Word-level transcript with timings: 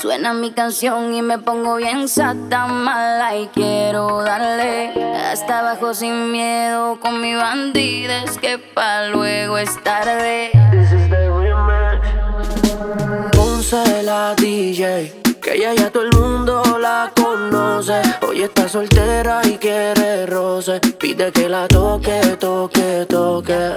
Suena 0.00 0.32
mi 0.32 0.50
canción 0.52 1.14
y 1.14 1.20
me 1.20 1.36
pongo 1.36 1.76
bien 1.76 2.08
sata 2.08 2.66
mala 2.66 3.36
y 3.36 3.48
quiero 3.48 4.22
darle 4.22 4.94
hasta 5.14 5.58
abajo 5.58 5.92
sin 5.92 6.32
miedo 6.32 6.98
con 7.00 7.20
mi 7.20 7.34
bandida. 7.34 8.24
Es 8.24 8.38
que 8.38 8.56
pa' 8.56 9.08
luego 9.08 9.58
es 9.58 9.78
tarde. 9.84 10.52
Ponce 13.32 14.02
la 14.02 14.34
DJ. 14.36 15.20
Que 15.42 15.56
ella 15.56 15.74
ya 15.74 15.90
todo 15.90 16.04
el 16.04 16.16
mundo 16.16 16.62
la 16.80 17.12
conoce. 17.14 18.00
Hoy 18.26 18.42
está 18.44 18.70
soltera 18.70 19.42
y 19.44 19.58
quiere 19.58 20.24
roce. 20.24 20.80
Pide 20.98 21.30
que 21.30 21.46
la 21.46 21.68
toque, 21.68 22.38
toque, 22.38 23.04
toque. 23.06 23.76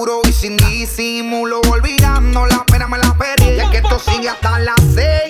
oscuro 0.00 0.20
y 0.28 0.32
sin 0.32 0.56
disimulo, 0.56 1.60
olvidando 1.68 2.46
la 2.46 2.64
pena 2.64 2.86
me 2.86 2.98
la 2.98 3.14
perdí. 3.14 3.60
Y 3.60 3.70
que 3.70 3.78
esto 3.78 3.98
sigue 3.98 4.28
hasta 4.28 4.58
las 4.58 4.80
6 4.94 5.29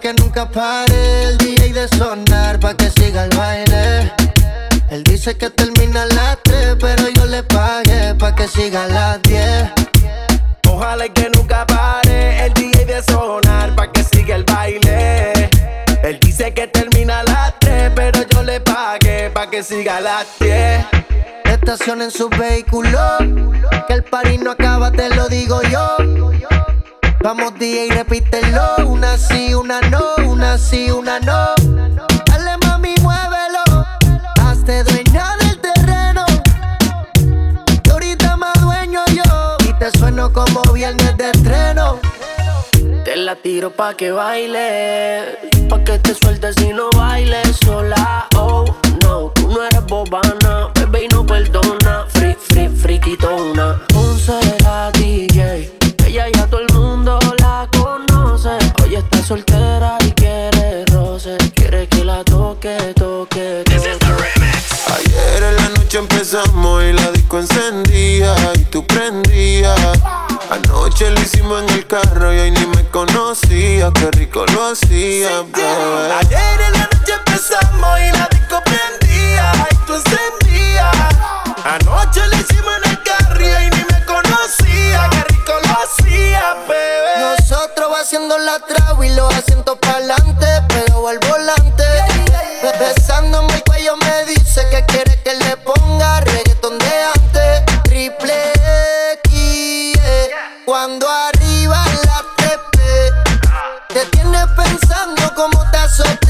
Que 0.00 0.12
nunca 0.12 0.46
pare 0.46 1.22
el 1.24 1.38
DJ 1.38 1.72
de 1.72 1.88
sonar 1.88 2.60
pa' 2.60 2.74
que 2.74 2.90
siga 2.90 3.24
el 3.24 3.30
baile. 3.34 4.12
Él 4.90 5.02
dice 5.02 5.34
que 5.34 5.48
termina 5.48 6.02
a 6.02 6.06
las 6.06 6.38
3, 6.42 6.76
pero 6.78 7.08
yo 7.08 7.24
le 7.24 7.42
pagué 7.42 8.14
pa' 8.18 8.34
que 8.34 8.46
siga 8.46 8.84
a 8.84 8.88
las 8.88 9.22
10. 9.22 9.70
Ojalá 10.68 11.08
que 11.08 11.30
nunca 11.34 11.64
pare 11.66 12.44
el 12.44 12.52
DJ 12.52 12.84
de 12.84 13.02
sonar 13.02 13.74
pa' 13.74 13.90
que 13.90 14.04
siga 14.04 14.36
el 14.36 14.44
baile. 14.44 15.32
Él 16.02 16.18
dice 16.20 16.52
que 16.52 16.66
termina 16.66 17.20
a 17.20 17.24
las 17.24 17.58
3, 17.60 17.92
pero 17.94 18.20
yo 18.28 18.42
le 18.42 18.60
pagué 18.60 19.30
pa' 19.30 19.48
que 19.48 19.62
siga 19.62 19.96
a 19.96 20.00
las 20.02 20.26
10. 20.38 20.84
Estacionen 21.44 22.10
su 22.10 22.28
vehículo, 22.28 22.98
que 23.86 23.94
el 23.94 24.02
party 24.02 24.36
no 24.36 24.50
acaba, 24.50 24.90
te 24.90 25.08
lo 25.08 25.28
digo 25.28 25.62
yo. 25.62 25.96
Vamos 27.24 27.54
DJ, 27.58 27.88
repítelo, 27.88 28.60
una 28.86 29.16
sí, 29.16 29.54
una 29.54 29.80
no, 29.80 30.02
una 30.26 30.58
sí, 30.58 30.90
una 30.90 31.18
no. 31.20 31.54
Dale 32.26 32.58
mami, 32.66 32.94
muévelo, 33.00 33.62
hazte 34.42 34.84
dueña 34.84 35.34
del 35.38 35.58
terreno. 35.58 36.26
Y 37.82 37.88
ahorita 37.88 38.36
más 38.36 38.60
dueño 38.60 39.00
yo, 39.06 39.56
y 39.66 39.72
te 39.78 39.90
sueno 39.98 40.34
como 40.34 40.60
viernes 40.74 41.16
de 41.16 41.30
estreno. 41.30 41.98
Te 43.06 43.16
la 43.16 43.36
tiro 43.36 43.70
pa' 43.70 43.94
que 43.94 44.10
baile, 44.10 45.38
pa' 45.70 45.82
que 45.82 45.98
te 46.00 46.14
sueltes 46.14 46.60
y 46.60 46.74
no 46.74 46.90
bailes 46.94 47.56
sola. 47.64 48.28
Oh, 48.36 48.66
no, 49.02 49.30
tú 49.30 49.48
no 49.48 49.64
eres 49.64 49.86
bobana, 49.86 50.68
bebé 50.74 51.04
y 51.04 51.08
no 51.08 51.24
perdona. 51.24 52.04
Free, 52.08 52.36
free, 52.38 52.68
friquitona. 52.68 53.80
Ponce 53.94 54.38
la 54.62 54.90
DJ, 54.92 55.72
ella 56.06 56.26
ya 56.28 56.46
todo 56.48 56.60
el 56.60 56.66
mundo 56.74 56.83
soltera 59.24 59.96
y 60.04 60.12
quiere 60.12 60.84
roce, 60.92 61.38
quiere 61.54 61.88
que 61.88 62.04
la 62.04 62.22
toque, 62.24 62.76
toque, 62.94 63.64
toque. 63.64 64.44
Ayer 64.94 65.42
en 65.42 65.56
la 65.56 65.68
noche 65.70 65.98
empezamos 65.98 66.82
y 66.84 66.92
la 66.92 67.10
disco 67.10 67.38
encendía 67.38 68.34
y 68.54 68.64
tú 68.64 68.86
prendías. 68.86 69.80
Anoche 70.50 71.10
lo 71.10 71.20
hicimos 71.20 71.62
en 71.62 71.70
el 71.70 71.86
carro 71.86 72.34
y 72.34 72.38
hoy 72.38 72.50
ni 72.50 72.66
me 72.66 72.84
conocía. 72.90 73.90
Qué 73.94 74.10
rico 74.10 74.44
lo 74.52 74.72
hacía, 74.72 75.40
bebé. 75.54 76.12
Ayer 76.20 76.60
en 76.66 76.72
la 76.74 76.88
noche 76.92 77.14
empezamos 77.26 78.00
y 78.00 78.12
la 78.12 78.28
disco 78.30 78.62
prendía 78.62 79.52
y 79.70 79.86
tú 79.86 79.94
encendías. 79.94 80.96
Anoche 81.64 82.20
lo 82.28 82.36
hicimos 82.36 82.63
haciendo 88.14 88.38
la 88.38 88.60
traba 88.60 89.04
y 89.04 89.12
los 89.16 89.34
asientos 89.34 89.76
pa'lante, 89.80 90.46
pegado 90.68 91.08
al 91.08 91.18
volante. 91.18 91.82
Be- 92.62 92.78
Besándome 92.78 93.52
el 93.54 93.64
cuello 93.64 93.96
me 93.96 94.24
dice 94.26 94.64
que 94.70 94.84
quiere 94.86 95.20
que 95.24 95.34
le 95.34 95.56
ponga 95.56 96.20
reggaeton 96.20 96.78
de 96.78 97.02
antes. 97.16 97.82
Triple 97.82 98.52
X, 99.24 99.98
eh, 100.00 100.30
cuando 100.64 101.08
arriba 101.10 101.84
la 102.04 102.22
tepe. 102.36 103.10
Te 103.88 104.06
tienes 104.06 104.46
pensando 104.56 105.34
cómo 105.34 105.68
te 105.72 105.78
azoté. 105.78 106.23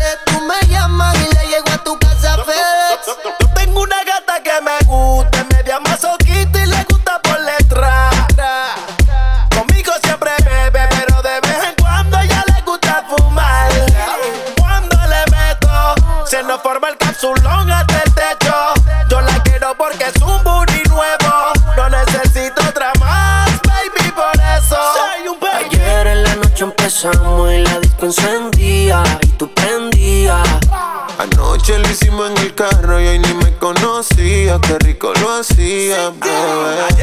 carro 32.54 33.00
y 33.00 33.06
hoy 33.06 33.18
ni 33.18 33.34
me 33.34 33.52
conocía. 33.56 34.58
Qué 34.60 34.78
rico 34.78 35.12
lo 35.20 35.34
hacía, 35.34 36.10
bebé. 36.10 36.93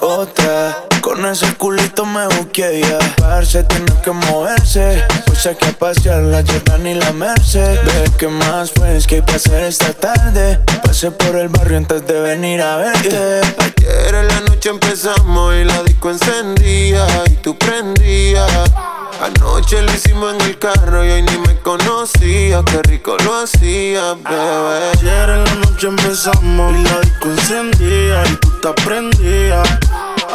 otra. 0.00 0.86
Con 1.00 1.24
ese 1.26 1.54
culito 1.54 2.06
me 2.06 2.26
busqué 2.26 2.80
ya. 2.80 2.98
Parce, 3.16 3.62
tiene 3.64 3.92
que 4.02 4.10
moverse. 4.10 5.02
Puse 5.26 5.56
que 5.56 5.66
a 5.66 5.72
pasear 5.72 6.22
la 6.22 6.42
Jordan 6.42 6.86
y 6.86 6.94
la 6.94 7.12
Merced. 7.12 7.78
Ve 7.84 8.10
que 8.18 8.28
más 8.28 8.70
pues 8.70 9.06
que 9.06 9.16
hay 9.16 9.22
para 9.22 9.36
hacer 9.36 9.64
esta 9.64 9.92
tarde. 9.92 10.60
Pasé 10.82 11.10
por 11.10 11.36
el 11.36 11.48
barrio 11.48 11.78
antes 11.78 12.06
de 12.06 12.20
venir 12.20 12.62
a 12.62 12.76
verte. 12.76 13.40
Ayer 13.58 14.14
en 14.14 14.28
la 14.28 14.40
noche 14.40 14.70
empezamos 14.70 15.54
y 15.54 15.64
la 15.64 15.82
disco 15.82 16.10
encendía 16.10 17.06
y 17.26 17.34
tú 17.36 17.56
prendías. 17.58 18.72
Anoche 19.20 19.80
lo 19.82 19.92
hicimos 19.92 20.34
en 20.34 20.40
el 20.42 20.58
carro 20.58 21.04
y 21.04 21.10
hoy 21.10 21.22
ni 21.22 21.38
me 21.38 21.58
conocía. 21.60 22.62
Qué 22.64 22.82
rico 22.82 23.16
lo 23.24 23.42
hacía, 23.42 24.14
bebé. 24.14 24.90
Ayer 24.98 25.30
en 25.30 25.44
la 25.44 25.54
noche 25.54 25.88
empezamos 25.88 26.74
y 26.74 26.82
la 26.82 27.00
disco 27.00 27.30
encendía 27.30 28.24
y 28.26 28.43
está. 28.72 29.62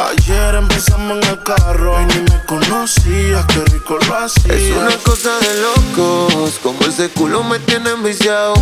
Ayer 0.08 0.54
empezamos 0.54 1.18
en 1.18 1.30
el 1.30 1.42
carro 1.42 2.00
y 2.00 2.06
ni 2.06 2.20
me 2.20 2.44
conocías, 2.46 3.44
qué 3.46 3.64
rico 3.72 3.98
lo 4.06 4.16
hacías. 4.16 4.56
Es 4.56 4.76
una 4.76 4.96
cosa 4.98 5.30
de 5.40 5.60
locos, 5.60 6.58
como 6.62 6.80
ese 6.86 7.08
culo 7.10 7.42
me 7.42 7.58
tiene 7.60 7.90
enviciado. 7.90 8.54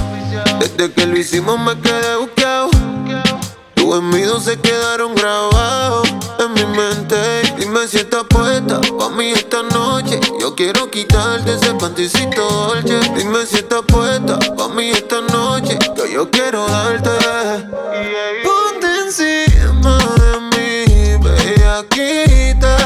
Desde 0.58 0.92
que 0.92 1.06
lo 1.06 1.16
hicimos 1.16 1.58
me 1.60 1.78
quedé 1.80 2.16
buqueado. 2.16 2.70
Tú 3.74 3.94
en 3.94 4.08
mí 4.10 4.22
dos 4.22 4.44
se 4.44 4.58
quedaron 4.58 5.14
grabados 5.14 6.08
en 6.40 6.54
mi 6.54 6.64
mente. 6.76 7.16
Dime 7.58 7.86
si 7.86 7.98
estás 7.98 8.24
puesta 8.28 8.80
pa' 8.98 9.10
mí 9.10 9.30
esta 9.30 9.62
noche. 9.62 10.18
Yo 10.40 10.54
quiero 10.56 10.90
quitarte 10.90 11.54
ese 11.54 11.72
panticito 11.74 12.42
dolce. 12.42 13.00
Dime 13.16 13.46
si 13.46 13.56
estás 13.56 13.82
puesta 13.86 14.38
pa' 14.56 14.68
mí 14.68 14.90
esta 14.90 15.20
noche. 15.20 15.78
Que 15.94 16.12
yo 16.12 16.28
quiero 16.30 16.66
darte. 16.66 17.10
Yeah, 17.10 18.42
yeah 18.42 18.57
encima 19.08 19.96
de 20.20 20.40
mí, 20.52 21.16
bellaquita. 21.22 22.76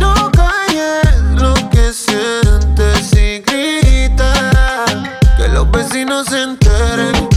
No 0.00 0.30
calles 0.32 1.16
lo 1.36 1.54
que 1.70 1.92
sientes 1.92 3.12
y 3.12 3.38
grita. 3.40 4.84
Que 5.36 5.48
los 5.48 5.70
vecinos 5.70 6.26
se 6.26 6.42
enteren. 6.42 7.28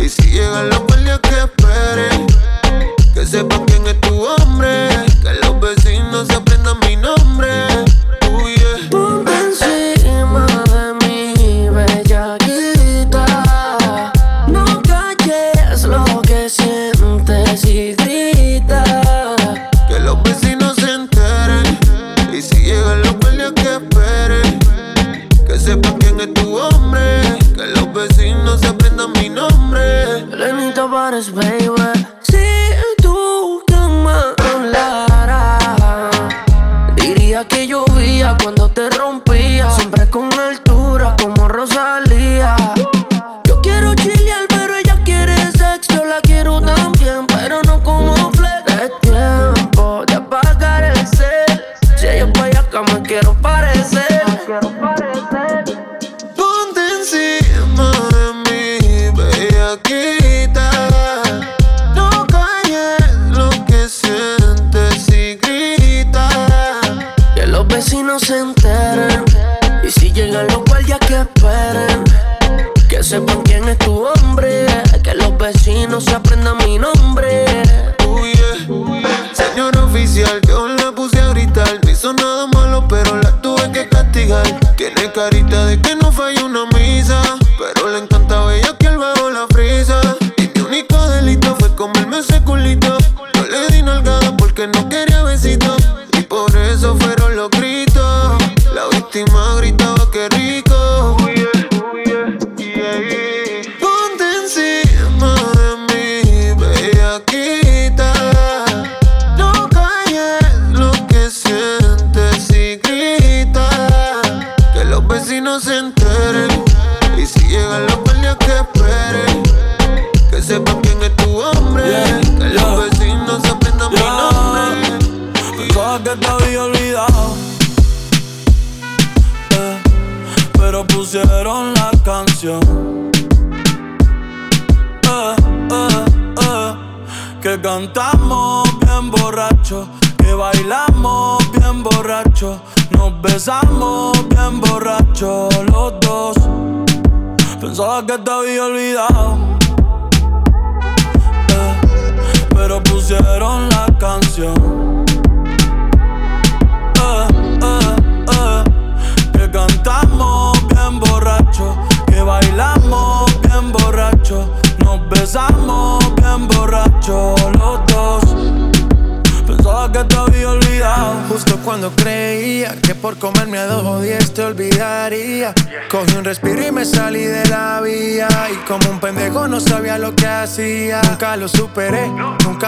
Y 0.00 0.08
si 0.08 0.32
llegan 0.32 0.68
los 0.68 0.80
guardias 0.80 1.20
que 1.20 1.38
esperen. 1.44 2.26
Que 3.14 3.26
sepan 3.26 3.63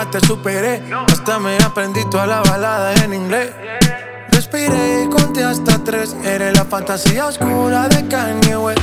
te 0.05 0.21
superé. 0.21 0.83
Hasta 1.09 1.39
me 1.39 1.57
aprendí 1.57 2.05
toda 2.11 2.27
la 2.27 2.43
balada 2.43 2.95
en 3.03 3.15
inglés. 3.15 3.51
Respiré 4.29 5.05
y 5.05 5.09
conté 5.09 5.43
hasta 5.43 5.83
tres. 5.83 6.15
Eres 6.23 6.55
la 6.55 6.65
fantasía 6.65 7.27
oscura 7.27 7.89
de 7.89 8.07
Kanye 8.07 8.57
West. 8.59 8.83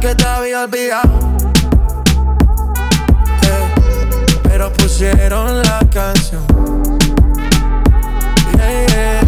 Que 0.00 0.16
te 0.16 0.26
había 0.26 0.64
olvidado. 0.64 1.20
Eh, 3.42 3.74
pero 4.42 4.72
pusieron 4.72 5.62
la 5.62 5.78
canción. 5.92 6.42
Yeah. 8.56 9.20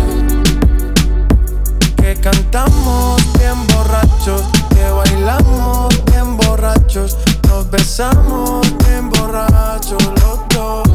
Que 1.96 2.16
cantamos 2.20 3.22
bien 3.38 3.66
borrachos, 3.68 4.42
que 4.70 4.90
bailamos 4.90 6.04
bien 6.06 6.36
borrachos, 6.38 7.18
nos 7.46 7.70
besamos 7.70 8.66
bien 8.88 9.10
borrachos 9.10 10.02
los 10.22 10.40
dos. 10.48 10.88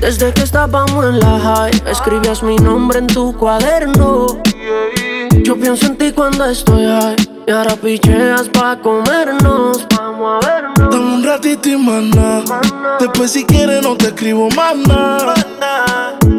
Desde 0.00 0.32
que 0.32 0.42
estábamos 0.42 1.06
en 1.06 1.18
la 1.18 1.40
high, 1.40 1.82
escribías 1.90 2.44
mi 2.44 2.56
nombre 2.56 3.00
en 3.00 3.08
tu 3.08 3.36
cuaderno. 3.36 4.26
Yo 5.44 5.58
pienso 5.58 5.86
en 5.86 5.96
ti 5.96 6.12
cuando 6.12 6.44
estoy 6.44 6.84
high. 6.84 7.37
Y 7.48 7.50
ahora 7.50 7.76
picheas 7.76 8.46
pa' 8.50 8.78
comernos. 8.78 9.86
Vamos 9.96 10.44
a 10.44 10.46
vernos. 10.46 10.90
Dame 10.90 11.14
un 11.14 11.24
ratito 11.24 11.70
y 11.70 11.78
mana. 11.78 12.42
Después 13.00 13.30
si 13.30 13.46
quieres 13.46 13.82
no 13.82 13.96
te 13.96 14.08
escribo 14.08 14.50
más 14.50 14.76
nada. 14.76 15.34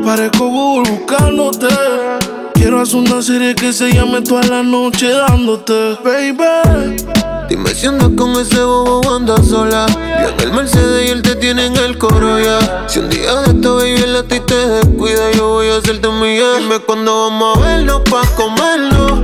Parezco 0.06 0.50
Google 0.50 0.92
buscándote. 0.92 1.68
Quiero 2.54 2.82
hacer 2.82 2.98
una 2.98 3.24
serie 3.24 3.56
que 3.56 3.74
se 3.74 3.92
llame 3.92 4.22
toda 4.22 4.44
la 4.44 4.62
noche 4.62 5.10
dándote, 5.10 5.98
baby. 6.04 6.98
Dime 7.50 7.74
si 7.74 7.88
andas 7.88 8.12
con 8.16 8.40
ese 8.40 8.62
bobo 8.62 9.02
o 9.02 9.16
andas 9.16 9.48
sola. 9.48 9.88
Yo 10.22 10.30
en 10.30 10.40
el 10.42 10.54
Mercedes 10.54 11.08
y 11.08 11.10
él 11.10 11.24
te 11.24 11.36
tiene 11.38 11.66
en 11.66 11.78
el 11.78 11.98
coro 11.98 12.40
ya. 12.40 12.88
Si 12.88 13.00
un 13.00 13.10
día 13.10 13.34
de 13.34 13.54
esto, 13.54 13.78
baby, 13.78 13.96
el 13.96 14.16
a 14.16 14.22
ti 14.22 14.40
te 14.42 14.56
descuida, 14.56 15.32
yo 15.32 15.48
voy 15.54 15.70
a 15.70 15.78
hacerte 15.78 16.08
mía. 16.08 16.54
Dime 16.60 16.78
cuándo 16.78 17.30
vamos 17.30 17.58
a 17.58 17.62
vernos 17.62 18.02
pa' 18.02 18.28
comerlo. 18.36 19.24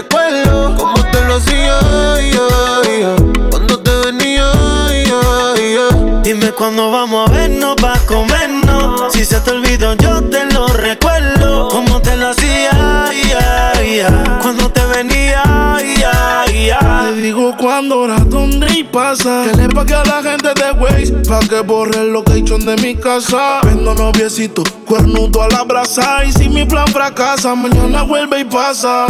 Recuerdo. 0.00 0.76
Como 0.76 1.02
te 1.10 1.24
lo 1.24 1.36
hacía, 1.36 1.78
cuando 3.50 3.78
te 3.78 3.90
venía. 4.06 4.50
Dime 6.22 6.52
cuándo 6.52 6.90
vamos 6.90 7.28
a 7.28 7.32
vernos 7.32 7.74
pa' 7.76 7.98
comernos. 8.06 9.12
Si 9.12 9.24
se 9.24 9.40
te 9.40 9.50
olvidó, 9.50 9.94
yo 9.94 10.19
pasa. 18.90 19.44
Que 19.50 19.56
le 19.56 19.68
pague 19.68 19.94
a 19.94 20.04
la 20.04 20.22
gente 20.22 20.48
de 20.54 20.72
Waze. 20.72 21.12
Pa' 21.28 21.40
que 21.40 21.60
borre 21.60 21.98
el 22.00 22.12
location 22.12 22.64
de 22.64 22.76
mi 22.76 22.94
casa. 22.94 23.60
Vendo 23.64 23.94
noviecito, 23.94 24.62
cuernudo 24.86 25.42
a 25.42 25.48
la 25.48 25.62
brasa. 25.64 26.24
Y 26.24 26.32
si 26.32 26.48
mi 26.48 26.64
plan 26.64 26.86
fracasa, 26.88 27.54
mañana 27.54 28.02
vuelve 28.02 28.40
y 28.40 28.44
pasa. 28.44 29.06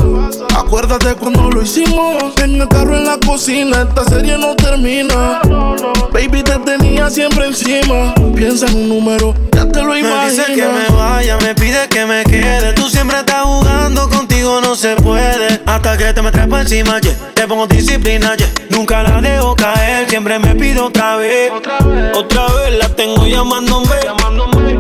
Acuérdate 0.57 1.15
cuando 1.15 1.51
lo 1.51 1.63
hicimos. 1.63 2.35
En 2.43 2.61
el 2.61 2.69
carro 2.69 2.97
en 2.97 3.05
la 3.07 3.19
cocina, 3.19 3.83
esta 3.83 4.05
serie 4.05 4.39
no 4.39 4.55
termina. 4.57 5.41
Baby, 6.13 6.43
te 6.43 6.59
tenía 6.59 7.09
siempre 7.11 7.47
encima. 7.47 8.15
Piensa 8.35 8.67
en 8.67 8.77
un 8.77 8.89
número, 8.89 9.35
ya 9.53 9.67
te 9.69 9.83
lo 9.83 9.93
Me 9.93 10.01
imaginas. 10.01 10.31
dice 10.31 10.45
que 10.55 10.63
me 10.67 10.97
vaya, 10.97 11.37
me 11.39 11.55
pide 11.55 11.89
que 11.89 12.07
me 12.07 12.25
quede. 12.25 12.73
Tú 12.75 12.89
siempre 12.89 13.19
estás 13.19 13.45
jugando, 13.45 14.09
contigo 14.40 14.61
no 14.61 14.75
se 14.75 14.97
puede. 14.97 15.61
Hasta 15.66 15.97
que 15.97 16.12
te 16.12 16.23
me 16.23 16.30
traes 16.30 16.49
por 16.49 16.61
encima, 16.61 17.00
yeah. 17.00 17.14
Te 17.35 17.47
pongo 17.47 17.66
disciplina, 17.66 18.35
yeah. 18.37 18.49
Nunca 18.70 19.02
la 19.02 19.20
dejo 19.20 19.54
caer, 19.54 20.09
siempre 20.09 20.38
me 20.38 20.54
pido 20.54 20.87
otra 20.87 21.16
vez. 21.16 21.52
Otra 22.14 22.47
vez, 22.49 22.78
la 22.78 22.88
tengo 22.88 23.26
llamándome. 23.26 23.97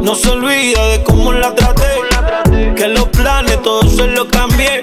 No 0.02 0.14
se 0.14 0.30
olvida 0.30 0.86
de 0.88 1.02
cómo 1.02 1.32
la 1.32 1.54
traté. 1.54 2.74
Que 2.76 2.88
los 2.88 3.08
planes 3.08 3.62
todos 3.62 3.96
se 3.96 4.06
los 4.06 4.26
cambié. 4.26 4.80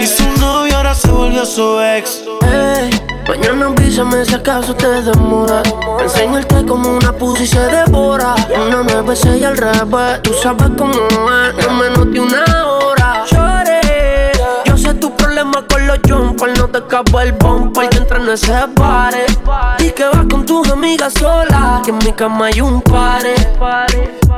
Y 0.00 0.06
su 0.06 0.24
novio 0.40 0.76
ahora 0.76 0.94
se 0.94 1.08
volvió 1.08 1.44
su 1.44 1.80
ex. 1.80 2.22
Ey, 2.42 2.90
mañana 3.28 3.66
avísame 3.66 4.24
si 4.24 4.34
acaso 4.34 4.74
te 4.74 4.88
demora. 5.02 5.62
Enseñarte 6.00 6.64
como 6.66 6.96
una 6.96 7.12
pussy 7.12 7.46
se 7.46 7.60
devora. 7.60 8.34
Una 8.66 8.82
me 8.82 9.02
besé 9.02 9.38
y 9.38 9.44
al 9.44 9.56
revés. 9.56 10.22
Tú 10.22 10.32
sabes 10.42 10.70
cómo 10.76 10.94
es, 10.94 11.66
no 11.66 11.74
menos 11.74 12.12
de 12.12 12.20
una 12.20 12.66
hora. 12.66 12.99
Jumpers. 16.08 16.58
No 16.58 16.68
te 16.68 16.78
acabo 16.78 17.20
el 17.20 17.32
bumper 17.32 17.88
que 17.90 17.98
entra 17.98 18.18
en 18.18 18.28
ese 18.28 18.54
pare. 18.74 19.26
Y 19.78 19.90
que 19.90 20.04
vas 20.04 20.26
con 20.30 20.44
tus 20.44 20.70
amigas 20.70 21.14
solas. 21.14 21.82
Que 21.84 21.90
en 21.90 21.98
mi 21.98 22.12
cama 22.12 22.46
hay 22.46 22.60
un 22.60 22.80
pare. 22.82 23.34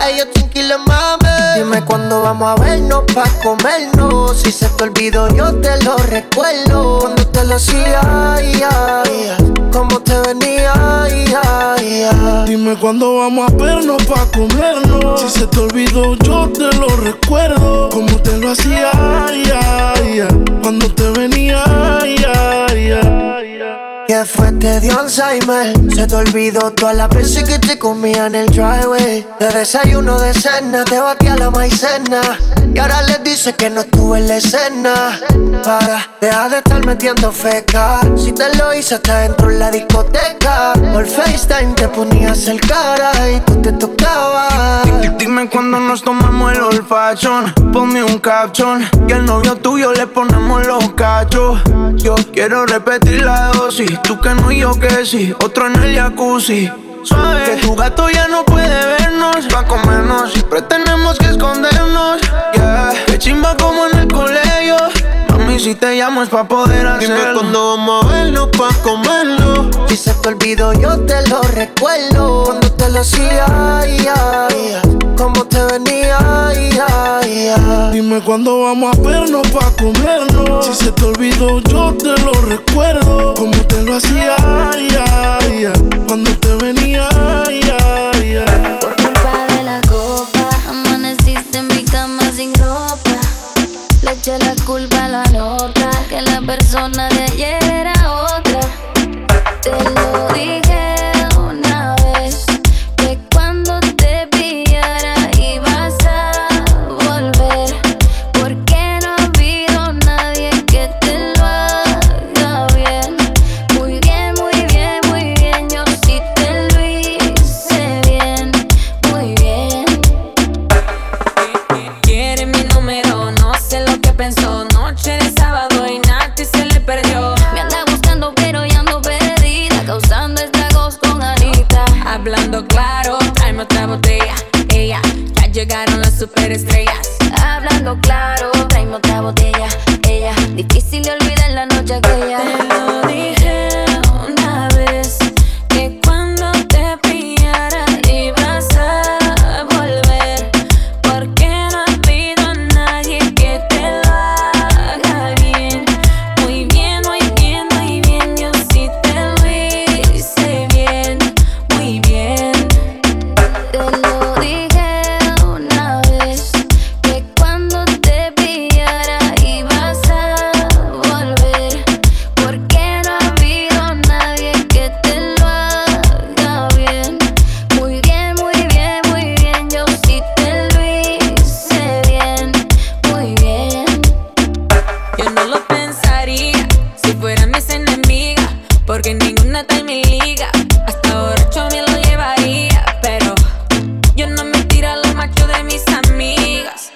Ey, 0.01 0.19
yo 0.19 0.29
tranquila, 0.29 0.79
mami. 0.79 1.29
Dime 1.57 1.85
cuándo 1.85 2.23
vamos 2.23 2.49
a 2.49 2.63
vernos 2.63 3.03
pa' 3.15 3.29
comernos. 3.43 4.37
Si 4.41 4.51
se 4.51 4.69
te 4.69 4.85
olvidó, 4.85 5.29
yo 5.35 5.55
te 5.61 5.83
lo 5.85 5.97
recuerdo. 5.99 6.99
Cuando 7.01 7.27
te 7.29 7.45
lo 7.45 7.55
hacía, 7.57 8.01
ay, 8.35 8.63
ay, 8.63 9.31
ay. 9.39 9.55
Cómo 9.73 10.01
te 10.01 10.19
venía, 10.21 10.73
ay, 10.75 11.25
ay, 11.45 12.05
ay. 12.11 12.45
Dime 12.49 12.77
cuándo 12.77 13.17
vamos 13.19 13.51
a 13.51 13.55
vernos 13.55 14.03
pa' 14.05 14.27
comernos. 14.33 15.21
Si 15.21 15.41
se 15.41 15.47
te 15.47 15.61
olvidó, 15.61 16.15
yo 16.17 16.49
te 16.49 16.75
lo 16.77 16.89
recuerdo. 16.97 17.89
Como 17.91 18.17
te 18.23 18.39
lo 18.39 18.51
hacía, 18.51 18.91
que 24.07 24.25
fue 24.25 24.51
te 24.53 24.81
dio 24.81 24.99
Alzheimer. 24.99 25.75
Se 25.95 26.07
te 26.07 26.15
olvidó 26.15 26.71
todas 26.73 26.97
las 26.97 27.09
veces 27.09 27.45
que 27.45 27.59
te 27.59 27.79
comía 27.79 28.27
en 28.27 28.35
el 28.35 28.47
driveway. 28.47 29.27
De 29.39 29.49
desayuno 29.49 30.19
de 30.19 30.35
cena, 30.35 30.85
te 30.85 30.99
batí 30.99 31.29
a 31.29 31.37
la 31.37 31.51
maicena. 31.51 32.21
Y 32.75 32.79
ahora 32.79 33.03
les 33.03 33.23
dices 33.23 33.55
que 33.55 33.71
no 33.71 33.83
estuve 33.83 34.19
en 34.19 34.29
la 34.29 34.37
escena. 34.37 35.21
Para, 35.65 36.11
deja 36.21 36.49
de 36.49 36.59
estar 36.59 36.85
metiendo 36.85 37.31
feca. 37.31 38.01
Si 38.17 38.33
te 38.33 38.55
lo 38.57 38.75
hice 38.75 38.97
hasta 38.97 39.21
dentro 39.21 39.51
en 39.51 39.59
la 39.59 39.71
discoteca. 39.71 40.73
Por 40.93 41.07
FaceTime 41.07 41.75
te 41.75 41.89
ponías 41.89 42.47
el 42.49 42.61
cara 42.61 43.13
y 43.31 43.41
tú 43.41 43.63
te 43.63 43.73
tocabas. 43.73 44.83
Dime 45.19 45.49
cuando 45.49 45.79
nos 45.79 46.03
tomamos 46.03 46.53
el 46.53 46.63
olfachón 46.63 47.53
Ponme 47.73 48.03
un 48.03 48.19
capchón 48.19 48.85
y 49.09 49.13
al 49.13 49.25
novio 49.25 49.57
tuyo 49.57 49.93
le 49.93 50.07
ponemos 50.07 50.67
los 50.67 50.93
cachos. 50.95 51.61
Yo 51.95 52.15
quiero 52.33 52.67
repetir 52.67 53.23
la 53.25 53.49
dosis. 53.53 53.92
Tú 54.03 54.19
que 54.21 54.35
no 54.35 54.51
y 54.51 54.61
yo 54.61 54.73
que 54.79 55.05
sí. 55.05 55.35
Otro 55.43 55.67
en 55.67 55.77
el 55.83 55.97
jacuzzi. 55.97 56.71
Suave. 57.03 57.45
Que 57.45 57.57
tu 57.67 57.75
gato 57.75 58.09
ya 58.11 58.29
no 58.29 58.45
puede 58.45 58.69
vernos. 58.69 59.49
Va 59.55 59.61
a 59.61 59.67
comernos. 59.67 60.33
Siempre 60.33 60.63
tenemos 60.63 61.19
que 61.19 61.27
escondernos. 61.27 62.21
Yeah. 62.55 62.93
Que 63.07 63.19
chimba 63.19 63.57
como 63.57 63.87
en 63.89 63.99
el 63.99 64.09
colegio 64.09 64.42
si 65.63 65.77
te 65.77 65.95
llamo 65.95 66.25
es 66.25 66.29
pa' 66.29 66.49
poder 66.49 66.85
hacerlo. 66.85 67.15
Dime 67.15 67.33
cuándo 67.35 67.77
vamos 67.77 68.05
a 68.05 68.09
vernos 68.09 68.49
pa' 68.49 68.75
comerlo. 68.83 69.71
Si 69.89 69.97
se 69.97 70.13
te 70.15 70.29
olvido, 70.29 70.73
yo 70.73 70.99
te 71.01 71.29
lo 71.29 71.41
recuerdo. 71.43 72.43
Cuando 72.45 72.73
te 72.73 72.91
lo 72.91 73.01
hacía, 73.01 73.47
yeah, 73.87 74.49
yeah. 74.49 74.83
como 75.17 75.45
te 75.45 75.63
venía, 75.67 76.51
yeah, 76.53 77.91
Dime 77.93 78.21
cuándo 78.23 78.63
vamos 78.63 78.93
a 78.93 79.01
vernos 79.03 79.47
pa' 79.51 79.71
comernos. 79.79 80.67
Si 80.67 80.85
se 80.85 80.91
te 80.91 81.05
olvido, 81.05 81.61
yo 81.61 81.95
te 81.95 82.21
lo 82.23 82.33
recuerdo. 82.33 83.35
Como 83.35 83.57
te 83.69 83.83
lo 83.83 83.97
hacía, 83.97 84.35
cuando 86.09 86.37
te 86.39 86.55
venía, 86.57 87.09
persona 96.47 97.12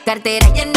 Cartera 0.06 0.48
llena 0.54 0.75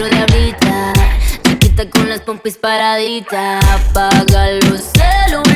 dentro 0.00 0.08
de 0.08 0.22
ahorita. 0.22 0.92
Chiquita 1.42 1.90
con 1.90 2.08
las 2.08 2.20
pompis 2.20 2.56
paraditas. 2.56 3.62
Apaga 3.64 4.52
los 4.52 4.80
celulares. 4.94 5.49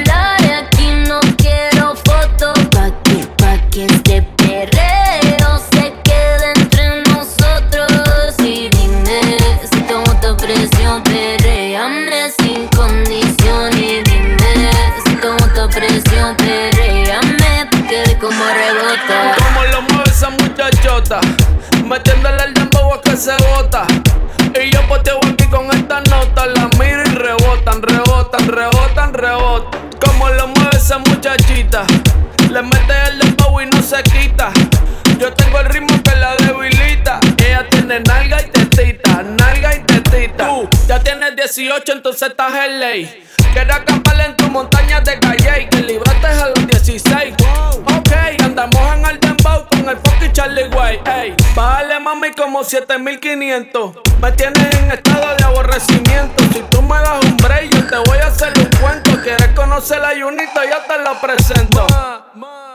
18, 41.56 41.92
entonces 41.92 42.30
estás 42.30 42.52
en 42.66 42.80
ley. 42.80 43.24
Quiero 43.52 43.74
acampar 43.74 44.20
en 44.20 44.34
tu 44.34 44.50
montaña 44.50 45.00
de 45.00 45.20
calle 45.20 45.68
que 45.70 45.82
libraste 45.82 46.26
a 46.26 46.48
los 46.48 46.66
16. 46.66 47.34
Ok, 47.96 48.10
andamos 48.42 48.82
en 48.96 49.06
el 49.06 49.20
dembow 49.20 49.64
con 49.68 49.88
el 49.88 49.96
fucking 49.98 50.32
Charlie 50.32 50.66
Way. 50.68 51.00
Ey, 51.06 51.36
mami 51.54 52.32
como 52.32 52.64
7500. 52.64 53.94
Me 54.20 54.32
tienes 54.32 54.74
en 54.74 54.90
estado 54.90 55.36
de 55.36 55.44
aborrecimiento. 55.44 56.42
Si 56.52 56.60
tú 56.70 56.82
me 56.82 56.96
das 56.96 57.24
un 57.24 57.36
break, 57.36 57.70
yo 57.70 57.86
te 57.86 58.10
voy 58.10 58.18
a 58.18 58.26
hacer 58.26 58.52
un 58.58 58.70
cuento. 58.80 59.22
Quieres 59.22 59.48
conocer 59.54 60.00
la 60.00 60.10
Junita, 60.10 60.64
yo 60.64 60.78
te 60.88 60.98
lo 61.04 61.20
presento. 61.20 61.86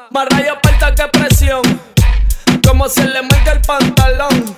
Más 0.10 0.28
rayos 0.30 0.58
falta 0.64 0.96
que 0.96 1.20
presión. 1.20 1.62
Como 2.66 2.88
se 2.88 3.06
le 3.06 3.22
marca 3.24 3.52
el 3.52 3.62
pantalón. 3.62 4.56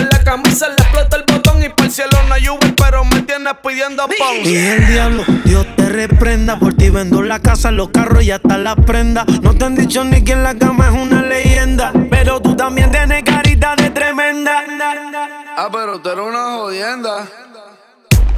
En 0.00 0.08
la 0.10 0.24
camisa 0.24 0.66
le 0.68 0.76
explota 0.76 1.16
el 1.18 1.24
botón 1.30 1.62
y 1.62 1.68
por 1.68 1.84
el 1.84 1.92
cielo 1.92 2.16
no 2.26 2.32
hay 2.32 2.48
Uber, 2.48 2.74
pero 2.74 3.04
me 3.04 3.20
tienes 3.20 3.52
pidiendo 3.62 4.06
pon. 4.06 4.36
Y 4.44 4.56
el 4.56 4.86
diablo, 4.86 5.24
Dios 5.44 5.66
te 5.76 5.90
reprenda. 5.90 6.58
Por 6.58 6.72
ti 6.72 6.88
vendo 6.88 7.20
la 7.20 7.38
casa, 7.38 7.70
los 7.70 7.90
carros 7.90 8.22
y 8.24 8.30
hasta 8.30 8.56
la 8.56 8.76
prenda. 8.76 9.26
No 9.42 9.52
te 9.54 9.66
han 9.66 9.74
dicho 9.74 10.02
ni 10.04 10.24
que 10.24 10.32
en 10.32 10.42
la 10.42 10.54
cama 10.54 10.86
es 10.88 10.94
una 10.94 11.20
leyenda. 11.20 11.92
Pero 12.10 12.40
tú 12.40 12.56
también 12.56 12.90
tienes 12.90 13.22
carita 13.24 13.76
de 13.76 13.90
tremenda. 13.90 14.64
Ah, 15.58 15.68
pero 15.70 16.00
tú 16.00 16.08
eres 16.08 16.24
una 16.24 16.44
jodienda. 16.52 17.26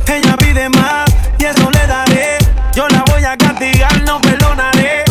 Ella 0.09 0.37
pide 0.37 0.68
más 0.68 1.05
y 1.38 1.44
eso 1.44 1.70
le 1.70 1.87
daré. 1.87 2.38
Yo 2.75 2.88
la 2.88 3.05
voy 3.07 3.22
a 3.25 3.37
castigar, 3.37 4.03
no 4.03 4.20
perdonaré. 4.20 5.05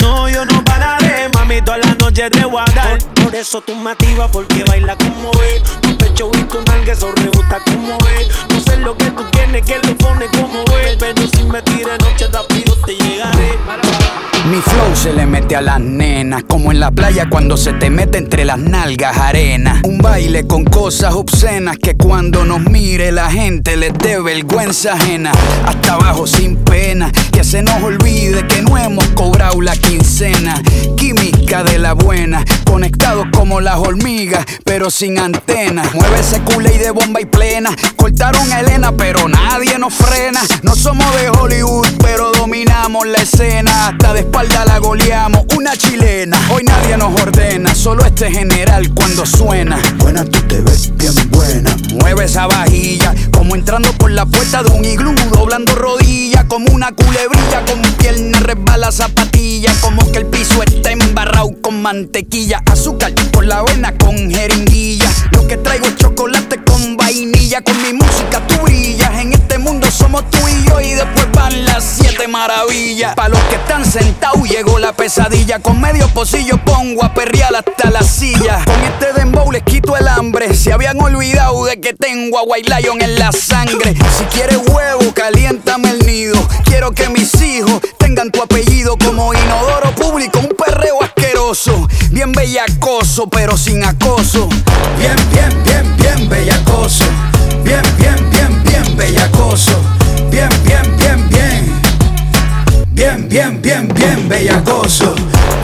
No, 0.00 0.28
yo 0.28 0.44
no 0.44 0.64
pararé, 0.64 1.28
mami, 1.32 1.62
toda 1.62 1.78
la 1.78 1.91
Por, 3.14 3.24
por 3.24 3.34
eso 3.34 3.60
tú 3.60 3.74
me 3.74 3.94
porque 4.30 4.64
baila 4.64 4.96
como. 4.96 5.30
Tu 5.32 5.91
pecho 6.22 6.30
y 6.38 6.42
tu 6.44 6.62
nalga, 6.62 6.92
eso 6.92 7.12
rebota 7.12 7.60
como. 7.64 7.98
No 8.50 8.60
sé 8.60 8.76
lo 8.78 8.96
que 8.96 9.10
tú 9.10 9.24
tienes, 9.30 9.62
que 9.62 9.78
lo 9.86 9.96
pone 9.96 10.26
como. 10.26 10.64
Pero 10.98 11.22
si 11.34 11.42
me 11.44 11.60
noche 11.98 12.28
rápido 12.32 12.76
te 12.84 12.94
llegaré. 12.94 13.58
Mi 14.50 14.60
flow 14.60 14.96
se 14.96 15.12
le 15.12 15.24
mete 15.24 15.54
a 15.54 15.60
las 15.60 15.78
nenas, 15.78 16.42
como 16.48 16.72
en 16.72 16.80
la 16.80 16.90
playa 16.90 17.28
cuando 17.30 17.56
se 17.56 17.72
te 17.74 17.90
mete 17.90 18.18
entre 18.18 18.44
las 18.44 18.58
nalgas 18.58 19.16
arena. 19.16 19.80
Un 19.84 19.98
baile 19.98 20.48
con 20.48 20.64
cosas 20.64 21.14
obscenas 21.14 21.78
que 21.78 21.96
cuando 21.96 22.44
nos 22.44 22.60
mire 22.60 23.12
la 23.12 23.30
gente 23.30 23.76
les 23.76 23.94
dé 23.94 24.20
vergüenza 24.20 24.94
ajena. 24.94 25.30
Hasta 25.64 25.94
abajo 25.94 26.26
sin 26.26 26.56
pena, 26.56 27.12
que 27.30 27.44
se 27.44 27.62
nos 27.62 27.80
olvide 27.84 28.44
que 28.48 28.62
no 28.62 28.76
hemos 28.76 29.06
cobrado 29.10 29.60
la 29.60 29.76
quincena. 29.76 30.60
Química 30.96 31.62
de 31.62 31.78
la 31.78 31.92
buena, 31.92 32.44
conectados 32.64 33.28
como 33.32 33.60
las 33.60 33.78
hormigas, 33.78 34.44
pero 34.64 34.90
sin 34.90 35.20
antenas. 35.20 35.94
Mueve 35.94 36.11
ese 36.18 36.40
culé 36.40 36.74
y 36.74 36.78
de 36.78 36.90
bomba 36.90 37.20
y 37.20 37.24
plena. 37.24 37.74
Cortaron 37.96 38.52
a 38.52 38.60
Elena, 38.60 38.92
pero 38.92 39.28
nadie 39.28 39.78
nos 39.78 39.94
frena. 39.94 40.40
No 40.62 40.74
somos 40.74 41.06
de 41.16 41.30
Hollywood, 41.30 41.86
pero 42.00 42.32
dominamos 42.32 43.06
la 43.06 43.18
escena. 43.18 43.88
Hasta 43.88 44.12
de 44.14 44.20
espalda 44.20 44.64
la 44.64 44.78
goleamos, 44.78 45.44
una 45.56 45.76
chilena. 45.76 46.38
Hoy 46.50 46.62
nadie 46.64 46.96
nos 46.96 47.20
ordena, 47.20 47.74
solo 47.74 48.04
este 48.04 48.30
general 48.30 48.92
cuando 48.94 49.24
suena. 49.26 49.78
Buena, 49.98 50.24
tú 50.24 50.40
te 50.42 50.60
ves 50.60 50.90
bien 50.96 51.14
buena. 51.30 51.76
Mueve 51.94 52.24
esa 52.24 52.46
vajilla, 52.46 53.14
como 53.32 53.54
entrando 53.54 53.92
por 53.92 54.10
la 54.10 54.26
puerta 54.26 54.62
de 54.62 54.70
un 54.70 54.84
iglú, 54.84 55.14
doblando 55.32 55.74
rodillas, 55.74 56.44
como 56.44 56.72
una 56.72 56.92
culebrilla, 56.92 57.64
con 57.66 57.82
pierna 57.96 58.40
resbala 58.40 58.90
zapatilla, 58.92 59.72
como 59.80 60.10
que 60.10 60.18
el 60.18 60.26
piso 60.26 60.62
está 60.62 60.90
embarrado 60.90 61.50
con 61.60 61.82
mantequilla, 61.82 62.62
azúcar 62.70 63.12
por 63.32 63.44
la 63.44 63.62
vena 63.62 63.92
con 63.96 64.30
jeringuilla. 64.30 65.10
Lo 65.32 65.46
que 65.46 65.56
traigo 65.56 65.86
es 65.86 65.96
chocolate 66.02 66.60
con 66.64 66.96
vainilla, 66.96 67.62
con 67.62 67.80
mi 67.80 67.92
música 67.92 68.44
tú 68.48 68.56
brillas. 68.64 69.20
En 69.20 69.32
este 69.32 69.58
mundo 69.58 69.88
somos 69.88 70.28
tú 70.30 70.38
y 70.48 70.68
yo 70.68 70.80
y 70.80 70.94
después 70.94 71.30
van 71.32 71.64
las 71.64 71.84
siete 71.84 72.26
maravillas. 72.26 73.14
Pa' 73.14 73.28
los 73.28 73.38
que 73.44 73.54
están 73.54 73.84
sentados 73.84 74.48
llegó 74.48 74.80
la 74.80 74.92
pesadilla. 74.92 75.60
Con 75.60 75.80
medio 75.80 76.08
pocillo 76.08 76.58
pongo 76.64 77.04
a 77.04 77.14
perrear 77.14 77.54
hasta 77.54 77.90
la 77.90 78.02
silla. 78.02 78.64
Con 78.64 78.82
este 78.82 79.12
dembow 79.12 79.52
les 79.52 79.62
quito 79.62 79.96
el 79.96 80.08
hambre. 80.08 80.54
Se 80.54 80.72
habían 80.72 81.00
olvidado 81.00 81.66
de 81.66 81.80
que 81.80 81.92
tengo 81.92 82.38
a 82.38 82.42
White 82.42 82.68
Lion 82.68 83.00
en 83.00 83.16
la 83.20 83.30
sangre. 83.30 83.94
Si 84.18 84.24
quieres 84.24 84.58
huevo, 84.68 85.14
caliéntame 85.14 85.90
el 85.90 86.04
nido. 86.04 86.36
Quiero 86.64 86.90
que 86.90 87.08
mis 87.10 87.32
hijos 87.40 87.80
tengan 87.98 88.32
tu 88.32 88.42
apellido 88.42 88.98
como 88.98 89.32
inodoro 89.32 89.94
público. 89.94 90.40
Un 90.40 90.48
perreo 90.48 90.98
asqueroso. 91.52 91.88
Bien 92.10 92.32
bellacoso, 92.32 93.28
pero 93.28 93.56
sin 93.56 93.84
acoso. 93.84 94.48
Bien, 94.98 95.16
bien, 95.30 95.62
bien, 95.64 95.96
bien 95.96 96.28
bellacoso. 96.28 97.04
Bien, 97.64 97.82
bien, 97.98 98.16
bien, 98.30 98.62
bien 98.64 98.96
bellacoso. 98.96 99.72
Bien, 100.30 100.48
bien, 100.64 100.96
bien, 100.96 101.28
bien. 101.28 101.82
Bien, 102.88 103.28
bien, 103.28 103.62
bien, 103.62 103.88
bien 103.94 104.28
bellacoso. 104.28 105.14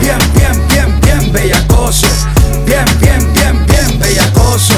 Bien, 0.01 0.19
bien, 0.35 0.69
bien, 0.69 1.01
bien 1.01 1.33
bellacoso. 1.33 2.07
Bien, 2.67 2.85
bien, 3.01 3.33
bien, 3.33 3.67
bien 3.67 3.99
bellacoso. 3.99 4.75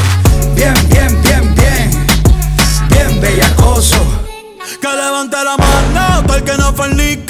Bien, 0.54 0.74
bien, 0.88 1.20
bien, 1.22 1.54
bien. 1.54 2.06
Bien 2.88 3.20
bellacoso. 3.20 3.98
Que 4.80 4.88
levante 4.88 5.36
la 5.44 5.56
mano, 5.56 6.34
el 6.34 6.44
que 6.44 6.56
no 6.56 6.72
fornique. 6.72 7.29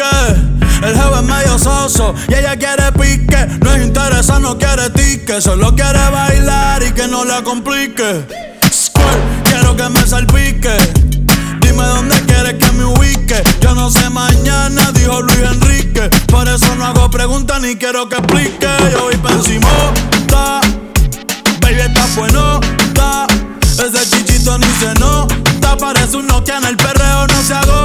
El 0.82 0.94
jefe 0.94 1.14
es 1.14 1.22
medio 1.22 1.58
soso 1.58 2.14
y 2.28 2.34
ella 2.34 2.56
quiere 2.56 2.90
pique. 2.92 3.46
No 3.62 3.74
es 3.74 3.86
interesa, 3.86 4.38
no 4.38 4.58
quiere 4.58 4.90
tique. 4.90 5.40
Solo 5.40 5.74
quiere 5.74 6.10
bailar 6.10 6.82
y 6.82 6.92
que 6.92 7.06
no 7.06 7.24
la 7.24 7.42
complique. 7.42 8.26
Squirt, 8.72 9.44
quiero 9.44 9.76
que 9.76 9.88
me 9.90 10.06
salpique. 10.06 10.76
Dime 11.60 11.84
dónde 11.84 12.16
quieres 12.26 12.54
que 12.54 12.72
me 12.72 12.84
ubique. 12.84 13.42
Yo 13.60 13.74
no 13.74 13.90
sé 13.90 14.08
mañana, 14.10 14.90
dijo 14.92 15.20
Luis 15.20 15.38
Enrique. 15.38 16.08
Por 16.28 16.48
eso 16.48 16.74
no 16.76 16.86
hago 16.86 17.10
preguntas 17.10 17.60
ni 17.60 17.76
quiero 17.76 18.08
que 18.08 18.16
explique. 18.16 18.68
Yo 18.92 19.04
voy 19.04 19.16
pa' 19.16 19.32
encima, 19.32 19.68
ta. 20.28 20.60
Baby, 21.60 21.80
está 21.80 22.06
bueno. 22.16 22.60
Ese 23.80 24.10
chichito 24.10 24.58
ni 24.58 24.66
se 24.78 24.94
nota. 25.00 25.76
Parece 25.78 26.16
un 26.16 26.26
Nokia 26.26 26.58
en 26.58 26.64
el 26.66 26.76
perreo, 26.76 27.26
no 27.26 27.42
se 27.42 27.54
agota. 27.54 27.79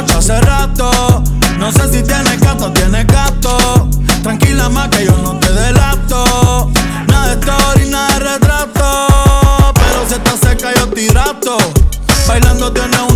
Crocha 0.00 0.18
hace 0.18 0.40
rato. 0.40 1.22
No 1.58 1.70
sé 1.72 1.88
si 1.92 2.02
tienes 2.02 2.40
gato 2.40 2.72
tienes 2.72 3.06
gato. 3.06 3.88
Tranquila 4.22 4.68
más 4.68 4.88
que 4.88 5.04
yo 5.04 5.16
no 5.18 5.38
te 5.38 5.52
delato. 5.52 6.70
Nada 7.08 7.34
de 7.34 7.40
story, 7.40 7.90
nada 7.90 8.18
de 8.18 8.18
retrato. 8.20 9.72
Pero 9.74 10.08
si 10.08 10.14
estás 10.14 10.40
seca 10.40 10.72
yo 10.74 10.88
te 10.88 11.02
hidrato. 11.02 11.56
Bailando 12.26 12.72
tienes 12.72 13.09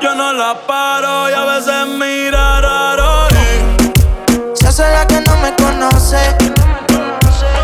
Yo 0.00 0.14
no 0.14 0.32
la 0.32 0.54
paro 0.66 1.28
y 1.28 1.34
a 1.34 1.44
veces 1.44 1.86
mira 1.98 2.62
raro. 2.62 3.28
Se 4.54 4.66
hace 4.66 4.90
la 4.90 5.06
que 5.06 5.20
no 5.20 5.36
me 5.36 5.54
conoce. 5.56 6.34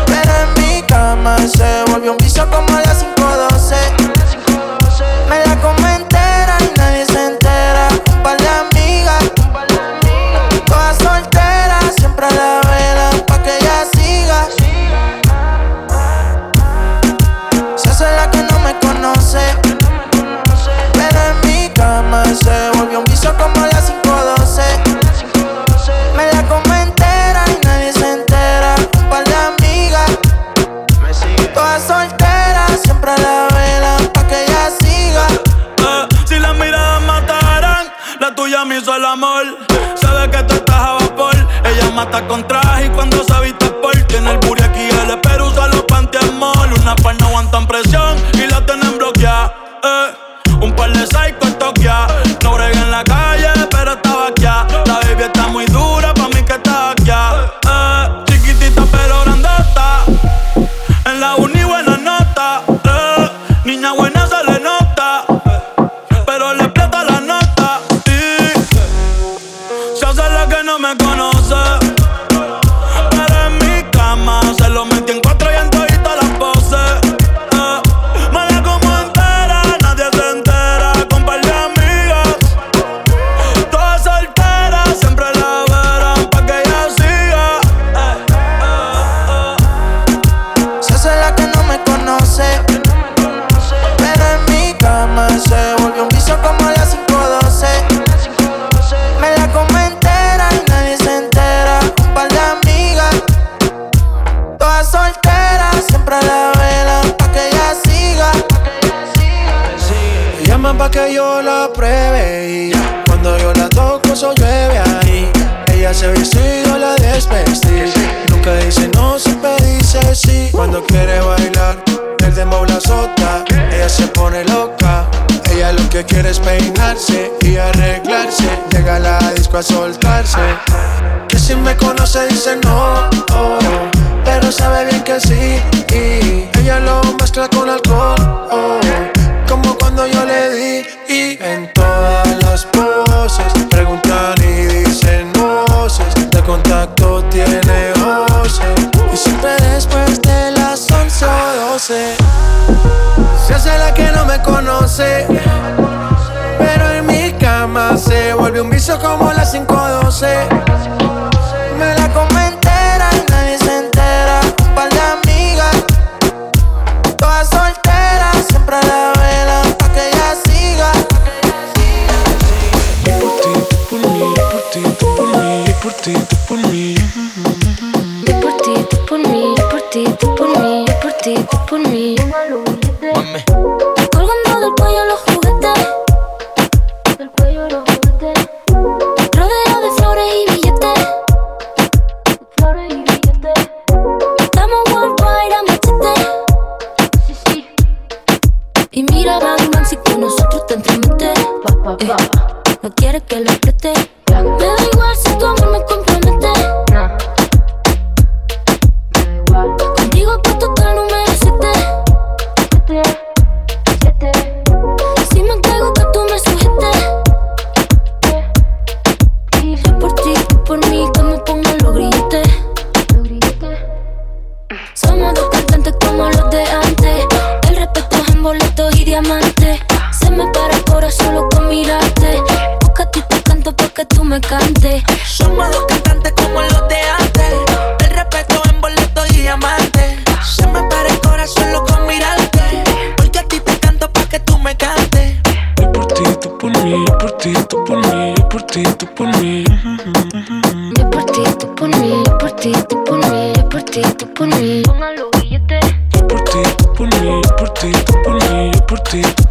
Pero 0.05 0.31
en 0.43 0.53
mi 0.61 0.83
cama 0.83 1.37
se 1.39 1.83
volvió 1.91 2.11
un 2.11 2.17
piso 2.19 2.47
como 2.51 2.77
a 2.77 2.81
las 2.81 3.03
512. 3.03 4.00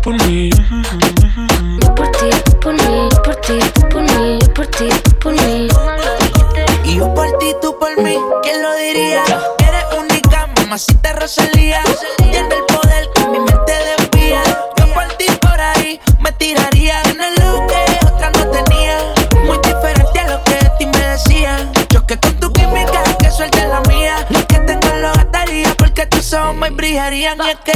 por 0.02 0.14
mí. 0.26 0.50
Por 1.96 2.10
ti, 2.12 2.30
por 2.60 2.72
mí, 2.74 3.08
por 3.24 3.36
ti, 3.36 3.58
por 3.90 4.02
mí, 4.02 4.38
por 4.54 4.66
ti, 4.66 4.88
por 5.20 5.32
mí. 5.32 5.68
Y 6.84 6.96
yo 6.96 7.12
por 7.14 7.26
ti, 7.38 7.54
tú 7.60 7.76
por 7.78 7.96
mí, 8.02 8.16
¿quién 8.42 8.62
lo 8.62 8.74
diría? 8.76 9.22
Eres 9.58 9.84
única, 9.98 10.48
mamacita 10.56 11.12
Rosalía. 11.12 11.82
Tiene 12.18 12.54
el 12.54 12.64
poder 12.66 13.08
que 13.14 13.26
mi 13.28 13.38
mente 13.38 13.72
desvía. 13.98 14.42
Yo 14.78 14.94
por 14.94 15.08
ti, 15.18 15.26
por 15.40 15.60
ahí, 15.60 16.00
me 16.20 16.32
tiraría 16.32 17.02
en 17.02 17.20
el 17.20 17.34
look 17.36 17.66
que 17.66 18.06
otra 18.06 18.30
no 18.30 18.46
tenía. 18.50 18.98
Muy 19.44 19.58
diferente 19.58 20.20
a 20.20 20.28
lo 20.30 20.44
que 20.44 20.54
de 20.54 20.70
ti 20.78 20.86
me 20.86 21.06
decían. 21.06 21.72
Choque 21.88 22.18
con 22.18 22.34
tu 22.40 22.52
química, 22.52 23.02
que 23.18 23.30
suelte 23.30 23.66
la 23.66 23.80
mía. 23.82 24.26
Que 24.48 24.58
te 24.58 24.74
lo 25.00 25.12
gastaría 25.12 25.74
porque 25.76 26.06
tus 26.06 26.32
ojos 26.32 26.56
me 26.56 26.70
brillarían. 26.70 27.38
Y 27.40 27.56
que 27.64 27.72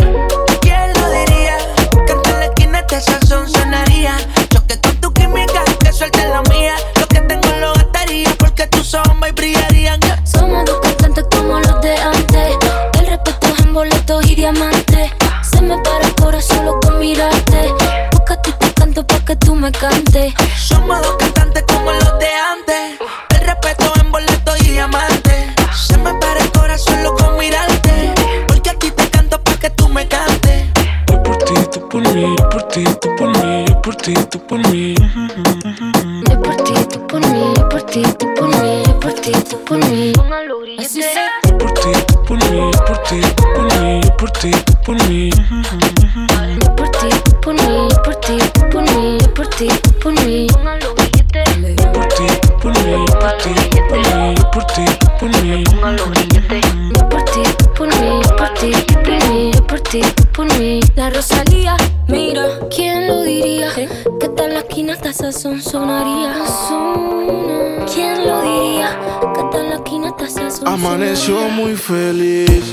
Somos 19.65 21.01
dos 21.01 21.17
cantantes 21.17 21.65
como 21.67 21.91
los 21.91 22.19
de 22.19 22.27
antes. 22.53 23.01
El 23.31 23.47
respeto 23.47 23.95
en 23.99 24.13
boleto 24.13 24.53
y 24.61 24.73
diamante. 24.73 25.55
Se 25.75 25.97
me 25.97 26.13
para 26.21 26.39
el 26.41 26.53
corazón 26.53 27.03
loco 27.03 27.31
mirarte. 27.39 28.13
Porque 28.47 28.69
aquí 28.69 28.91
te 28.91 29.09
canto 29.09 29.43
para 29.43 29.57
que 29.57 29.71
tú 29.71 29.89
me 29.89 30.07
cantes. 30.07 30.67
Por 31.07 31.39
ti, 31.39 31.55
tú 31.73 31.89
por 31.89 32.03
mí, 32.13 32.37
por 32.51 32.69
ti, 32.69 32.85
tú 33.01 33.17
por 33.17 33.29
mí, 33.39 33.65
por 33.83 33.97
ti, 33.97 34.13
tú 34.31 34.39
por 34.47 34.59
mí. 34.69 34.95
sonaría 65.75 66.33
Zuna. 66.69 67.85
¿Quién 67.93 68.25
lo 68.25 68.41
diría? 68.43 68.91
Que 69.35 69.41
hasta 69.41 69.63
la 69.65 69.83
quinata 69.83 70.29
se. 70.29 70.43
Amaneció 70.65 71.49
muy 71.49 71.75
feliz. 71.75 72.65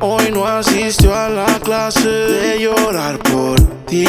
Hoy 0.00 0.30
no 0.32 0.46
asistió 0.46 1.14
a 1.14 1.28
la 1.28 1.60
clase 1.60 2.08
de 2.08 2.60
llorar 2.62 3.18
por 3.18 3.60
ti. 3.86 4.06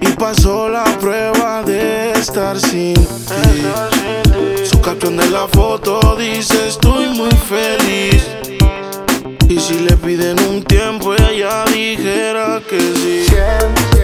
Y 0.00 0.08
pasó 0.16 0.68
la 0.68 0.84
prueba 1.00 1.62
de 1.64 2.12
estar 2.12 2.60
sin 2.60 2.94
ti. 2.94 3.50
Su 4.70 4.80
caption 4.80 5.16
de 5.16 5.28
la 5.28 5.48
foto 5.48 6.14
dice: 6.16 6.68
Estoy 6.68 7.06
muy 7.08 7.34
feliz. 7.54 8.22
Y 9.48 9.58
si 9.58 9.80
le 9.80 9.96
piden 9.96 10.38
un 10.50 10.62
tiempo, 10.62 11.14
ella 11.14 11.64
dijera 11.64 12.62
que 12.68 12.78
sí. 12.78 13.24
Siempre 13.28 13.99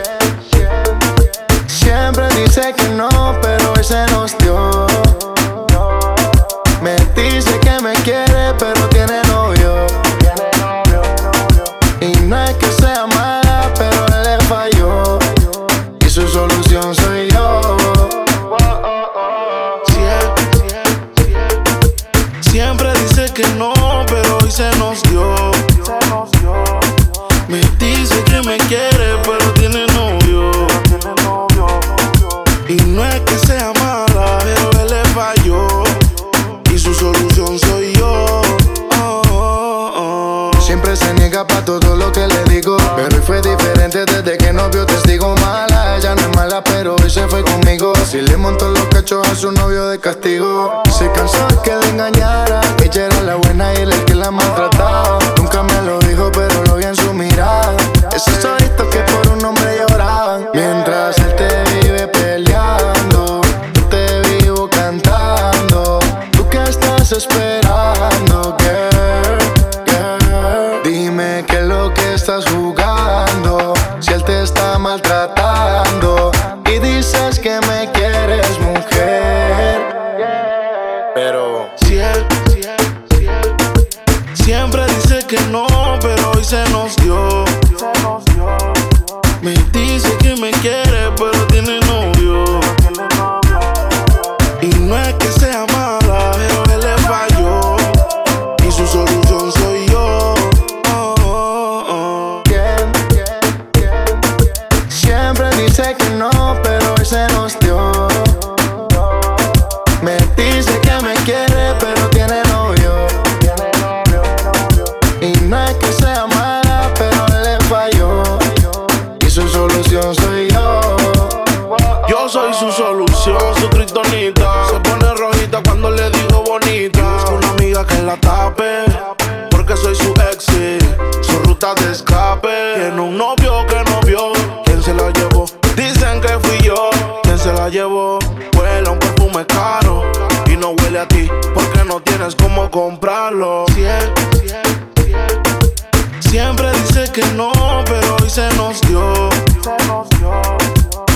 Siempre 146.37 146.71
dice 146.71 147.11
que 147.15 147.25
no, 147.33 147.51
pero 147.87 148.15
hoy 148.21 148.29
se 148.29 148.47
nos 148.57 148.79
dio. 148.83 149.31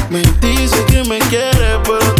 Me 0.09 0.23
dice 0.41 0.83
que 0.87 1.05
me 1.05 1.19
quiere, 1.29 1.79
pero 1.85 2.20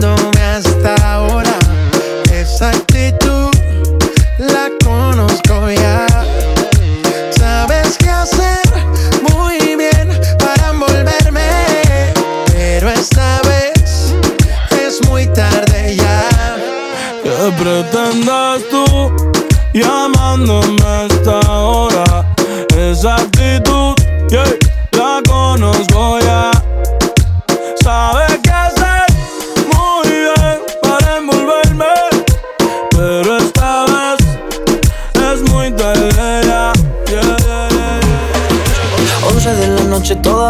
llamándome 0.00 0.40
hasta 0.42 0.94
ahora? 1.12 1.58
Esa 2.32 2.70
actitud 2.70 3.50
la 4.38 4.70
conozco 4.82 5.70
ya. 5.70 6.06
Sabes 7.30 7.98
qué 7.98 8.08
hacer 8.08 8.62
muy 9.30 9.76
bien 9.76 10.08
para 10.38 10.70
envolverme. 10.70 12.12
Pero 12.46 12.90
esta 12.90 13.40
vez 13.42 14.14
es 14.70 15.06
muy 15.08 15.26
tarde 15.26 15.96
ya. 15.96 16.28
¿Qué 17.22 17.52
pretendes 17.58 18.68
tú 18.70 19.32
llamándome 19.74 20.82
a 20.82 21.06
esta 21.06 21.40
hora? 21.60 22.34
Esa 22.76 23.16
actitud, 23.16 23.94
yeah, 24.30 24.44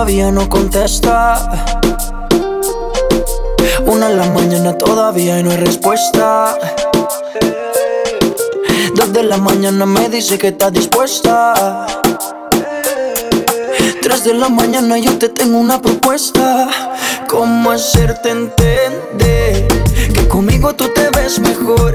todavía 0.01 0.31
no 0.33 0.49
contesta. 0.49 1.67
Una 3.85 4.09
de 4.09 4.17
la 4.17 4.31
mañana 4.31 4.79
todavía 4.79 5.39
y 5.39 5.43
no 5.43 5.51
hay 5.51 5.59
respuesta. 5.59 6.57
Dos 8.95 9.13
de 9.13 9.23
la 9.25 9.37
mañana 9.37 9.85
me 9.85 10.09
dice 10.09 10.39
que 10.39 10.49
está 10.49 10.71
dispuesta. 10.71 11.87
Tres 14.01 14.25
de 14.25 14.33
la 14.33 14.49
mañana 14.49 14.97
yo 14.97 15.19
te 15.19 15.29
tengo 15.29 15.59
una 15.59 15.83
propuesta. 15.83 16.71
¿Cómo 17.29 17.71
hacerte 17.71 18.31
entender 18.31 19.69
que 20.15 20.29
conmigo 20.29 20.75
tú 20.75 20.89
te 20.95 21.11
ves 21.11 21.39
mejor? 21.41 21.95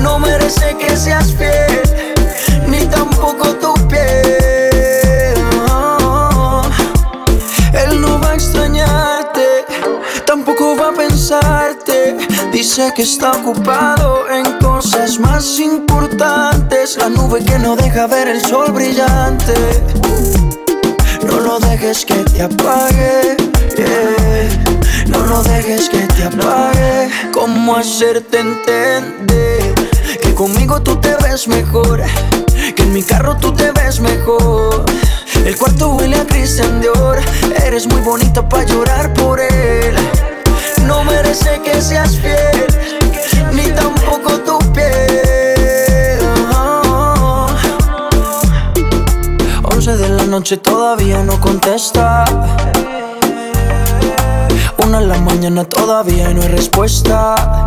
no 0.00 0.18
merece 0.18 0.76
que 0.78 0.96
seas 0.96 1.32
fiel, 1.34 1.82
ni 2.66 2.86
tampoco 2.86 3.54
tu 3.56 3.74
piel. 3.88 5.34
Él 7.72 8.00
no 8.00 8.20
va 8.20 8.30
a 8.30 8.34
extrañarte, 8.34 9.64
tampoco 10.26 10.76
va 10.76 10.88
a 10.88 10.92
pensarte. 10.92 12.16
Dice 12.52 12.92
que 12.94 13.02
está 13.02 13.32
ocupado 13.32 14.28
en 14.30 14.58
cosas 14.58 15.18
más 15.18 15.58
importantes. 15.58 16.96
La 16.96 17.08
nube 17.08 17.44
que 17.44 17.58
no 17.58 17.76
deja 17.76 18.06
ver 18.06 18.28
el 18.28 18.40
sol 18.40 18.72
brillante. 18.72 19.54
No 21.26 21.40
lo 21.40 21.60
dejes 21.60 22.04
que 22.04 22.14
te 22.14 22.42
apague. 22.42 23.36
No 25.06 25.18
lo 25.26 25.42
dejes 25.42 25.88
que 25.88 26.06
te 26.06 26.24
apague. 26.24 27.10
¿Cómo 27.32 27.76
hacerte 27.76 28.40
entender? 28.40 29.69
Conmigo 30.40 30.80
tú 30.80 30.96
te 30.96 31.14
ves 31.16 31.46
mejor, 31.48 32.02
que 32.74 32.82
en 32.82 32.94
mi 32.94 33.02
carro 33.02 33.36
tú 33.36 33.52
te 33.52 33.72
ves 33.72 34.00
mejor. 34.00 34.86
El 35.44 35.54
cuarto 35.58 35.90
huele 35.90 36.16
a 36.16 36.24
Christian 36.24 36.80
Dior, 36.80 37.18
eres 37.62 37.86
muy 37.86 38.00
bonita 38.00 38.48
para 38.48 38.64
llorar 38.64 39.12
por 39.12 39.38
él. 39.38 39.94
No 40.86 41.04
merece 41.04 41.60
que 41.62 41.82
seas 41.82 42.16
fiel, 42.16 42.68
ni 43.52 43.70
tampoco 43.72 44.38
tu 44.40 44.58
piel. 44.72 46.20
11 49.74 49.96
de 49.98 50.08
la 50.08 50.24
noche 50.24 50.56
todavía 50.56 51.22
no 51.22 51.38
contesta. 51.38 52.24
Una 54.78 55.00
en 55.00 55.08
la 55.10 55.18
mañana 55.18 55.64
todavía 55.64 56.30
no 56.30 56.40
hay 56.40 56.48
respuesta. 56.48 57.66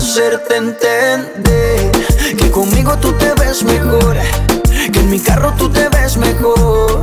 hacerte 0.00 0.56
entender 0.56 1.90
que 2.38 2.50
conmigo 2.50 2.96
tú 2.96 3.12
te 3.12 3.34
ves 3.34 3.62
mejor? 3.62 4.16
Que 4.90 4.98
en 4.98 5.10
mi 5.10 5.20
carro 5.20 5.52
tú 5.58 5.68
te 5.68 5.90
ves 5.90 6.16
mejor. 6.16 7.02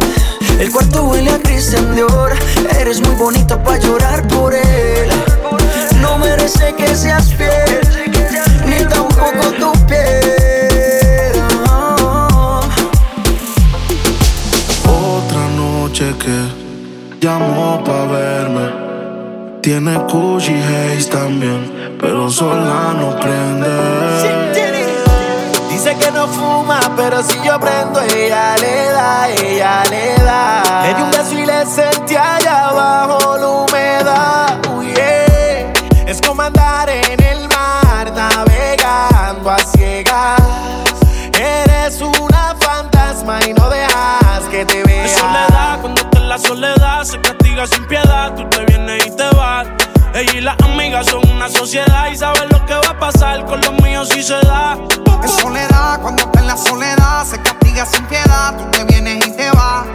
El 0.60 0.72
cuarto 0.72 1.04
huele 1.04 1.30
a 1.30 1.38
Christian 1.38 1.94
Dior. 1.94 2.34
Eres 2.80 3.00
muy 3.02 3.16
bonita 3.16 3.62
para 3.64 3.78
llorar 3.78 4.28
por 4.28 4.52
él. 4.56 5.10
No 6.02 6.18
merece 6.18 6.74
que 6.74 6.96
seas 6.96 7.32
fiel, 7.36 7.82
ni 8.66 8.84
tampoco 8.86 9.52
tu 9.60 9.72
piel. 9.86 11.36
Otra 14.86 15.48
noche 15.56 16.16
que 16.18 17.18
llamó 17.22 17.84
pa' 17.84 18.06
verme. 18.06 18.67
Tiene 19.68 19.98
Gucci 19.98 20.54
Haze 20.54 21.10
también, 21.10 21.98
pero 22.00 22.30
sola 22.30 22.94
no 22.98 23.20
prende. 23.20 23.68
Dice 25.70 25.94
que 25.98 26.10
no 26.10 26.26
fuma, 26.26 26.80
pero 26.96 27.22
si 27.22 27.38
yo 27.44 27.60
prendo, 27.60 28.00
ella 28.00 28.56
le 28.62 28.86
da, 28.92 29.28
ella 29.28 29.84
le 29.90 30.24
da. 30.24 30.64
Le 30.84 30.94
di 30.94 31.02
un 31.02 31.12
beso 31.12 31.34
y 31.38 31.46
le 31.46 31.66
sentí 31.66 32.16
allá 32.16 32.70
abajo 32.70 33.36
la 33.38 33.48
humedad. 33.50 34.58
Uy, 34.74 34.94
yeah. 34.94 35.74
Es 36.06 36.22
como 36.22 36.44
andar 36.44 36.90
en 36.90 37.22
el 37.22 37.50
mar, 37.50 38.10
navegando 38.16 39.52
a 39.52 39.58
ciegas. 39.58 40.40
Eres 41.38 42.00
una 42.00 42.56
fantasma 42.58 43.42
y 43.46 43.52
no 43.52 43.68
dejas 43.68 44.44
que 44.50 44.64
te 44.64 44.82
vea. 44.86 45.04
Es 45.04 45.12
soledad, 45.12 45.82
cuando 45.82 46.00
está 46.00 46.20
en 46.20 46.30
la 46.30 46.38
soledad 46.38 47.04
se 47.04 47.18
castiga 47.58 47.68
sin 47.68 47.88
piedad. 47.88 48.36
Tú 48.36 48.48
te 48.50 48.66
vienes 48.66 49.06
y 49.06 49.12
te 49.12 49.30
vas. 49.36 49.68
Ella 50.14 50.32
y 50.34 50.42
las 50.42 50.56
amigas 50.62 51.06
son 51.08 51.28
una 51.30 51.50
sociedad 51.50 52.08
y 52.12 52.16
saben 52.16 52.50
lo 52.50 52.66
que 52.66 52.74
va 52.74 52.90
a 52.90 53.00
pasar 53.00 53.46
con 53.46 53.60
los 53.62 53.74
míos 53.82 54.10
si 54.10 54.22
se 54.22 54.40
da. 54.42 54.78
Es 55.24 55.32
soledad, 55.32 56.00
cuando 56.02 56.24
está 56.24 56.40
en 56.40 56.48
la 56.48 56.58
soledad 56.58 57.26
se 57.26 57.42
castiga 57.42 57.86
sin 57.86 58.06
piedad. 58.06 58.56
Tú 58.58 58.64
te 58.72 58.84
vienes 58.86 59.26
y 59.26 59.32
te 59.32 59.50
vas. 59.52 59.86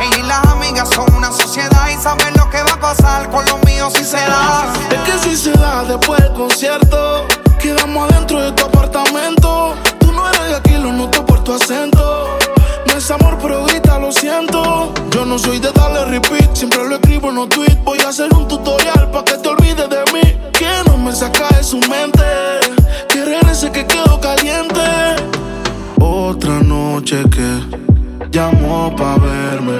Ella 0.00 0.18
y 0.18 0.22
las 0.22 0.44
amigas 0.46 0.88
son 0.88 1.12
una 1.14 1.30
sociedad 1.30 1.88
y 1.90 2.00
saben 2.00 2.34
lo 2.36 2.48
que 2.48 2.62
va 2.62 2.72
a 2.72 2.80
pasar 2.80 3.30
con 3.30 3.44
los 3.46 3.62
míos 3.64 3.92
si 3.94 4.04
se 4.04 4.16
da. 4.16 4.72
Es 4.90 5.00
que 5.00 5.18
si 5.18 5.36
se 5.36 5.52
da 5.52 5.84
después 5.84 6.20
del 6.20 6.32
concierto, 6.32 7.26
quedamos 7.60 8.10
adentro 8.10 8.40
de 8.40 8.52
tu 8.52 8.64
apartamento. 8.64 9.74
Tú 9.98 10.12
no 10.12 10.28
eres 10.30 10.48
de 10.48 10.56
aquí, 10.56 10.72
lo 10.78 10.92
noto 10.92 11.24
por 11.26 11.44
tu 11.44 11.54
acento. 11.54 12.38
Es 13.00 13.10
amor, 13.10 13.38
pero 13.40 13.64
grita, 13.64 13.98
lo 13.98 14.12
siento. 14.12 14.92
Yo 15.10 15.24
no 15.24 15.38
soy 15.38 15.58
de 15.58 15.72
darle 15.72 16.04
repeat, 16.04 16.54
siempre 16.54 16.86
lo 16.86 16.96
escribo 16.96 17.30
en 17.30 17.36
los 17.36 17.48
tweets. 17.48 17.82
Voy 17.82 17.98
a 18.00 18.10
hacer 18.10 18.28
un 18.34 18.46
tutorial 18.46 19.10
pa' 19.10 19.24
que 19.24 19.38
te 19.38 19.48
olvides 19.48 19.88
de 19.88 20.04
mí. 20.12 20.20
Que 20.52 20.68
no 20.86 20.98
me 20.98 21.10
saca 21.10 21.48
de 21.56 21.64
su 21.64 21.78
mente. 21.78 22.22
Que 23.08 23.24
regrese 23.24 23.72
que 23.72 23.86
quedo 23.86 24.20
caliente. 24.20 24.82
Otra 25.98 26.60
noche 26.60 27.24
que 27.30 28.28
llamó 28.30 28.94
pa' 28.94 29.16
verme. 29.16 29.79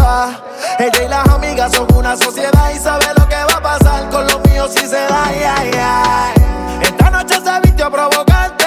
Ella 0.79 1.03
y 1.05 1.07
las 1.07 1.27
amigas 1.29 1.71
son 1.73 1.87
una 1.93 2.17
sociedad 2.17 2.71
y 2.73 2.79
sabe 2.79 3.05
lo 3.17 3.27
que 3.29 3.35
va 3.35 3.57
a 3.57 3.61
pasar 3.61 4.09
con 4.09 4.25
los 4.25 4.41
míos 4.49 4.71
si 4.73 4.87
se 4.87 4.95
da. 4.95 5.25
ay, 5.25 5.43
ay. 5.45 6.33
Esta 6.81 7.11
noche 7.11 7.35
se 7.35 7.59
vistió 7.61 7.91
provocante, 7.91 8.65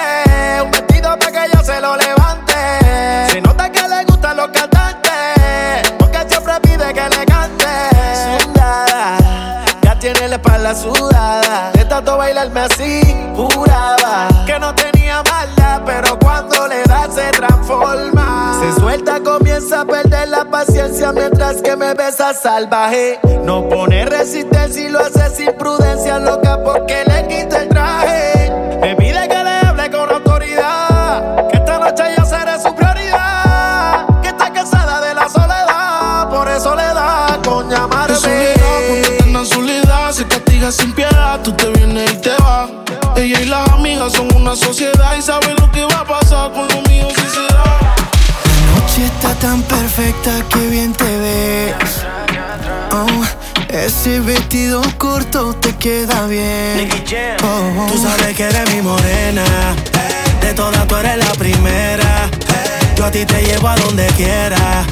un 0.63 0.71
vestido 0.71 1.17
para 1.19 1.31
que 1.31 1.51
yo 1.53 1.61
se 1.61 1.81
lo 1.81 1.97
levante. 1.97 2.53
Se 3.31 3.41
nota 3.41 3.69
que 3.69 3.87
le 3.87 4.05
gustan 4.05 4.37
los 4.37 4.47
cantantes, 4.47 5.91
porque 5.99 6.19
siempre 6.29 6.53
pide 6.61 6.93
que 6.93 7.09
le 7.09 7.25
cante. 7.25 7.65
Sudada, 8.39 9.17
ya 9.81 9.99
tiene 9.99 10.29
la 10.29 10.35
espalda 10.37 10.73
sudada. 10.73 11.71
De 11.73 11.83
tanto 11.83 12.17
bailarme 12.17 12.61
así, 12.61 13.01
juraba 13.35 14.29
que 14.45 14.57
no 14.57 14.73
tenía 14.73 15.21
maldad, 15.23 15.81
pero 15.85 16.17
cuando 16.17 16.67
le 16.67 16.83
da 16.83 17.09
se 17.11 17.29
transforma. 17.31 18.57
Se 18.61 18.79
suelta, 18.79 19.19
comienza 19.19 19.81
a 19.81 19.85
perder 19.85 20.29
la 20.29 20.45
mientras 21.13 21.61
que 21.61 21.75
me 21.75 21.93
besa 21.93 22.33
salvaje. 22.33 23.19
No 23.43 23.67
pone 23.67 24.05
resistencia 24.05 24.81
y 24.81 24.89
lo 24.89 24.99
hace 24.99 25.29
sin 25.35 25.53
prudencia, 25.53 26.19
loca 26.19 26.57
porque 26.63 27.03
le 27.05 27.27
quita 27.27 27.63
el 27.63 27.69
traje. 27.69 28.51
Me 28.79 28.95
pide 28.95 29.27
que 29.27 29.43
le 29.43 29.67
hable 29.67 29.91
con 29.91 30.09
autoridad, 30.09 31.47
que 31.49 31.57
esta 31.57 31.79
noche 31.79 32.03
yo 32.17 32.25
seré 32.25 32.59
su 32.61 32.73
prioridad. 32.73 34.05
Que 34.21 34.29
está 34.29 34.51
cansada 34.53 35.01
de 35.01 35.13
la 35.13 35.27
soledad, 35.27 36.29
por 36.29 36.47
eso 36.47 36.75
le 36.75 36.83
da 36.83 37.39
con 37.43 37.69
llamarme. 37.69 38.15
Soledad 39.45 40.11
se 40.11 40.25
castiga 40.25 40.71
sin 40.71 40.91
piedad. 40.93 41.39
Tú 41.43 41.51
te 41.51 41.69
vienes 41.69 42.11
y 42.13 42.17
te 42.17 42.31
vas. 42.41 42.69
Ella 43.15 43.41
y 43.41 43.45
las 43.45 43.69
amigas 43.69 44.13
son 44.13 44.33
una 44.35 44.55
sociedad 44.55 45.15
y 45.15 45.21
saben 45.21 45.55
lo 45.59 45.71
que 45.71 45.83
va 45.85 45.99
a 45.99 46.05
pasar 46.05 46.51
con 46.51 46.67
lo 46.67 46.81
mío 46.89 47.07
si 47.09 47.21
se 47.29 47.54
está 49.05 49.33
tan 49.35 49.61
perfecta 49.63 50.31
que 50.49 50.67
bien 50.67 50.93
te 50.93 51.17
ves. 51.17 51.73
Oh, 52.91 53.23
ese 53.69 54.19
vestido 54.19 54.81
corto 54.97 55.53
te 55.55 55.75
queda 55.75 56.25
bien. 56.27 56.89
Oh, 57.43 57.87
Tú 57.91 57.97
sabes 58.01 58.35
que 58.35 58.43
eres 58.43 58.73
mi 58.73 58.81
morena. 58.81 59.43
De 60.41 60.53
todas 60.53 60.87
tú 60.87 60.95
eres 60.95 61.17
la 61.17 61.31
primera. 61.33 62.29
Yo 62.95 63.05
a 63.05 63.11
ti 63.11 63.25
te 63.25 63.41
llevo 63.41 63.67
a 63.67 63.75
donde 63.77 64.07
quiera. 64.17 64.83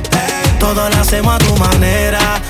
Todo 0.59 0.89
lo 0.89 0.95
hacemos 0.97 1.36
a 1.36 1.38
tu 1.39 1.55
manera. 1.57 2.41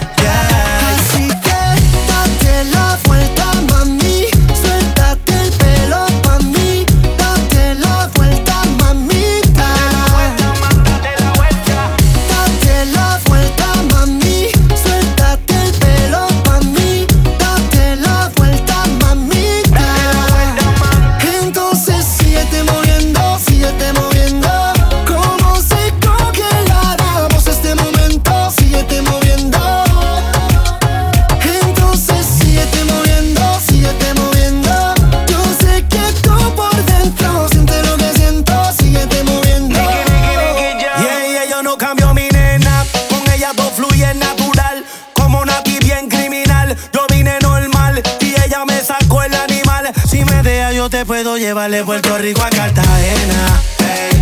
puedo 51.05 51.37
llevar 51.37 51.69
de 51.69 51.83
Puerto 51.83 52.17
Rico 52.17 52.41
a 52.41 52.49
Cartagena, 52.49 53.61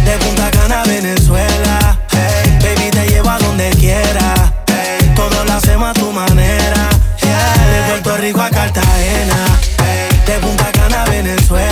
de 0.06 0.18
Punta 0.18 0.50
Cana 0.52 0.82
a 0.82 0.86
Venezuela. 0.86 2.00
Baby, 2.62 2.90
te 2.92 3.08
llevo 3.08 3.30
a 3.30 3.38
donde 3.40 3.70
quiera. 3.72 4.54
Hey. 4.68 5.12
Todo 5.16 5.44
lo 5.46 5.54
hacemos 5.54 5.90
a 5.90 5.94
tu 5.94 6.12
manera. 6.12 6.90
De 7.22 7.82
Puerto 7.90 8.18
Rico 8.18 8.42
a 8.42 8.50
Cartagena, 8.50 9.60
de 10.26 10.34
Punta 10.40 10.72
Cana 10.72 11.04
a 11.04 11.10
Venezuela. 11.10 11.71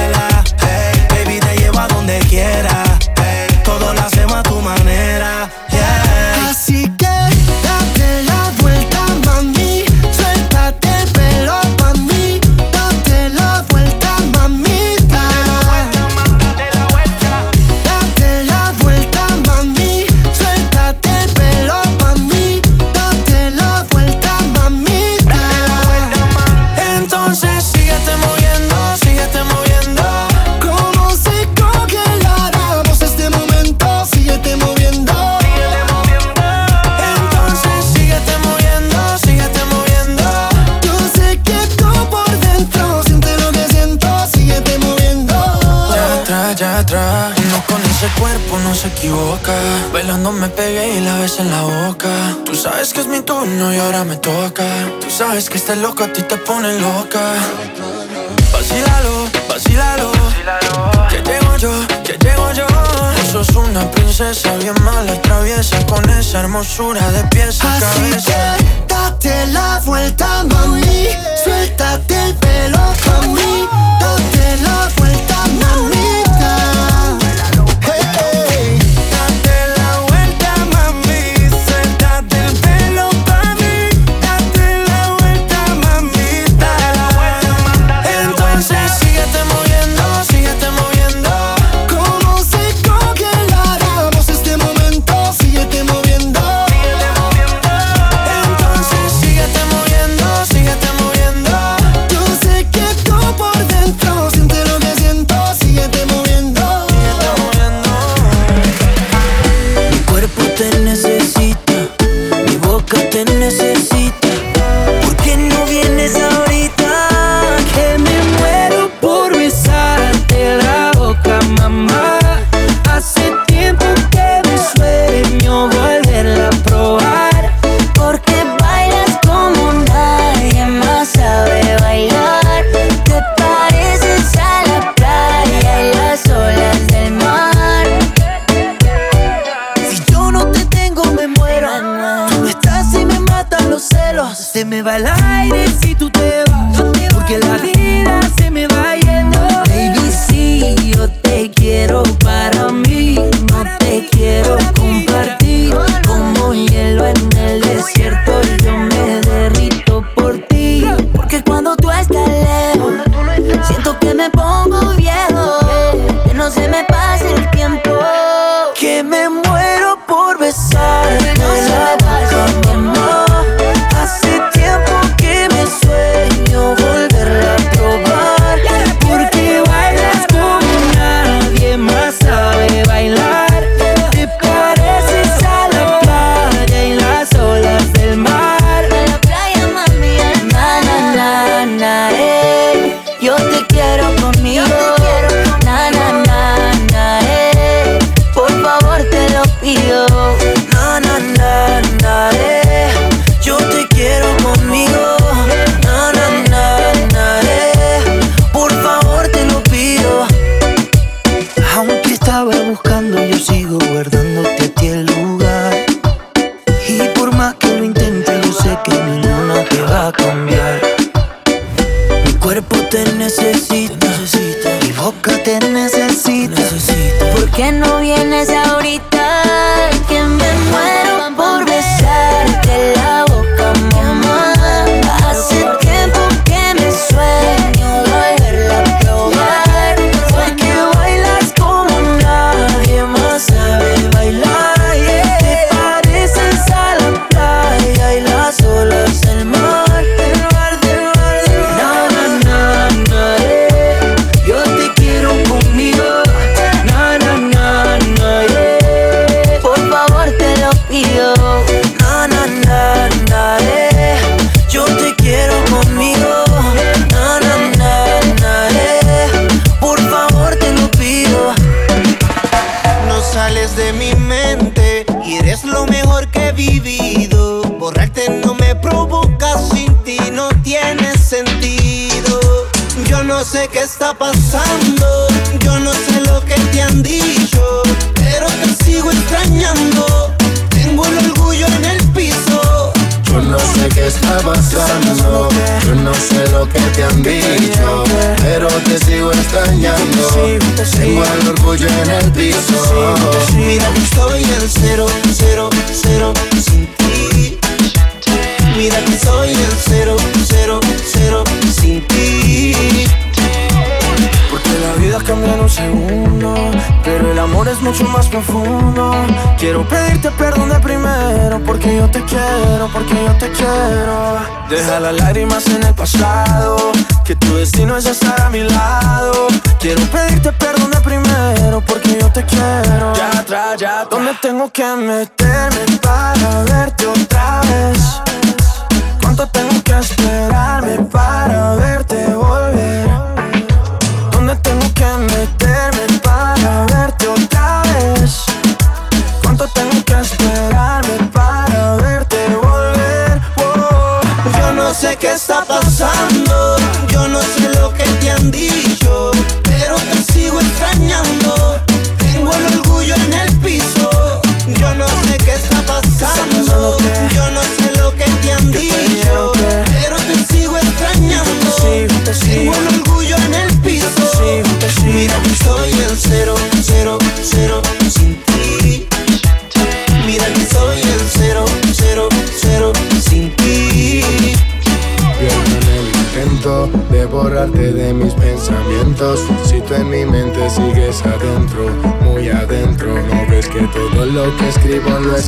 se 48.79 48.87
equivoca. 48.87 49.53
Bailando 49.91 50.31
me 50.31 50.47
pegué 50.47 50.95
y 50.95 51.01
la 51.01 51.17
besé 51.17 51.41
en 51.41 51.51
la 51.51 51.61
boca. 51.63 52.09
Tú 52.45 52.55
sabes 52.55 52.93
que 52.93 53.01
es 53.01 53.07
mi 53.07 53.19
turno 53.21 53.73
y 53.73 53.77
ahora 53.77 54.05
me 54.05 54.15
toca. 54.15 54.65
Tú 55.01 55.09
sabes 55.09 55.49
que 55.49 55.57
este 55.57 55.75
loco 55.75 56.05
a 56.05 56.07
ti 56.13 56.21
te 56.21 56.37
pone 56.37 56.79
loca. 56.79 57.19
Vacílalo, 58.53 59.27
vacílalo. 59.49 60.11
Que 61.09 61.17
llego 61.29 61.57
yo, 61.57 61.71
que 62.05 62.13
llego 62.23 62.53
yo. 62.53 62.67
Tú 62.67 63.31
sos 63.31 63.49
una 63.57 63.89
princesa 63.91 64.55
bien 64.57 64.75
mala, 64.81 65.21
traviesa. 65.23 65.85
Con 65.85 66.09
esa 66.09 66.39
hermosura 66.39 67.11
de 67.11 67.23
pies 67.25 67.61
a 67.61 67.75
Así 67.75 67.85
cabeza. 67.85 68.55
Que 68.57 68.93
date 68.93 69.47
la 69.47 69.81
vuelta, 69.85 70.45
mami. 70.45 71.07
Suéltate 71.43 72.15
el 72.27 72.35
pelo, 72.35 72.79
mami. 73.05 73.67
Date 73.99 74.61
la 74.63 74.89
vuelta, 74.95 75.37
mami. 75.59 76.08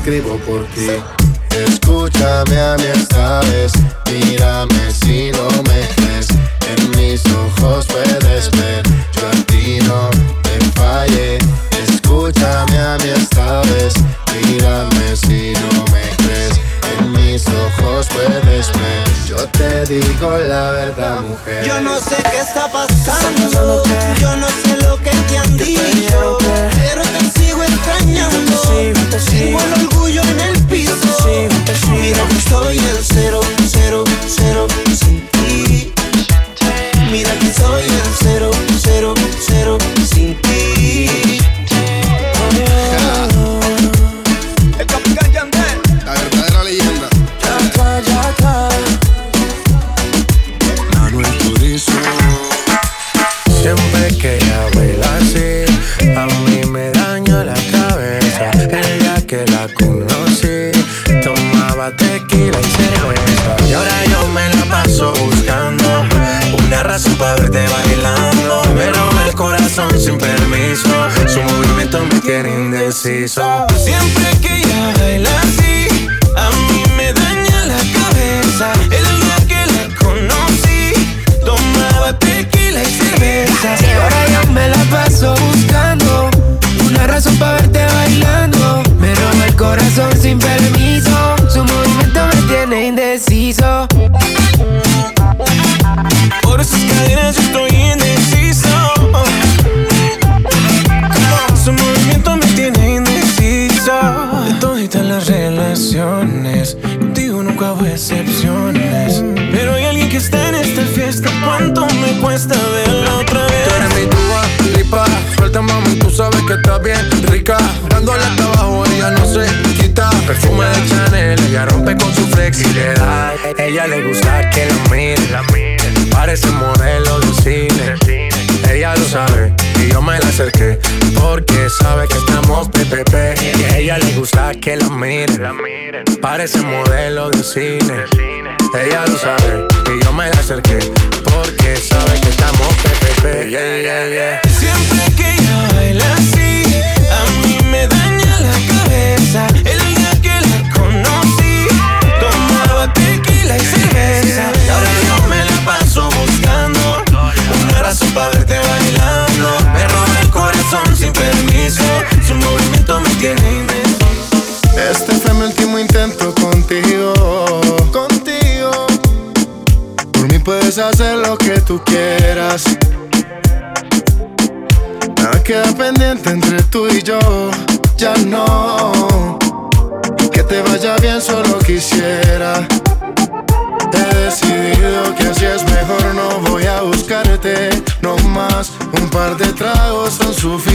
escribo 0.02 0.36
por 0.38 0.66
ti. 0.74 0.88
Escúchame 1.52 2.60
a 2.60 2.76
mí 2.78 2.86
esta 2.96 3.40
vez, 3.42 3.72
mírame 4.12 4.92
si 4.92 5.32
no 5.32 5.48
me 5.64 5.88
crees. 5.96 6.28
En 6.72 6.90
mis 6.98 7.22
ojos 7.28 7.86
puedes 7.86 8.50
ver, 8.52 8.84
yo 9.14 9.28
a 9.28 9.46
ti 9.46 9.78
no 9.84 10.10
te 10.42 10.60
fallé. 10.72 11.38
Escúchame 11.88 12.80
a 12.80 12.98
mí 12.98 13.10
esta 13.16 13.62
vez, 13.62 13.94
mírame 14.48 15.16
si 15.16 15.54
no 15.54 15.84
me 15.94 16.02
crees. 16.18 16.60
En 16.98 17.12
mis 17.12 17.46
ojos 17.48 18.08
puedes 18.08 18.72
ver, 18.72 19.04
yo 19.28 19.38
te 19.50 19.86
digo 19.86 20.32
la 20.48 20.72
verdad, 20.72 21.22
mujer. 21.22 21.64
Yo 21.64 21.80
no 21.80 22.00
sé 22.00 22.16
qué 22.32 22.40
está 22.40 22.72
pasando, 22.72 23.84
yo 24.20 24.36
no 24.36 24.48
sé 24.48 24.78
lo 24.82 24.98
que 24.98 25.12
te 25.12 25.38
han 25.38 25.58
dicho, 25.58 26.38
pero 26.40 27.04
te 27.04 27.40
sigo 27.40 27.64
extrañando. 27.64 28.52
Te 28.52 28.68
sigo, 28.68 29.00
te 29.12 29.20
sigo 29.20 29.81
olvido 32.12 32.28
que 32.28 32.42
soy 32.42 32.78
el 32.78 33.04
cero. 33.04 33.41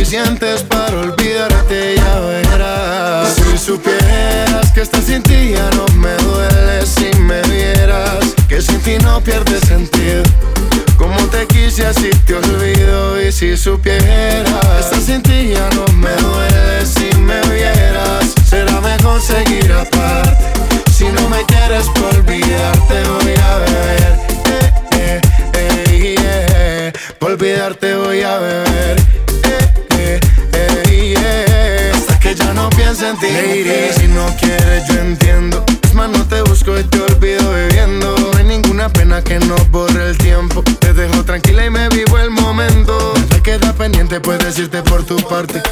suficientes 0.07 0.63
para 0.63 1.01
olvidarte, 1.01 1.97
ya 1.97 2.21
verás. 2.21 3.35
Si 3.35 3.59
supieras 3.59 4.71
que 4.73 4.83
estar 4.83 5.03
sin 5.03 5.21
ti 5.21 5.51
ya 5.51 5.69
no 5.71 5.85
me 5.99 6.15
duele 6.19 6.87
si 6.87 7.11
me 7.23 7.43
vieras. 7.43 8.25
Que 8.49 8.63
sin 8.63 8.81
ti 8.83 8.99
no 9.03 9.21
pierde 9.21 9.59
sentido. 9.67 10.23
Como 10.97 11.17
te 11.27 11.45
quise 11.49 11.87
así 11.87 12.11
te 12.25 12.35
olvido 12.35 13.21
y 13.21 13.33
si 13.33 13.57
supieras 13.57 14.79
estar 14.79 15.01
sin 15.01 15.23
ti 15.23 15.49
ya 15.49 15.69
no 15.71 15.86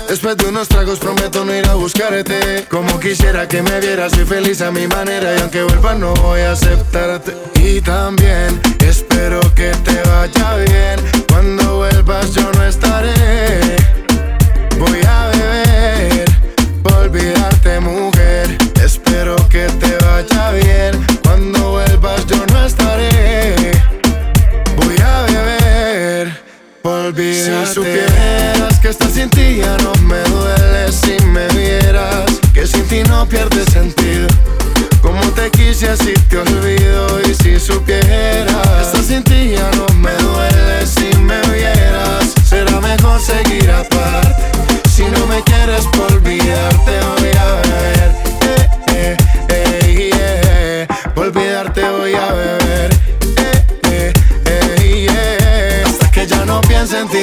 Después 0.09 0.37
de 0.37 0.49
unos 0.49 0.67
tragos 0.67 0.99
prometo 0.99 1.45
no 1.45 1.55
ir 1.55 1.67
a 1.69 1.75
buscarte. 1.75 2.67
Como 2.69 2.99
quisiera 2.99 3.47
que 3.47 3.63
me 3.63 3.79
vieras, 3.79 4.13
soy 4.13 4.25
feliz 4.25 4.61
a 4.61 4.73
mi 4.73 4.89
manera 4.89 5.33
y 5.37 5.41
aunque 5.41 5.63
vuelva 5.63 5.95
no 5.95 6.13
voy 6.15 6.41
a 6.41 6.53
aceptarte. 6.53 7.37
Y 7.61 7.81
también 7.81 8.61
espero 8.85 9.41
que 9.55 9.71
te 9.85 10.03
vaya 10.09 10.57
bien. 10.57 11.25
Cuando 11.29 11.77
vuelvas 11.77 12.35
yo 12.35 12.51
no 12.53 12.65
estaré. 12.65 13.64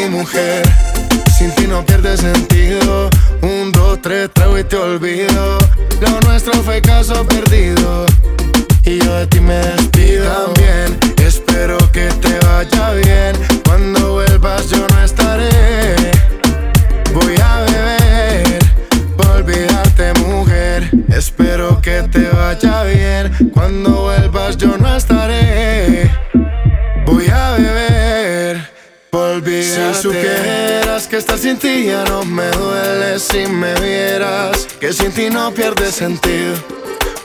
mujer. 0.09 0.63
Sin 1.37 1.51
ti 1.55 1.67
no 1.67 1.85
pierde 1.85 2.17
sentido. 2.17 3.09
Un, 3.41 3.71
dos, 3.71 4.01
tres, 4.01 4.29
trago 4.33 4.57
y 4.57 4.63
te 4.63 4.75
olvido. 4.75 5.57
Lo 6.01 6.19
nuestro 6.21 6.53
fue 6.63 6.81
caso 6.81 7.25
perdido. 7.25 8.05
Y 8.83 8.99
yo 9.03 9.15
de 9.15 9.27
ti 9.27 9.39
me 9.39 9.55
despido. 9.55 10.45
También 10.45 10.97
espero 11.23 11.77
que 11.91 12.07
te 12.21 12.39
vaya 12.45 12.93
bien. 12.93 13.35
Cuando 13.65 14.13
vuelvas 14.13 14.69
yo 14.69 14.87
no 14.87 15.03
estaré. 15.03 15.95
Voy 17.13 17.35
a 17.43 17.61
beber, 17.61 18.59
pa' 19.17 19.31
olvidarte, 19.33 20.13
mujer. 20.19 20.89
Espero 21.09 21.81
que 21.81 22.03
te 22.03 22.27
vaya 22.29 22.83
bien. 22.83 23.51
Cuando 23.53 24.03
vuelvas 24.03 24.57
yo 24.57 24.77
no 24.77 24.95
estaré. 24.95 26.09
Voy 27.05 27.27
a 27.29 27.51
beber. 27.51 27.80
Si 29.61 30.01
supieras 30.01 31.07
que 31.07 31.17
estar 31.17 31.37
sin 31.37 31.57
ti 31.57 31.85
ya 31.85 32.03
no 32.05 32.25
me 32.25 32.49
duele 32.49 33.19
si 33.19 33.45
me 33.45 33.75
vieras 33.75 34.67
que 34.79 34.91
sin 34.91 35.11
ti 35.11 35.29
no 35.29 35.51
pierde 35.51 35.91
sentido. 35.91 36.55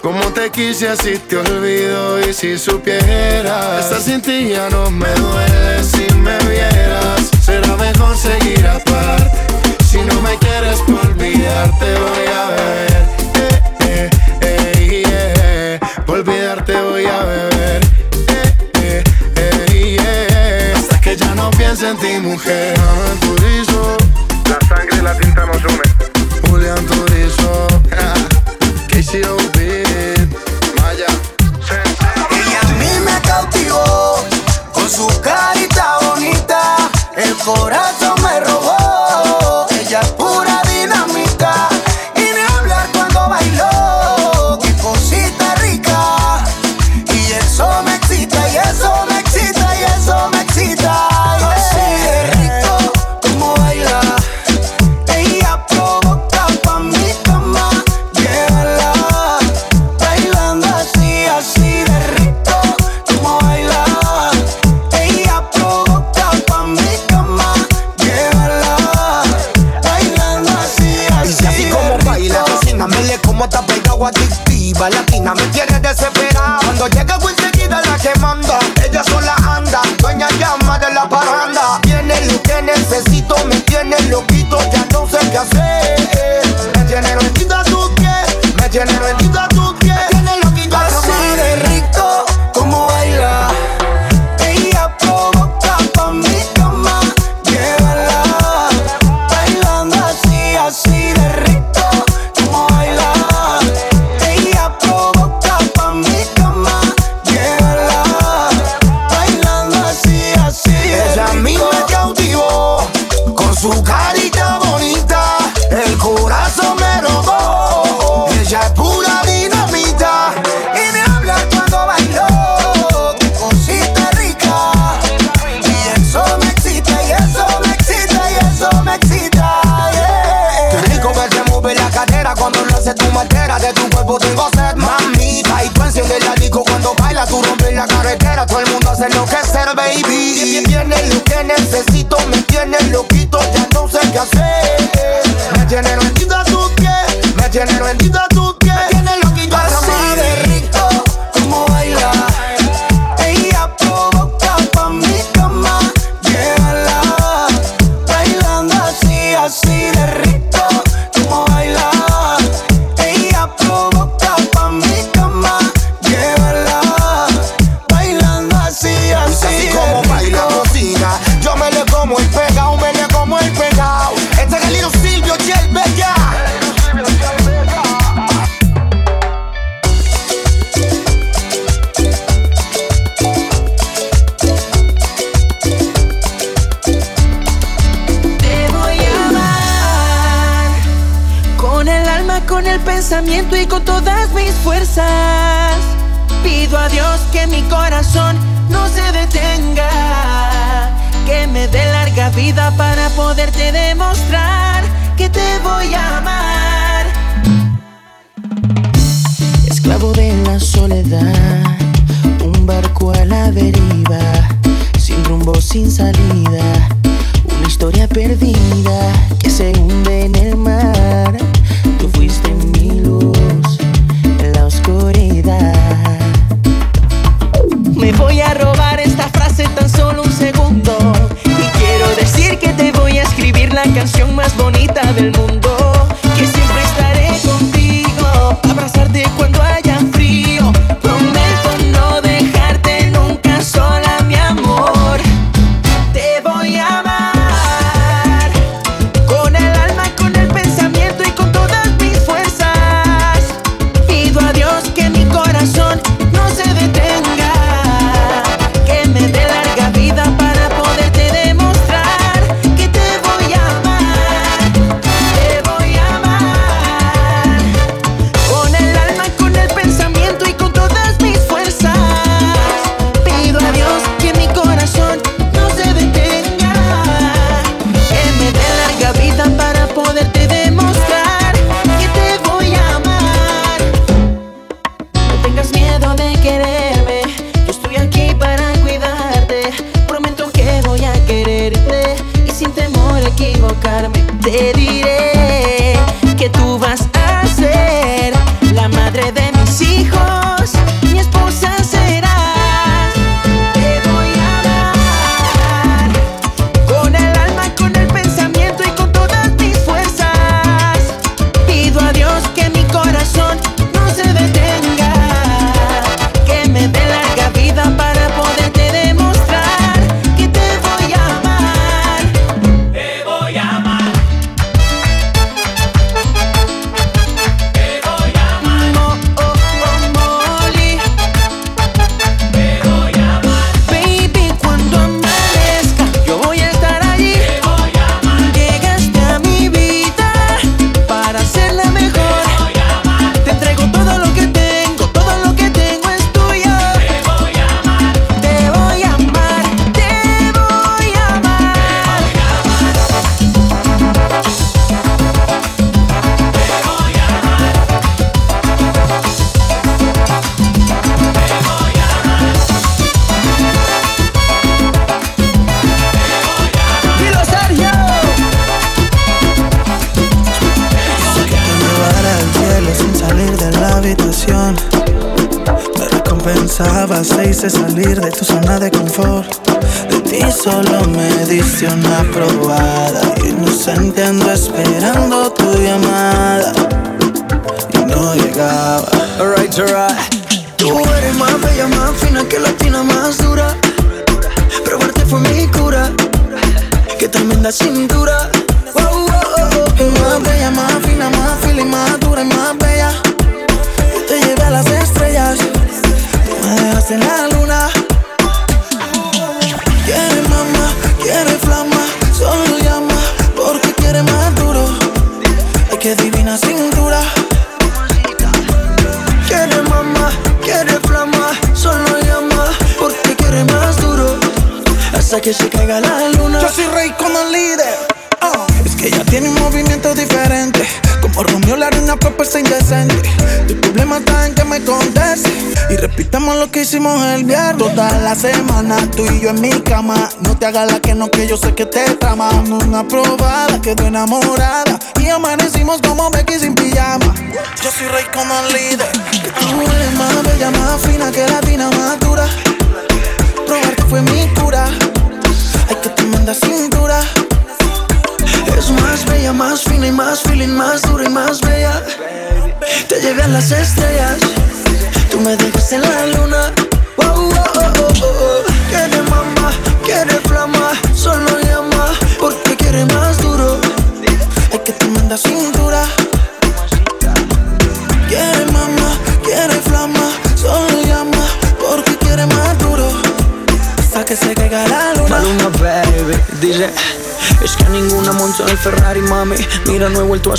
Como 0.03 0.21
te 0.35 0.51
quise 0.51 0.89
así 0.89 1.19
te 1.19 1.39
olvido 1.39 2.21
y 2.21 2.35
si 2.35 2.59
supieras 2.59 3.85
estar 3.85 4.01
sin 4.03 4.21
ti 4.21 4.51
ya 4.51 4.69
no 4.69 4.91
me 4.91 5.09
duele 5.15 5.83
si 5.83 6.13
me 6.17 6.37
vieras 6.41 7.31
será 7.43 7.75
mejor 7.77 8.15
seguir 8.19 8.67
aparte. 8.67 9.31
Si 9.89 9.97
no 9.99 10.21
me 10.21 10.37
quieres 10.37 10.79
por 10.83 11.01
olvidarte 11.07 11.87
voy 11.87 12.27
a 12.35 12.51
ver. 12.51 13.16
en 21.91 21.97
ti, 21.99 22.19
mujer. 22.21 22.77
Julián 23.21 23.97
La 24.49 24.59
sangre 24.67 24.97
y 24.99 25.03
la 25.03 25.17
tinta 25.17 25.47
nos 25.47 25.63
une. 25.65 26.49
Julián 26.49 26.85
Turizo. 26.87 27.67
KCO 28.89 29.37
Beat. 29.55 30.29
Maya. 30.81 31.07
Ella 32.31 32.61
a 32.61 32.73
mí 32.81 32.91
me 33.05 33.21
cautivó 33.23 34.17
con 34.73 34.89
su 34.91 35.07
carita 35.21 35.99
bonita. 36.03 36.77
El 37.17 37.35
corazón. 37.37 38.06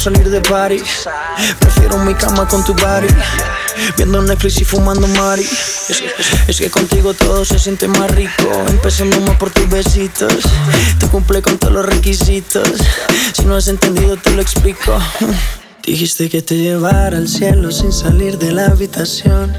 Salir 0.08 0.30
de 0.30 0.40
party. 0.40 0.82
Prefiero 1.60 1.98
mi 1.98 2.14
cama 2.14 2.48
con 2.48 2.64
tu 2.64 2.74
body. 2.74 3.08
Viendo 3.98 4.22
Netflix 4.22 4.62
y 4.62 4.64
fumando 4.64 5.06
Mari. 5.06 5.44
Es 5.44 6.02
que, 6.02 6.12
es 6.48 6.58
que 6.58 6.70
contigo 6.70 7.14
todo 7.14 7.44
se 7.44 7.60
siente 7.60 7.90
más 7.90 8.10
rico. 8.12 8.46
Empecemos 8.70 9.20
más 9.22 9.36
por 9.36 9.50
tus 9.50 9.70
besitos. 9.70 10.34
Te 10.98 11.08
cumple 11.08 11.42
con 11.42 11.58
todos 11.58 11.74
los 11.74 11.86
requisitos. 11.86 12.70
Si 13.34 13.44
no 13.44 13.56
has 13.56 13.68
entendido, 13.68 14.16
te 14.16 14.32
lo 14.32 14.42
explico. 14.42 14.98
Dijiste 15.84 16.30
que 16.30 16.42
te 16.42 16.56
llevara 16.56 17.18
al 17.18 17.28
cielo 17.28 17.70
sin 17.72 17.92
salir 17.92 18.38
de 18.38 18.54
la 18.54 18.68
habitación. 18.68 19.54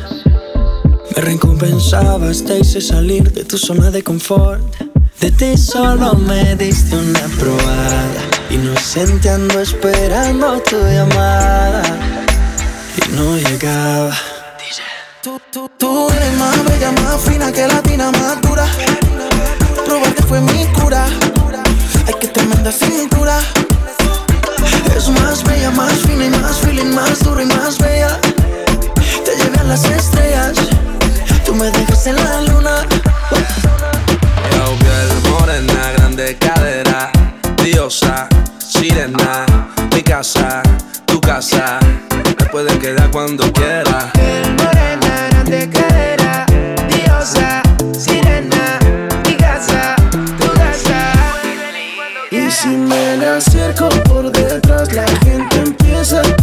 Me 1.14 1.22
recompensabas, 1.22 2.42
te 2.44 2.58
hice 2.58 2.80
salir 2.80 3.32
de 3.32 3.44
tu 3.44 3.58
zona 3.58 3.90
de 3.90 4.02
confort. 4.02 4.62
De 5.20 5.32
ti 5.32 5.56
solo 5.56 6.14
me 6.14 6.54
diste 6.54 6.94
una 6.94 7.26
probada. 7.40 8.22
Inocente 8.50 9.28
ando 9.28 9.58
esperando 9.60 10.60
tu 10.60 10.76
llamada. 10.76 11.82
Y 12.96 13.16
no 13.16 13.36
llegaba. 13.36 14.14
Tú, 15.20 15.40
tú, 15.50 15.68
tú 15.76 16.08
eres 16.10 16.32
más 16.34 16.64
bella, 16.64 16.92
más 17.02 17.20
fina 17.22 17.50
que 17.50 17.66
latina, 17.66 18.12
más 18.12 18.40
dura. 18.42 18.64
Probarte 19.84 20.22
fue 20.22 20.40
mi 20.40 20.64
cura. 20.66 21.06
Ay, 22.06 22.14
que 22.20 22.28
tremenda 22.28 22.70
cintura. 22.70 23.40
Es 24.96 25.08
más 25.08 25.42
bella, 25.42 25.72
más 25.72 25.94
fina 25.94 26.26
y 26.26 26.30
más 26.30 26.58
feeling, 26.58 26.94
más 26.94 27.24
dura 27.24 27.42
y 27.42 27.46
más 27.46 27.76
bella. 27.78 28.20
Te 29.24 29.36
llevé 29.36 29.58
a 29.58 29.64
las 29.64 29.84
estrellas. 29.84 30.56
Tú 31.44 31.56
me 31.56 31.72
dejas 31.72 32.06
en 32.06 32.16
la 32.16 32.42
luna. 32.42 32.86
Morena, 35.30 35.92
grande 35.96 36.36
cadera, 36.36 37.10
diosa, 37.62 38.28
sirena, 38.58 39.46
mi 39.94 40.02
casa, 40.02 40.62
tu 41.06 41.18
casa, 41.22 41.78
te 42.36 42.44
puedes 42.46 42.76
quedar 42.76 43.10
cuando 43.10 43.50
quieras. 43.52 44.12
Morena, 44.62 45.28
grande 45.30 45.70
cadera, 45.70 46.44
diosa, 46.86 47.62
sirena, 47.98 48.78
mi 49.26 49.36
casa, 49.36 49.96
tu 50.38 50.52
casa. 50.52 51.14
Y 52.30 52.50
si 52.50 52.68
me 52.68 53.16
le 53.16 53.26
acerco 53.26 53.88
por 54.04 54.30
detrás, 54.30 54.92
la 54.92 55.06
gente 55.24 55.56
empieza 55.60 56.20
a 56.20 56.36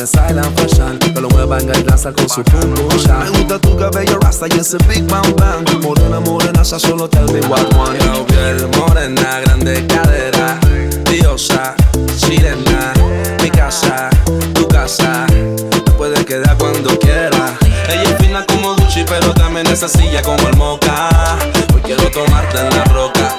el 0.00 0.08
silent 0.08 0.58
fashion. 0.58 0.98
Que 0.98 1.20
lo 1.20 1.28
mueva 1.28 1.58
en 1.58 1.68
el 1.74 1.84
danza 1.84 2.12
con 2.12 2.28
su 2.28 2.42
pum. 2.42 2.70
Me 2.70 3.30
gusta 3.30 3.58
tu 3.58 3.76
cabello 3.76 4.18
rasta 4.20 4.46
y 4.48 4.58
ese 4.58 4.78
big 4.88 5.06
bang 5.10 5.34
bang. 5.36 5.82
Morena, 5.82 6.20
morena, 6.20 6.62
esa 6.62 6.78
solo 6.78 7.08
tell 7.08 7.26
me 7.32 7.40
what 7.48 7.72
one. 7.76 7.98
Yo, 7.98 8.26
piel 8.26 8.66
morena, 8.78 9.40
grande 9.44 9.86
cadera. 9.86 10.58
Diosa, 11.10 11.74
sirena 12.16 12.92
Mi 13.42 13.50
casa, 13.50 14.08
tu 14.54 14.66
casa. 14.68 15.26
Te 15.26 15.90
puedes 15.92 16.24
quedar 16.24 16.56
cuando 16.56 16.98
quieras 16.98 17.52
Ella 17.88 18.02
es 18.02 18.16
fina 18.18 18.46
como 18.46 18.74
Gucci 18.76 19.04
pero 19.06 19.34
también 19.34 19.66
es 19.66 19.80
silla 19.80 20.22
como 20.22 20.48
el 20.48 20.56
Mocha 20.56 21.36
Hoy 21.74 21.80
quiero 21.82 22.10
tomarte 22.10 22.58
en 22.60 22.70
la 22.70 22.84
roca. 22.84 23.36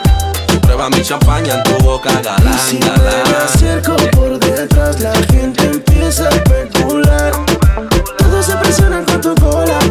Prueba 0.62 0.90
mi 0.90 1.02
champaña 1.02 1.56
en 1.56 1.64
tu 1.64 1.84
boca, 1.84 2.12
galán, 2.22 2.60
Si 2.60 2.78
me 2.78 2.88
galán. 2.88 3.36
acerco 3.46 3.96
por 4.12 4.38
detrás, 4.40 5.00
la 5.00 5.14
gente 5.32 5.61
a 6.20 6.28
especular. 6.28 7.32
Todos 8.18 8.46
se 8.46 8.56
presionan 8.58 9.06
con 9.06 9.22
tu 9.22 9.34
cola. 9.36 9.90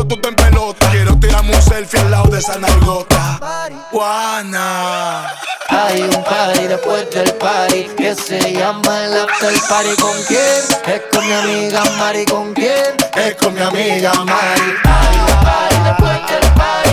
tú 0.05 0.17
te 0.17 0.29
en 0.29 0.35
pelota. 0.35 0.89
Quiero 0.91 1.15
tirarme 1.19 1.55
un 1.55 1.61
selfie 1.61 1.99
al 1.99 2.11
lado 2.11 2.27
de 2.27 2.39
esa 2.39 2.57
nargota. 2.57 3.39
Juana. 3.91 5.33
Hay 5.69 6.01
un 6.01 6.23
party 6.23 6.67
después 6.67 7.09
del 7.11 7.33
party 7.35 7.83
que 7.97 8.15
se 8.15 8.53
llama 8.53 9.05
el 9.05 9.17
after 9.17 9.53
party. 9.69 9.95
¿Con 10.01 10.23
quién? 10.27 10.61
Es 10.85 11.01
con 11.11 11.25
mi 11.25 11.33
amiga 11.33 11.83
Mari. 11.97 12.25
¿Con 12.25 12.53
quién? 12.53 12.95
Es 13.15 13.35
con 13.35 13.53
mi 13.53 13.61
amiga 13.61 14.13
Mari. 14.13 14.73
Hay 14.83 15.17
un 15.19 15.43
party 15.43 15.75
después 15.85 16.27
del 16.29 16.53
party 16.53 16.90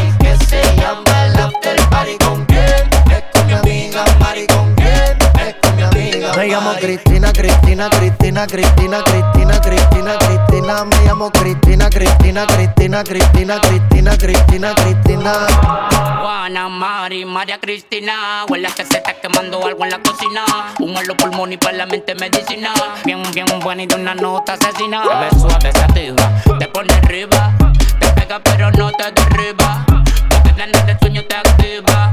Me 6.39 6.47
llamo 6.47 6.73
Cristina, 6.75 7.33
Cristina, 7.33 7.91
Cristina, 7.91 8.47
Cristina, 8.47 9.03
Cristina, 9.03 9.61
Cristina, 9.61 10.17
Cristina. 10.19 10.85
Me 10.85 11.05
llamo 11.05 11.33
Cristina, 11.33 11.91
Cristina, 11.91 12.47
Cristina, 12.47 13.03
Cristina, 13.03 13.61
Cristina, 13.61 14.17
Cristina, 14.17 14.75
Cristina. 14.77 15.33
Juana, 16.21 16.69
Mari, 16.69 17.25
María 17.25 17.59
Cristina. 17.59 18.45
Huele 18.49 18.69
que 18.69 18.85
se 18.85 18.99
está 18.99 19.15
quemando 19.15 19.67
algo 19.67 19.83
en 19.83 19.91
la 19.91 19.99
cocina. 19.99 20.45
Humo 20.79 21.01
en 21.01 21.09
los 21.09 21.17
pulmones 21.17 21.57
y 21.57 21.59
para 21.59 21.77
la 21.77 21.87
mente 21.87 22.15
medicina. 22.15 22.73
Bien, 23.05 23.21
bien 23.35 23.47
buena 23.61 23.83
y 23.83 23.87
de 23.89 23.97
una 23.97 24.15
nota 24.15 24.53
asesina. 24.53 25.03
Te 25.03 25.37
suave, 25.41 25.73
sativa, 25.73 26.41
te 26.61 26.69
pone 26.69 26.95
arriba. 26.95 27.53
Te 27.99 28.09
pega 28.11 28.39
pero 28.45 28.71
no 28.71 28.93
te 28.93 29.11
derriba. 29.11 29.85
Porque 30.31 30.53
de 30.87 30.99
sueño 31.01 31.25
te 31.25 31.35
activa. 31.35 32.13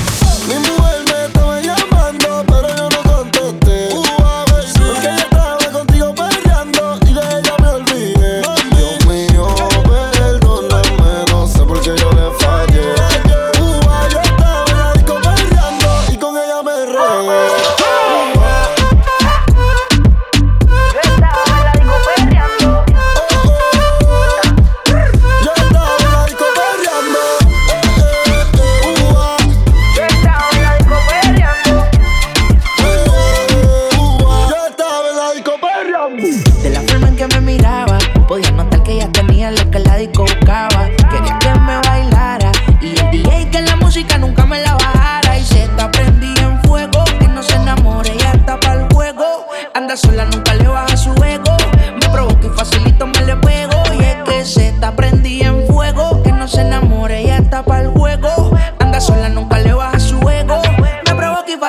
Mi 0.47 0.55
mujer 0.55 1.03
me 1.05 1.25
estaba 1.25 1.61
llamando, 1.61 2.43
pero 2.47 2.75
yo 2.75 2.89
no 2.89 3.13
contesté. 3.13 3.89
Uh. 3.93 4.20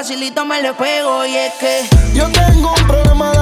facilito 0.03 0.45
me 0.45 0.61
le 0.61 0.75
pego 0.75 1.25
y 1.25 1.37
es 1.37 1.53
que 1.61 1.89
yo 2.13 2.29
tengo 2.33 2.75
un 2.77 2.87
problema 2.89 3.31
de 3.31 3.42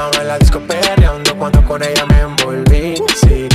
Estábamos 0.00 0.22
en 0.22 0.28
la 0.28 0.38
disco 0.38 0.60
perreando 0.60 1.36
cuando 1.36 1.62
con 1.62 1.82
ella 1.82 2.06
me 2.06 2.20
envolví. 2.20 2.94
Sí, 3.20 3.46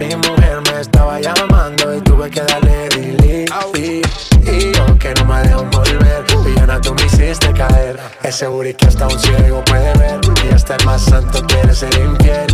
mi 0.00 0.16
mujer 0.16 0.60
me 0.72 0.80
estaba 0.80 1.20
llamando 1.20 1.94
y 1.94 2.00
tuve 2.00 2.28
que 2.28 2.40
darle 2.40 2.88
delete. 2.88 4.02
Y 4.42 4.72
yo 4.72 4.98
que 4.98 5.14
no 5.14 5.24
me 5.26 5.42
dejo 5.42 5.62
volver, 5.70 6.24
villana 6.44 6.80
tú 6.80 6.92
me 6.94 7.04
hiciste 7.04 7.52
caer. 7.52 8.00
Es 8.24 8.34
seguro 8.34 8.68
que 8.76 8.84
hasta 8.84 9.06
un 9.06 9.16
ciego 9.16 9.64
puede 9.64 9.96
ver 9.98 10.18
y 10.44 10.52
hasta 10.52 10.74
el 10.74 10.84
más 10.86 11.02
santo 11.02 11.40
quiere 11.46 11.72
ser 11.72 11.94
infiel. 11.94 12.48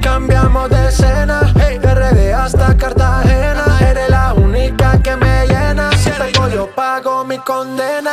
Cambiamos 0.00 0.70
de 0.70 0.88
escena, 0.88 1.52
de 1.52 1.78
RD 1.78 2.32
hasta 2.32 2.74
Cartagena. 2.74 3.78
Eres 3.86 4.08
la 4.08 4.32
única 4.32 4.98
que 5.02 5.14
me 5.14 5.46
llena. 5.46 5.92
Si 5.98 6.08
te 6.08 6.32
yo 6.54 6.70
pago 6.74 7.22
mi 7.22 7.36
condena. 7.36 8.05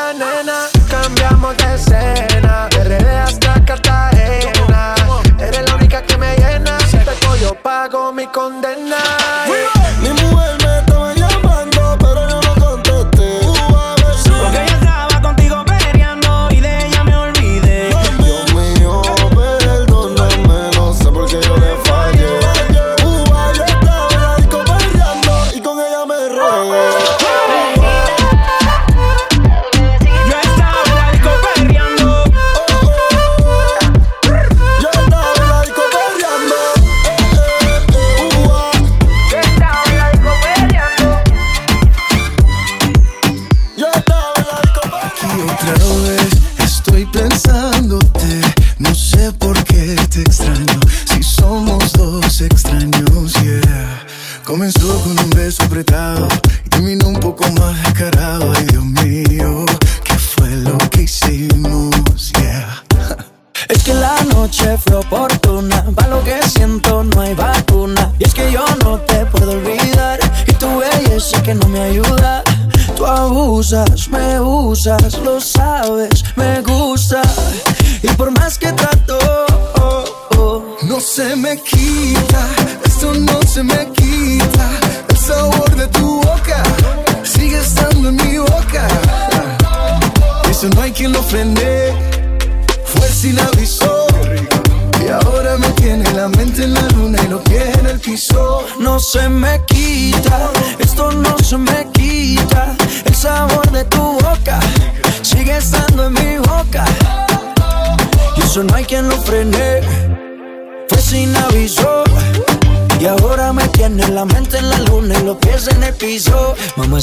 Usas, 75.06 75.22
lo 75.22 75.33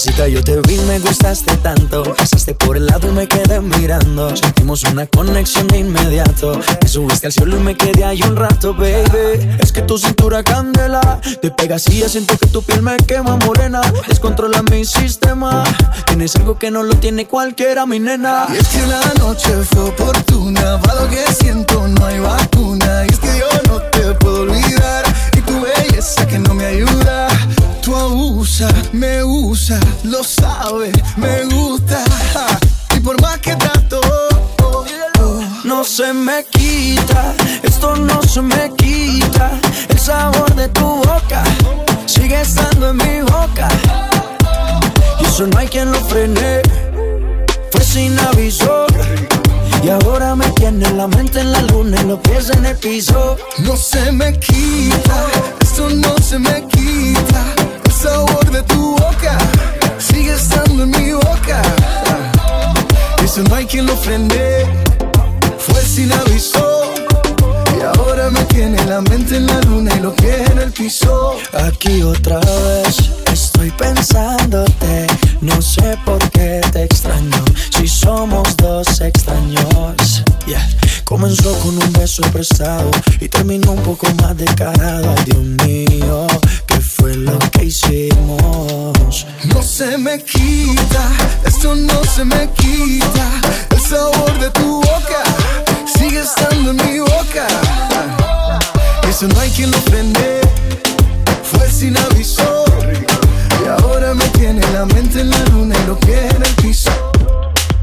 Mamacita, 0.01 0.29
yo 0.29 0.43
te 0.43 0.59
vi, 0.63 0.79
me 0.89 0.99
gustaste 0.99 1.55
tanto. 1.59 2.03
Pasaste 2.15 2.55
por 2.55 2.79
el 2.79 2.87
lado 2.87 3.09
y 3.09 3.11
me 3.11 3.29
quedé 3.29 3.61
mirando. 3.61 4.35
Sentimos 4.35 4.83
una 4.85 5.07
conexión 5.07 5.67
de 5.69 5.81
inmediato. 5.81 6.59
Me 6.81 6.89
subiste 6.89 7.27
al 7.27 7.33
cielo 7.35 7.59
y 7.59 7.61
me 7.61 7.75
quedé 7.77 8.05
ahí 8.05 8.23
un 8.23 8.35
rato, 8.35 8.73
baby. 8.73 9.59
Es 9.59 9.73
que 9.73 9.83
tu 9.83 9.99
cintura 9.99 10.43
candela. 10.43 11.21
Te 11.43 11.51
pegas 11.51 11.87
y 11.91 11.99
ya 11.99 12.09
siento 12.09 12.39
que 12.39 12.47
tu 12.47 12.63
piel 12.63 12.81
me 12.81 12.97
quema 12.97 13.37
morena. 13.45 13.83
Descontrola 14.09 14.63
mi 14.63 14.87
sistema. 14.87 15.65
Tienes 16.07 16.35
algo 16.37 16.59
que 16.59 16.71
no 16.71 16.83
lo 16.83 16.95
tiene 16.95 17.27
cualquiera, 17.27 17.85
mi 17.85 18.01
nena. 18.01 18.47
Y 18.55 18.57
es 18.57 18.69
que 18.69 18.87
la 18.87 19.05
noche 19.19 19.53
fue 19.71 19.83
oportuna, 19.83 20.81
para 20.81 21.03
lo 21.03 21.11
que 21.11 21.31
siento 21.31 21.87
no 21.87 22.07
hay 22.07 22.21
vacuna. 22.21 23.05
Y 23.05 23.13
es 23.13 23.19
que 23.19 23.39
yo 23.39 23.71
no 23.71 23.83
te 23.91 24.15
puedo 24.15 24.43
olvidar, 24.45 25.05
y 25.37 25.43
tu 25.43 25.61
belleza 25.61 26.27
que 26.27 26.39
no 26.39 26.55
me 26.55 26.65
ayuda. 26.65 27.30
Tú 27.91 27.97
me 28.93 29.25
usas, 29.25 29.81
lo 30.05 30.23
sabes, 30.23 30.93
me 31.17 31.45
gusta. 31.47 32.05
Y 32.95 33.01
por 33.01 33.21
más 33.21 33.39
que 33.41 33.57
trato, 33.57 34.01
No 35.65 35.83
se 35.83 36.13
me 36.13 36.45
quita, 36.45 37.35
esto 37.65 37.97
no 37.97 38.23
se 38.23 38.43
me 38.43 38.71
quita. 38.77 39.51
El 39.89 39.99
sabor 39.99 40.55
de 40.55 40.69
tu 40.69 40.87
boca 40.87 41.43
sigue 42.07 42.41
estando 42.41 42.91
en 42.91 42.97
mi 42.99 43.23
boca. 43.23 43.69
Y 45.19 45.25
eso 45.25 45.49
no 45.49 45.59
hay 45.59 45.67
quien 45.67 45.91
lo 45.91 45.99
frene, 46.05 46.63
fue 47.73 47.85
sin 47.85 48.17
aviso. 48.21 48.87
Y 49.83 49.89
ahora 49.89 50.37
me 50.37 50.49
tiene 50.51 50.89
la 50.93 51.09
mente 51.09 51.41
en 51.41 51.51
la 51.51 51.63
luna 51.63 52.01
y 52.01 52.07
los 52.07 52.21
pies 52.21 52.51
en 52.51 52.67
el 52.67 52.77
piso. 52.77 53.37
No 53.59 53.77
se 53.77 54.13
me 54.13 54.39
quita, 54.39 55.27
esto 55.61 55.91
no 55.91 56.17
se 56.19 56.39
me 56.39 56.65
quita. 56.69 57.60
Sabor 58.01 58.51
de 58.51 58.63
tu 58.63 58.93
boca 58.93 59.37
sigue 59.99 60.33
estando 60.33 60.85
en 60.85 60.91
mi 60.91 61.13
boca. 61.13 61.61
Eso 63.23 63.43
no 63.43 63.55
hay 63.55 63.67
quien 63.67 63.85
lo 63.85 63.95
frene, 63.95 64.65
fue 65.59 65.83
sin 65.83 66.11
aviso. 66.11 66.90
Me 68.29 68.45
tiene 68.45 68.85
la 68.85 69.01
mente 69.01 69.37
en 69.37 69.47
la 69.47 69.59
luna 69.63 69.93
y 69.97 70.01
los 70.01 70.13
pies 70.13 70.51
en 70.51 70.59
el 70.59 70.71
piso. 70.71 71.39
Aquí 71.55 72.03
otra 72.03 72.39
vez 72.39 73.11
estoy 73.33 73.71
pensándote. 73.73 75.07
No 75.41 75.61
sé 75.63 75.99
por 76.05 76.19
qué 76.31 76.61
te 76.71 76.85
extraño. 76.85 77.45
Si 77.71 77.89
somos 77.89 78.57
dos 78.59 79.01
extraños. 79.01 80.23
Yeah. 80.47 80.69
Comenzó 81.05 81.59
con 81.61 81.77
un 81.79 81.93
beso 81.95 82.23
prestado 82.31 82.91
y 83.21 83.29
terminó 83.29 83.73
un 83.73 83.83
poco 83.83 84.07
más 84.23 84.37
descarado. 84.37 85.15
Dios 85.25 85.67
mío, 85.67 86.27
¿qué 86.67 86.79
fue 86.79 87.17
lo 87.17 87.39
que 87.39 87.65
hicimos? 87.65 89.27
No 89.47 89.63
se 89.63 89.97
me 89.99 90.23
quita, 90.23 91.11
esto 91.45 91.75
no 91.75 92.05
se 92.05 92.25
me 92.25 92.49
quita. 92.51 93.27
El 93.71 93.81
sabor 93.81 94.39
de 94.39 94.51
tu 94.51 94.77
boca 94.77 95.25
sigue 95.99 96.21
estando 96.21 96.71
en 96.71 96.77
mi 96.77 97.01
boca. 97.01 97.47
Eso 99.09 99.27
no 99.29 99.41
hay 99.41 99.51
quien 99.51 99.71
lo 99.71 99.79
frene, 99.79 100.41
fue 101.43 101.69
sin 101.71 101.97
aviso. 101.97 102.65
Y 103.65 103.69
ahora 103.69 104.15
me 104.15 104.25
tiene 104.31 104.61
la 104.73 104.87
mente 104.87 105.21
en 105.21 105.31
la 105.31 105.39
luna 105.47 105.75
y 105.83 105.87
los 105.87 105.99
pies 105.99 106.35
en 106.35 106.43
el 106.43 106.55
piso. 106.55 106.91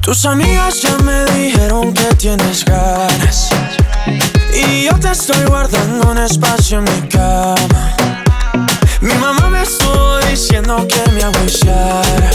Tus 0.02 0.26
amigas 0.26 0.82
ya 0.82 0.98
me 1.00 1.26
dijeron 1.26 1.94
que 1.94 2.06
tienes 2.16 2.64
ganas. 2.64 3.50
Y 4.54 4.86
yo 4.86 4.94
te 5.00 5.12
estoy 5.12 5.44
guardando 5.46 6.12
un 6.12 6.18
espacio 6.18 6.80
en 6.80 6.86
mi 6.86 7.08
cama. 7.10 7.96
Mi 9.02 9.14
mamá 9.16 9.50
me 9.50 9.64
estuvo 9.64 10.18
diciendo 10.30 10.88
que 10.88 11.12
me 11.12 11.24
agüiciara. 11.24 12.32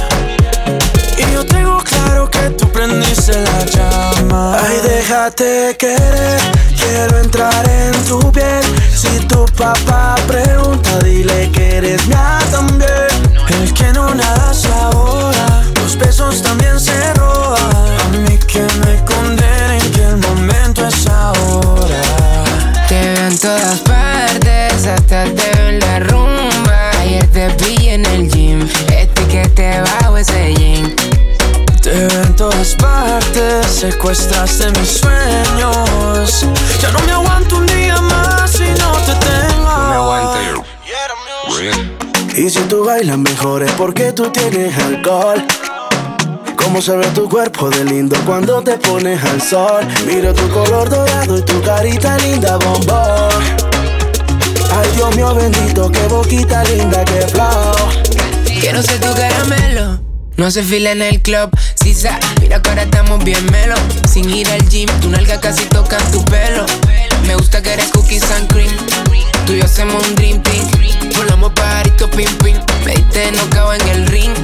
Y 1.16 1.32
yo 1.32 1.44
tengo 1.47 1.82
claro 2.05 2.31
que 2.31 2.51
tú 2.51 2.69
prendiste 2.70 3.33
la 3.33 3.65
llama. 3.66 4.57
Ay, 4.59 4.81
déjate 4.83 5.77
querer, 5.79 6.41
quiero 6.77 7.19
entrar 7.19 7.69
en 7.69 7.93
tu 8.05 8.19
piel. 8.33 8.65
Si 8.95 9.19
tu 9.27 9.45
papá 9.57 10.15
pregunta, 10.27 10.99
dile 11.01 11.51
que 11.53 11.77
eres 11.77 12.07
mía 12.07 12.39
también. 12.51 12.91
El 13.49 13.73
que 13.74 13.93
no 13.93 14.15
nada 14.15 14.53
ahora, 14.81 15.65
los 15.77 15.97
besos 15.97 16.43
también 16.43 16.72
secuestraste 33.83 34.71
mis 34.79 35.01
sueños. 35.01 36.47
Ya 36.81 36.93
no 36.93 37.01
me 37.01 37.11
aguanto 37.11 37.57
un 37.57 37.67
día 37.67 38.01
más 38.01 38.49
si 38.53 38.63
no 38.63 38.93
te 39.07 39.13
tengo. 39.27 40.25
Y 42.37 42.49
si 42.49 42.61
tú 42.61 42.85
bailas 42.85 43.19
mejor 43.19 43.65
es 43.65 43.73
porque 43.73 44.13
tú 44.13 44.31
tienes 44.31 44.79
alcohol. 44.79 45.45
Cómo 46.55 46.81
se 46.81 46.97
ve 46.97 47.07
tu 47.09 47.29
cuerpo 47.29 47.71
de 47.71 47.85
lindo 47.85 48.17
cuando 48.25 48.63
te 48.63 48.79
pones 48.79 49.21
al 49.25 49.43
sol. 49.43 49.85
Miro 50.07 50.33
tu 50.33 50.49
color 50.51 50.89
dorado 50.89 51.39
y 51.39 51.43
tu 51.43 51.61
carita 51.63 52.17
linda 52.19 52.59
bombón. 52.59 53.43
Ay 54.77 54.89
Dios 54.95 55.17
mío 55.17 55.35
bendito, 55.35 55.91
qué 55.91 56.07
boquita 56.07 56.63
linda, 56.65 57.05
qué 57.05 57.27
flow. 57.27 57.75
Quiero 58.61 58.81
ser 58.81 59.01
tu 59.01 59.13
caramelo. 59.13 60.13
No 60.37 60.51
se 60.51 60.63
fila 60.63 60.93
en 60.93 61.03
el 61.03 61.21
club, 61.21 61.51
mira 62.41 62.63
que 62.63 62.69
ahora 62.71 62.83
estamos 62.83 63.25
bien 63.25 63.45
melo. 63.51 63.75
Sin 64.11 64.31
ir 64.31 64.49
al 64.49 64.69
gym, 64.69 64.89
tu 65.01 65.11
nalga 65.11 65.41
casi 65.41 65.65
toca 65.67 65.99
tu 66.11 66.25
pelo. 66.27 66.65
Me 67.27 67.35
gusta 67.35 67.61
que 67.61 67.73
eres 67.73 67.91
cookies 67.91 68.31
and 68.31 68.51
cream. 68.53 68.71
Tú 69.47 69.53
y 69.53 69.59
yo 69.59 69.65
hacemos 69.65 70.07
un 70.07 70.15
dream 70.15 70.43
team. 70.43 70.65
Volamos 71.17 71.53
pajarito 71.53 72.09
pim 72.11 72.31
pim. 72.39 72.57
Me 72.85 72.95
diste 72.95 73.33
no 73.33 73.73
en 73.73 73.89
el 73.89 74.07
ring. 74.07 74.35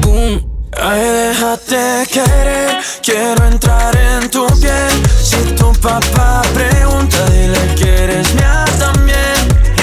Boom. 0.00 0.44
Ay, 0.78 1.00
déjate 1.00 2.06
querer, 2.12 2.80
quiero 3.02 3.46
entrar 3.46 3.96
en 3.96 4.28
tu 4.30 4.46
piel. 4.60 5.02
Si 5.22 5.38
tu 5.54 5.72
papá 5.80 6.42
pregunta, 6.52 7.24
dile 7.30 7.74
que 7.76 8.04
eres 8.04 8.34
mía 8.34 8.64
también. 8.78 9.38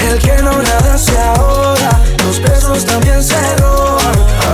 El 0.08 0.18
que 0.18 0.36
no 0.42 0.52
nada 0.62 0.94
hace 0.94 1.18
ahora, 1.18 2.00
los 2.24 2.40
besos 2.40 2.84
también 2.84 3.22
se 3.22 3.56
roban. 3.56 4.03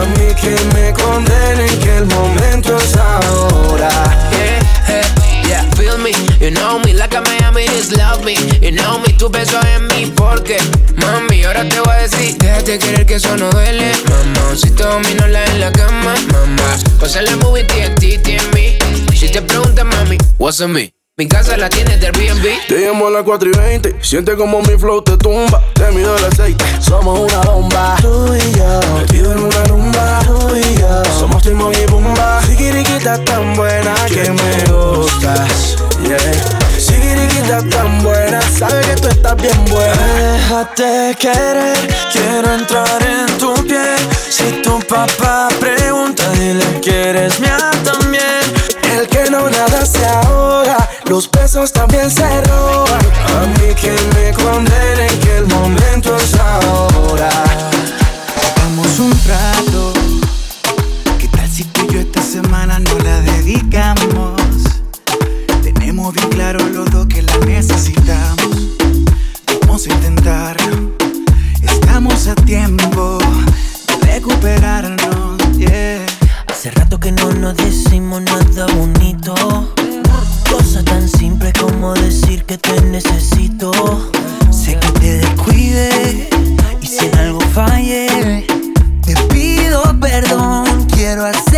A 0.01 0.05
mí 0.16 0.35
que 0.40 0.56
me 0.74 0.93
condenen 0.94 1.78
que 1.78 1.97
el 1.98 2.06
momento 2.06 2.74
es 2.78 2.97
ahora. 2.97 3.90
Yeah, 4.32 4.60
yeah, 4.89 5.43
yeah, 5.47 5.70
feel 5.77 5.98
me, 5.98 6.12
you 6.40 6.51
know 6.51 6.78
me, 6.78 6.94
like 6.94 7.14
a 7.14 7.20
Miami 7.20 7.64
is 7.64 7.93
love 7.93 8.24
me, 8.24 8.35
you 8.62 8.72
know 8.72 8.98
me, 9.01 9.12
tu 9.12 9.28
beso 9.28 9.60
en 9.77 9.86
mí, 9.89 10.10
porque, 10.16 10.56
mami, 10.97 11.44
ahora 11.44 11.68
te 11.68 11.81
voy 11.81 11.90
a 11.93 12.09
decir, 12.09 12.35
déjate 12.39 12.78
querer 12.78 13.05
que 13.05 13.16
eso 13.16 13.36
no 13.36 13.51
duele, 13.51 13.93
mamá, 14.09 14.56
si 14.56 14.70
te 14.70 14.85
domino 14.85 15.27
la 15.27 15.44
en 15.44 15.60
la 15.60 15.70
cama, 15.70 16.14
mamá, 16.32 16.78
pasa 16.98 17.20
la 17.20 17.36
movie 17.36 17.64
TNT 17.64 18.27
en 18.27 18.51
mí, 18.55 18.78
si 19.14 19.28
te 19.28 19.43
preguntas, 19.43 19.85
mami, 19.85 20.16
what's 20.39 20.62
on 20.62 20.72
me, 20.72 20.94
Mi 21.20 21.28
casa 21.28 21.55
la 21.59 21.68
tienes 21.68 22.01
de 22.01 22.06
Airbnb. 22.06 22.66
Te 22.66 22.78
llamo 22.78 23.09
a 23.09 23.10
las 23.10 23.24
4 23.24 23.51
y 23.51 23.52
20. 23.55 23.97
Siente 24.01 24.36
como 24.36 24.62
mi 24.62 24.78
flow 24.78 25.02
te 25.02 25.18
tumba. 25.18 25.62
Te 25.74 25.90
mido 25.90 26.16
el 26.16 26.24
aceite. 26.24 26.64
Somos 26.80 27.18
una 27.18 27.42
bomba. 27.42 27.97
Tú 28.01 28.34
y 28.34 28.56
yo. 28.56 28.80
Metido 28.98 29.32
en 29.32 29.40
una 29.40 29.64
rumba. 29.64 30.20
Tú 30.24 30.56
y 30.56 30.78
yo. 30.78 31.05
Somos 31.18 31.42
Timon 31.42 31.74
y 31.74 31.84
Bumba. 31.90 32.40
Sigiriquita 32.47 33.22
tan 33.22 33.55
buena 33.55 33.94
que 34.09 34.30
me 34.30 34.72
gustas. 34.72 35.76
Yeah. 36.02 36.18
Sigiriquita 36.78 37.68
tan 37.68 38.02
buena. 38.02 38.40
Sabe 38.40 38.80
que 38.80 38.94
tú 38.94 39.09
estás 39.09 39.36
bien 39.36 39.62
buena. 39.66 40.32
Déjate 40.32 41.16
querer, 41.20 41.97
quiero 42.10 42.55
entrar 42.55 43.02
en 43.02 43.26
tu 43.36 43.52
piel. 43.66 43.98
Si 44.30 44.62
tu 44.62 44.78
papá 44.88 45.51
pregunta, 45.60 46.30
dile 46.30 46.64
que 46.80 47.10
eres 47.10 47.38
mía 47.40 47.70
también. 47.84 48.40
El 48.97 49.06
que 49.06 49.30
no 49.30 49.48
nada 49.48 49.86
se 49.86 50.05
ahoga, 50.05 50.39
los 51.10 51.28
besos 51.28 51.72
también 51.72 52.08
se 52.08 52.22
roban. 52.42 53.00
A 53.26 53.46
mí 53.58 53.74
que 53.74 53.90
me 54.14 54.32
condenen 54.32 55.18
que 55.18 55.38
el 55.38 55.46
momento 55.48 56.16
es 56.16 56.34
ahora. 56.36 57.30
Vamos 58.58 59.00
un 59.00 59.10
rato. 59.26 59.92
¿Qué 61.18 61.26
tal 61.26 61.48
si 61.50 61.64
tú 61.64 61.84
y 61.88 61.94
yo 61.94 62.00
esta 62.00 62.22
semana 62.22 62.78
no 62.78 62.96
la 63.00 63.20
dedicamos? 63.22 64.40
Tenemos 65.64 66.14
bien 66.14 66.28
claro 66.28 66.60
los 66.68 66.88
dos 66.92 67.08
que 67.08 67.22
la 67.22 67.36
necesitamos. 67.38 68.78
Vamos 69.62 69.88
a 69.88 69.92
intentarlo. 69.92 70.92
Estamos 71.60 72.28
a 72.28 72.36
tiempo 72.36 73.18
de 73.88 74.12
recuperarnos. 74.12 75.38
Yeah. 75.58 76.06
Hace 76.46 76.70
rato 76.70 77.00
que 77.00 77.10
no 77.10 77.32
nos 77.32 77.56
decimos 77.56 78.22
nada 78.22 78.66
bonito. 78.76 79.74
Simple 81.51 81.62
como 81.62 81.94
decir 81.94 82.44
que 82.44 82.59
te 82.59 82.81
necesito. 82.82 83.72
Sé 84.51 84.78
que 84.78 85.01
te 85.01 85.18
descuide 85.18 86.28
y 86.81 86.86
si 86.86 87.06
en 87.06 87.16
algo 87.16 87.40
falle, 87.52 88.47
te 89.05 89.14
pido 89.32 89.82
perdón. 90.01 90.86
Quiero 90.93 91.24
hacerlo 91.24 91.49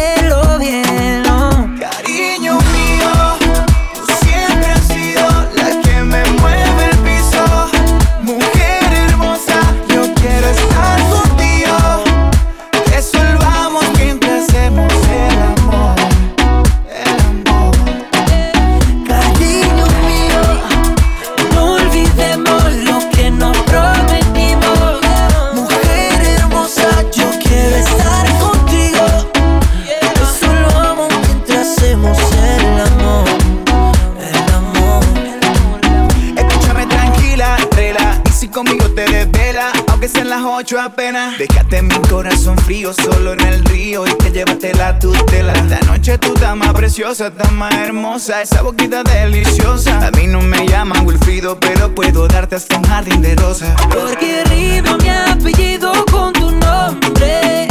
ocho 40.63 40.81
apenas. 40.81 41.37
Déjate 41.39 41.83
mi 41.83 41.95
corazón 42.09 42.57
frío 42.59 42.93
solo 42.93 43.33
en 43.33 43.41
el 43.41 43.65
río 43.65 44.07
y 44.07 44.15
que 44.15 44.31
llévate 44.31 44.73
la 44.75 44.97
tutela. 44.97 45.53
Esta 45.55 45.81
noche 45.87 46.19
tú 46.19 46.35
estás 46.35 46.55
más 46.57 46.73
preciosa, 46.73 47.27
estás 47.29 47.51
más 47.51 47.75
hermosa. 47.75 48.43
Esa 48.43 48.63
boquita 48.63 49.03
deliciosa. 49.03 50.07
A 50.07 50.11
mí 50.13 50.29
no 50.29 50.41
me 50.41 50.65
llaman 50.69 51.05
Wilfrido, 51.05 51.59
pero 51.59 51.93
puedo 51.93 52.29
darte 52.29 52.55
hasta 52.57 52.77
un 52.77 52.85
jardín 52.85 53.23
de 53.23 53.35
rosas. 53.35 53.75
Porque 53.93 54.45
rima 54.45 54.97
mi 54.99 55.09
apellido 55.09 55.93
con 56.13 56.33
tu 56.33 56.53
nombre. 56.53 57.67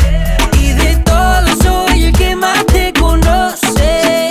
Y 0.59 0.73
de 0.73 0.97
todos 1.05 1.57
soy 1.63 2.05
el 2.05 2.13
que 2.13 2.35
más 2.35 2.65
te 2.65 2.91
conoce. 2.91 4.27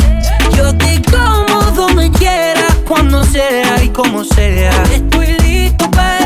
Yo 0.55 0.77
te 0.77 1.01
como 1.11 1.63
donde 1.71 2.11
quiera, 2.11 2.67
cuando 2.87 3.25
sea 3.25 3.83
y 3.83 3.89
como 3.89 4.23
sea. 4.23 4.83
Estoy 4.93 5.29
listo 5.39 5.91
para 5.93 6.20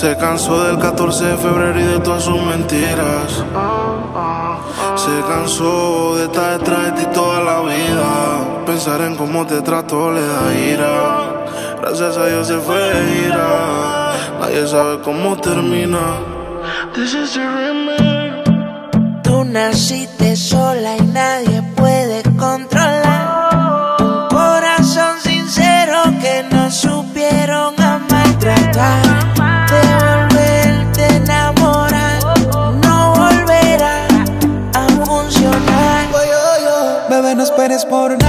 Se 0.00 0.16
cansó 0.16 0.64
del 0.64 0.78
14 0.78 1.24
de 1.26 1.36
febrero 1.36 1.78
y 1.78 1.82
de 1.82 2.00
todas 2.00 2.24
sus 2.24 2.42
mentiras. 2.42 3.44
Se 4.96 5.20
cansó 5.28 6.16
de 6.16 6.24
estar 6.24 6.58
detrás 6.58 6.86
de 6.86 6.92
ti 6.92 7.06
toda 7.12 7.42
la 7.42 7.60
vida. 7.60 8.64
Pensar 8.64 9.02
en 9.02 9.14
cómo 9.14 9.46
te 9.46 9.60
trato 9.60 10.10
le 10.10 10.22
da 10.22 10.54
ira. 10.54 11.44
Gracias 11.82 12.16
a 12.16 12.26
Dios 12.28 12.46
se 12.46 12.56
fue 12.60 12.78
de 12.78 13.26
ira. 13.26 14.12
Nadie 14.40 14.66
sabe 14.66 15.02
cómo 15.02 15.36
termina. 15.36 15.98
This 16.94 17.12
is 17.12 17.34
the 17.34 17.46
remake. 17.46 19.22
Tú 19.22 19.44
naciste 19.44 20.34
sola 20.34 20.96
y 20.96 21.02
nadie 21.02 21.62
por 37.84 38.19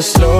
slow. 0.00 0.39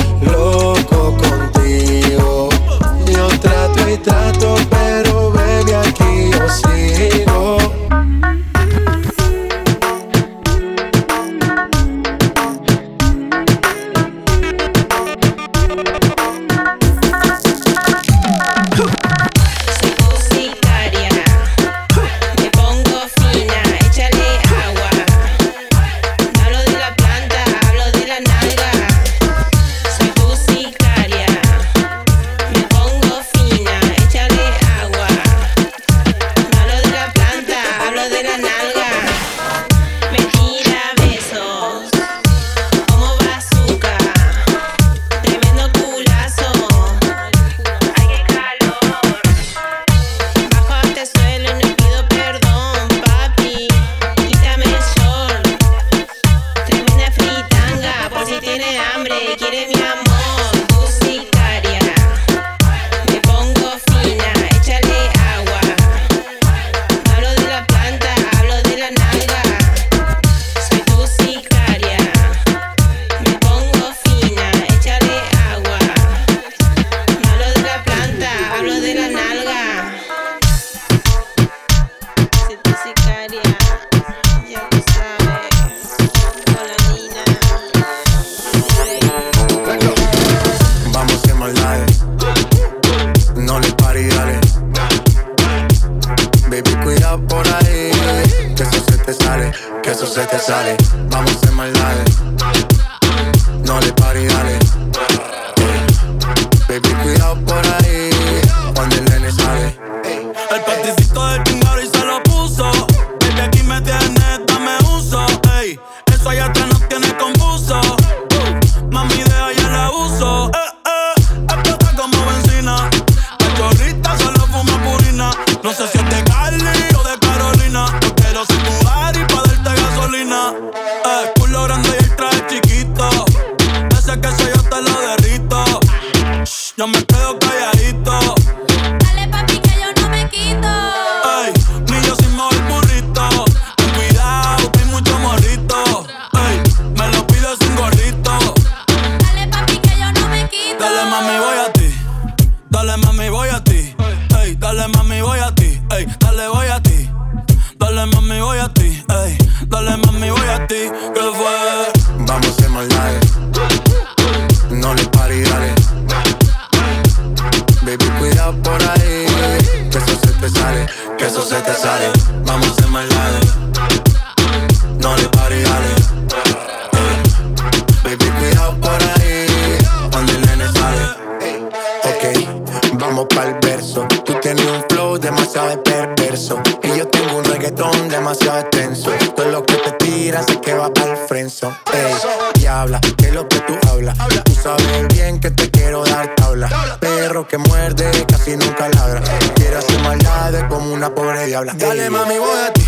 sabe 185.51 185.77
perverso. 185.77 186.61
Y 186.83 186.97
yo 186.97 187.07
tengo 187.07 187.37
un 187.37 187.43
reggaetón 187.43 188.09
demasiado 188.09 188.59
extenso. 188.59 189.11
Todo 189.35 189.49
lo 189.49 189.65
que 189.65 189.75
te 189.75 189.91
tiras 190.05 190.45
es 190.47 190.57
que 190.57 190.73
va 190.73 190.93
pa'l 190.93 191.17
frenzo. 191.27 191.75
Ey, 191.93 192.13
diabla, 192.55 192.99
que 193.17 193.27
es 193.27 193.33
lo 193.33 193.47
que 193.47 193.59
tú 193.61 193.77
hablas. 193.89 194.17
Tú 194.45 194.53
sabes 194.53 195.07
bien 195.09 195.39
que 195.39 195.51
te 195.51 195.69
quiero 195.69 196.03
dar 196.05 196.33
tabla. 196.35 196.69
Perro 196.99 197.47
que 197.47 197.57
muerde 197.57 198.09
casi 198.27 198.55
nunca 198.55 198.87
ladra. 198.89 199.21
Quiero 199.55 199.79
hacer 199.79 199.99
maldades 200.01 200.63
como 200.69 200.93
una 200.93 201.13
pobre 201.13 201.45
diabla. 201.45 201.73
Dale 201.73 202.09
mami, 202.09 202.37
voy 202.37 202.59
a 202.67 202.73
ti. 202.73 202.85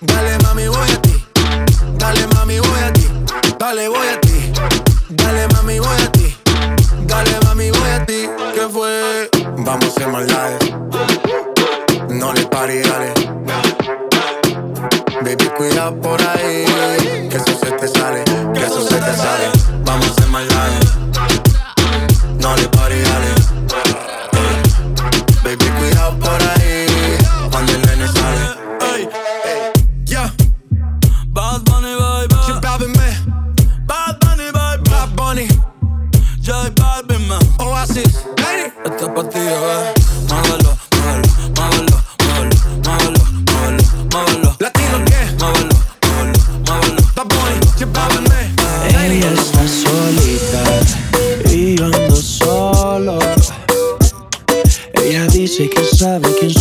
Dale 0.00 0.38
mami, 0.38 0.68
voy 0.68 0.90
a 0.90 1.02
ti. 1.02 1.24
Dale 1.96 2.26
mami, 2.34 2.58
voy 2.58 2.80
a 2.80 2.92
ti. 2.92 3.08
Dale, 3.58 3.88
voy 3.88 4.08
a 4.08 4.20
ti. 4.20 4.52
Dale 5.08 5.48
mami, 5.48 5.78
voy 5.78 5.96
a 6.02 6.12
ti. 6.12 6.36
Dale 7.06 7.40
mami, 7.44 7.70
voy 7.70 7.90
a 7.90 8.04
ti. 8.04 8.28
¿Qué 8.54 8.68
fue? 8.70 9.30
Vamos 9.56 9.84
a 9.84 9.88
hacer 9.88 10.08
maldades 10.08 10.87
no 12.18 12.32
le 12.32 12.44
pare, 12.46 12.80
dale. 12.82 13.14
Baby, 15.22 15.48
cuida 15.56 15.92
por 15.92 16.20
ahí. 16.20 16.67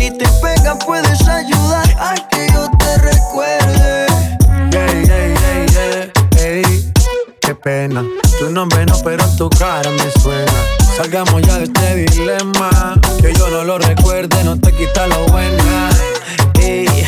Si 0.00 0.10
te 0.12 0.26
pegas 0.40 0.82
puedes 0.86 1.28
ayudar 1.28 1.86
a 1.98 2.14
que 2.30 2.46
yo 2.54 2.70
te 2.78 2.96
recuerde. 3.02 4.06
Yeah, 4.70 5.02
yeah, 5.02 5.66
yeah. 5.66 6.42
Ey, 6.42 6.92
qué 7.42 7.54
pena. 7.54 8.02
Tu 8.38 8.48
nombre 8.48 8.86
no, 8.86 8.94
pero 9.04 9.26
tu 9.36 9.50
cara 9.50 9.90
me 9.90 10.10
suena. 10.22 10.52
Salgamos 10.96 11.42
ya 11.42 11.58
de 11.58 11.64
este 11.64 11.96
dilema. 11.96 12.98
Que 13.20 13.34
yo 13.34 13.50
no 13.50 13.62
lo 13.62 13.78
recuerde, 13.78 14.42
no 14.42 14.58
te 14.58 14.72
quita 14.72 15.06
lo 15.06 15.26
buena. 15.26 15.90
Ey, 16.58 17.06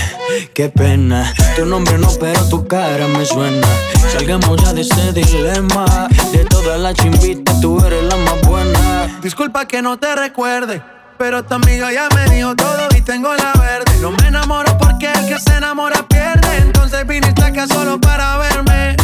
qué 0.52 0.69
pena. 0.69 1.32
Tu 1.56 1.64
nombre 1.64 1.97
no, 1.97 2.10
pero 2.20 2.47
tu 2.51 2.66
cara 2.69 3.09
me 3.09 3.24
suena. 3.24 3.69
Salgamos 4.12 4.62
ya 4.62 4.74
de 4.74 4.82
ese 4.82 5.14
dilema. 5.14 5.86
De 6.31 6.44
todas 6.44 6.78
las 6.78 6.93
chimbitas, 6.97 7.59
tú 7.59 7.82
eres 7.86 8.05
la 8.05 8.16
más 8.16 8.39
buena. 8.43 9.19
Disculpa 9.23 9.66
que 9.66 9.81
no 9.81 9.98
te 9.98 10.14
recuerde. 10.14 10.82
Pero 11.23 11.44
tu 11.44 11.55
amiga 11.55 11.93
ya 11.93 12.09
me 12.16 12.35
dijo 12.35 12.53
todo 12.57 12.89
y 12.97 13.01
tengo 13.01 13.32
la 13.32 13.53
verde. 13.53 13.97
No 14.01 14.11
me 14.11 14.27
enamoro 14.27 14.77
porque 14.77 15.07
el 15.07 15.28
que 15.28 15.39
se 15.39 15.57
enamora 15.57 16.05
pierde. 16.09 16.57
Entonces 16.59 17.07
viniste 17.07 17.44
acá 17.44 17.69
solo 17.69 18.01
para 18.01 18.39
verme. 18.39 18.97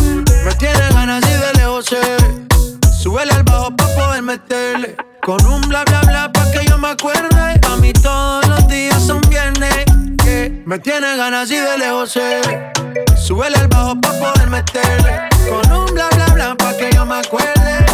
Me 0.45 0.53
tiene 0.59 0.89
ganas 0.93 1.23
y 1.25 1.33
de 1.33 1.53
lejos. 1.61 1.87
Súbele 3.01 3.31
al 3.31 3.45
bajo 3.45 3.71
pa' 3.77 3.87
poder 3.95 4.23
meterle. 4.23 4.97
Con 5.23 5.47
un 5.47 5.61
bla 5.69 5.85
bla 5.85 6.01
bla 6.01 6.33
pa' 6.33 6.51
que 6.51 6.67
yo 6.67 6.77
me 6.77 6.89
acuerde. 6.89 7.61
A 7.65 7.77
mí 7.77 7.93
todos 7.93 8.49
los 8.49 8.67
días 8.67 9.01
son 9.01 9.21
viernes. 9.31 9.85
Me 10.67 10.77
tiene 10.81 11.17
ganas 11.17 11.49
y 11.53 11.57
de 11.57 11.79
lejos. 11.79 12.19
Súbele 13.17 13.59
al 13.59 13.69
bajo 13.69 13.95
pa' 14.01 14.13
poder 14.15 14.51
meterle. 14.51 15.29
Con 15.49 15.73
un 15.73 15.95
bla 15.95 16.09
bla 16.17 16.27
bla 16.35 16.55
pa' 16.57 16.77
que 16.77 16.91
yo 16.93 17.07
me 17.07 17.21
acuerde. 17.21 17.87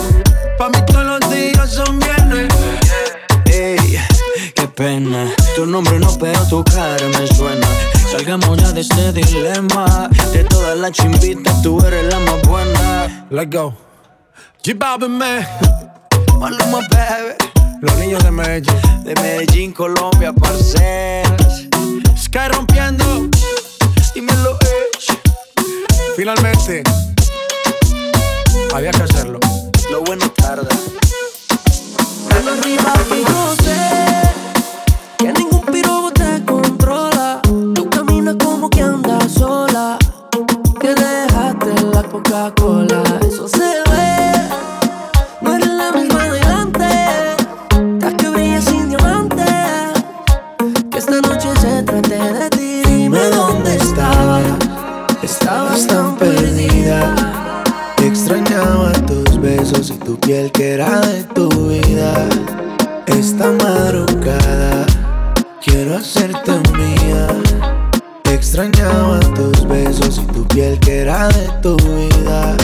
Pa' 0.57 0.71
mí 0.71 0.79
todos 0.87 1.21
los 1.21 1.31
días 1.31 1.71
son 1.71 1.99
viernes. 1.99 2.04
Pena. 4.77 5.33
Tu 5.55 5.67
nombre 5.67 6.01
no, 6.01 6.09
pero 6.19 6.45
tu 6.49 6.65
cara 6.65 7.07
me 7.07 7.27
suena. 7.29 7.67
Salgamos 8.11 8.59
ya 8.59 8.73
de 8.73 8.81
este 8.81 9.13
dilema. 9.13 10.09
De 10.33 10.43
todas 10.45 10.77
las 10.77 10.91
chimbitas, 10.91 11.63
tú 11.63 11.81
eres 11.87 12.13
la 12.13 12.19
más 12.19 12.43
buena. 12.43 13.27
Let's 13.31 13.51
go. 13.55 13.77
Balvin, 14.77 15.19
man. 15.19 15.47
Maluma, 16.41 16.81
baby. 16.91 17.35
Los 17.83 17.97
niños 17.99 18.25
de 18.25 18.31
Medellín. 18.33 19.05
De 19.05 19.15
Medellín, 19.15 19.73
Colombia, 19.73 20.33
parceras. 20.33 21.63
Sky 22.17 22.49
rompiendo. 22.51 23.29
Dímelo, 24.13 24.59
eh. 24.61 24.91
Finalmente. 26.17 26.83
Había 28.75 28.91
que 28.91 29.03
hacerlo. 29.05 29.39
Lo 29.91 30.03
bueno 30.03 30.29
tarda. 30.31 30.69
arriba 32.31 32.93
que 33.09 33.23
yo 33.23 33.55
sé 33.63 34.24
que 35.19 35.33
ningún 35.33 35.63
pirobo 35.63 36.11
te 36.13 36.45
controla. 36.45 37.41
Tú 37.75 37.89
caminas 37.91 38.37
como 38.37 38.69
que 38.69 38.83
andas 38.83 39.33
sola. 39.33 39.99
Que 40.81 40.95
dejaste 40.95 41.83
la 41.93 42.03
Coca-Cola. 42.03 43.03
Eso 43.27 43.49
se 43.49 43.83
ve. 43.91 44.33
No 45.41 45.55
eres 45.55 45.69
la 45.69 45.93
misma 45.93 46.29
de 46.29 46.41
antes. 46.41 47.47
Estás 47.95 48.15
que 48.15 48.29
brillas 48.29 48.65
sin 48.65 48.89
diamante. 48.89 49.45
Que 50.91 50.99
esta 50.99 51.21
noche 51.21 51.49
se 51.61 51.83
trate 51.83 52.19
de 52.19 52.51
ti. 52.51 52.83
Dime 52.87 53.31
dónde 53.31 53.77
estabas. 53.77 54.43
Estabas 55.23 55.87
tan 55.87 56.17
perdida. 56.17 57.15
Extrañaba 58.03 58.93
tus 59.07 59.41
besos 59.41 59.91
y 59.91 59.95
tu 59.95 60.19
piel 60.19 60.53
que 60.53 60.75
era 60.75 61.01
de 61.01 61.25
tu 61.25 61.49
vida. 61.49 62.29
Esta 63.07 63.51
madrugada 63.53 64.87
quiero 65.65 65.97
hacerte 65.97 66.53
mía. 66.77 67.27
Extrañaba 68.25 69.21
tus 69.35 69.67
besos 69.67 70.19
y 70.19 70.27
tu 70.27 70.47
piel 70.49 70.79
que 70.81 71.01
era 71.01 71.29
de 71.29 71.49
tu 71.63 71.77
vida. 71.77 72.57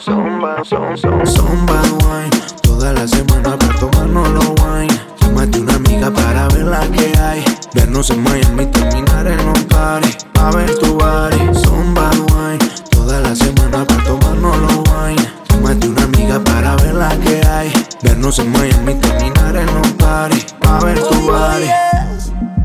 Zumba, 0.00 0.62
son, 0.64 0.96
son, 0.96 1.26
zumba 1.26 1.82
wine. 2.04 2.30
Toda 2.62 2.92
la 2.92 3.06
semana 3.06 3.56
para 3.58 3.78
tomarnos 3.78 4.28
los 4.30 4.48
wine. 4.48 5.00
Llámate 5.20 5.60
una 5.60 5.74
amiga 5.74 6.10
para 6.10 6.48
ver 6.48 6.64
la 6.64 6.80
que 6.88 7.12
hay. 7.18 7.44
Vernos 7.74 8.10
en 8.10 8.22
Miami, 8.22 8.66
terminar 8.66 9.26
en 9.26 9.40
un 9.40 9.64
party. 9.64 10.10
A 10.40 10.50
ver 10.50 10.74
tu 10.78 10.94
body. 10.94 11.54
Zumba 11.64 12.10
wine. 12.10 12.70
Toda 12.90 13.20
la 13.20 13.34
semana 13.36 13.84
para 13.84 14.04
tomarnos 14.04 14.56
los 14.58 14.78
wine. 14.78 15.28
Llámate 15.48 15.88
una 15.88 16.01
para 16.40 16.76
ver 16.76 16.94
la 16.94 17.10
que 17.20 17.40
hay. 17.46 17.72
Vernos 18.02 18.38
en 18.38 18.50
Miami, 18.52 18.94
terminar 18.94 19.56
en 19.56 19.68
un 19.68 19.92
party. 19.98 20.46
A 20.66 20.84
ver 20.84 20.98
tu 21.00 21.14
body. 21.20 21.70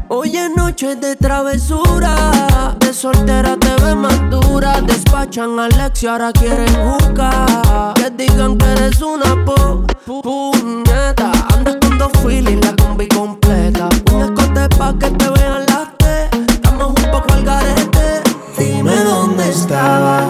Hoy 0.09 0.37
es 0.37 0.49
noche 0.55 0.95
de 0.95 1.15
travesura. 1.15 2.75
De 2.79 2.93
soltera 2.93 3.57
te 3.57 3.83
ves 3.83 3.95
más 3.95 4.29
dura. 4.29 4.81
Despachan 4.81 5.59
a 5.59 5.65
Alex 5.65 6.03
y 6.03 6.07
ahora 6.07 6.31
quieren 6.31 6.73
jugar. 6.75 7.93
Que 7.95 8.09
digan 8.11 8.57
que 8.57 8.65
eres 8.65 9.01
una 9.01 9.43
po 9.45 9.83
puñeta. 10.05 11.31
Andas 11.53 11.77
con 11.81 11.97
dos 11.97 12.11
feelings, 12.23 12.65
la 12.65 12.75
combi 12.75 13.07
completa. 13.09 13.89
Un 14.13 14.21
escote 14.21 14.69
pa' 14.77 14.93
que 14.97 15.09
te 15.11 15.29
vean 15.29 15.65
las 15.67 15.97
T. 15.97 16.29
Estamos 16.53 16.87
un 16.87 17.11
poco 17.11 17.33
al 17.33 17.43
garete. 17.43 18.23
Dime 18.57 18.95
dónde 19.03 19.49
estabas, 19.49 20.25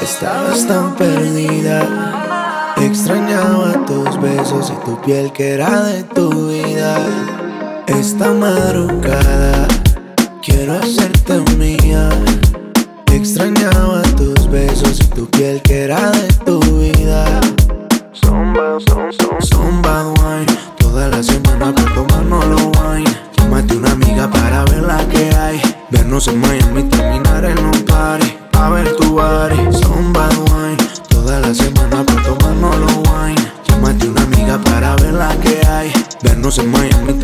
estabas 0.00 0.66
tan 0.66 0.94
perdida. 0.96 2.31
Extrañaba 2.92 3.72
tus 3.86 4.20
besos 4.20 4.70
y 4.70 4.84
tu 4.84 5.00
piel 5.00 5.32
que 5.32 5.54
era 5.54 5.82
de 5.84 6.02
tu 6.02 6.28
vida. 6.48 6.98
Esta 7.86 8.30
madrugada 8.34 9.66
quiero 10.42 10.74
hacerte 10.74 11.40
mía. 11.56 12.10
Extrañaba 13.10 14.02
tus 14.18 14.46
besos 14.50 15.00
y 15.00 15.06
tu 15.06 15.26
piel 15.30 15.62
que 15.62 15.84
era 15.84 16.10
de 16.10 16.28
tu 16.44 16.60
vida. 16.60 17.40
Zumba, 18.12 18.76
zumba, 18.86 19.40
zumba, 19.40 20.08
wine. 20.08 20.58
Toda 20.76 21.08
la 21.08 21.22
semana 21.22 21.74
para 21.74 21.94
tomarnos 21.94 22.44
los 22.44 22.62
wine. 22.76 23.10
Llámate 23.38 23.74
una 23.74 23.92
amiga 23.92 24.30
para 24.30 24.66
ver 24.66 24.82
la 24.82 24.98
que 25.08 25.34
hay. 25.34 25.62
Vernos 25.88 26.28
en 26.28 26.38
Miami, 26.42 26.82
terminar 26.90 27.42
en 27.46 27.58
un 27.58 27.84
party. 27.86 28.36
A 28.52 28.68
ver 28.68 28.94
tu 28.96 29.14
body, 29.14 29.72
zumba. 29.82 30.21
se 36.52 36.62
Miami 36.64 37.21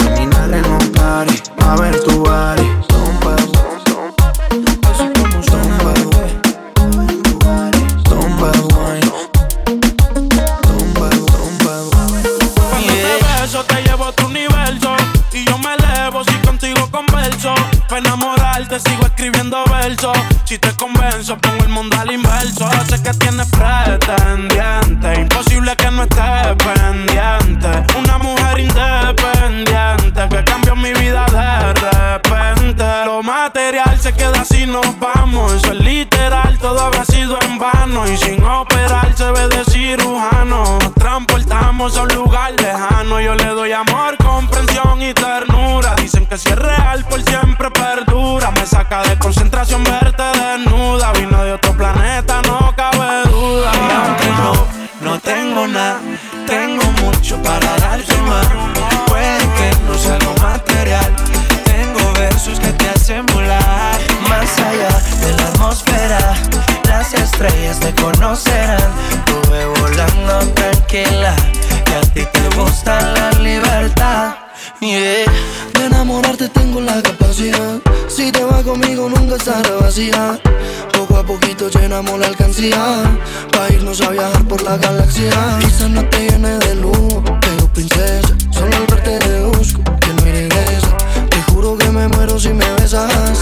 fantasía 82.58 83.18
Pa' 83.52 83.72
irnos 83.72 84.00
a 84.00 84.10
viajar 84.10 84.44
por 84.44 84.62
la 84.62 84.76
galaxia. 84.76 85.30
Quizás 85.60 85.90
no 85.90 86.04
te 86.08 86.28
llene 86.28 86.58
de 86.58 86.74
lujo, 86.76 87.22
pero 87.40 87.72
princesa 87.72 88.34
Solo 88.50 88.76
al 88.76 88.86
verte 88.86 89.18
deduzco 89.18 89.82
que 90.00 90.08
no 90.08 90.24
regresa 90.24 90.96
Te 91.30 91.42
juro 91.42 91.76
que 91.76 91.90
me 91.90 92.08
muero 92.08 92.38
si 92.38 92.50
me 92.50 92.70
besas. 92.74 93.38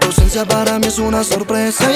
Tu 0.00 0.06
ausencia 0.06 0.44
para 0.46 0.78
mí 0.78 0.86
es 0.86 0.98
una 0.98 1.24
sorpresa 1.24 1.90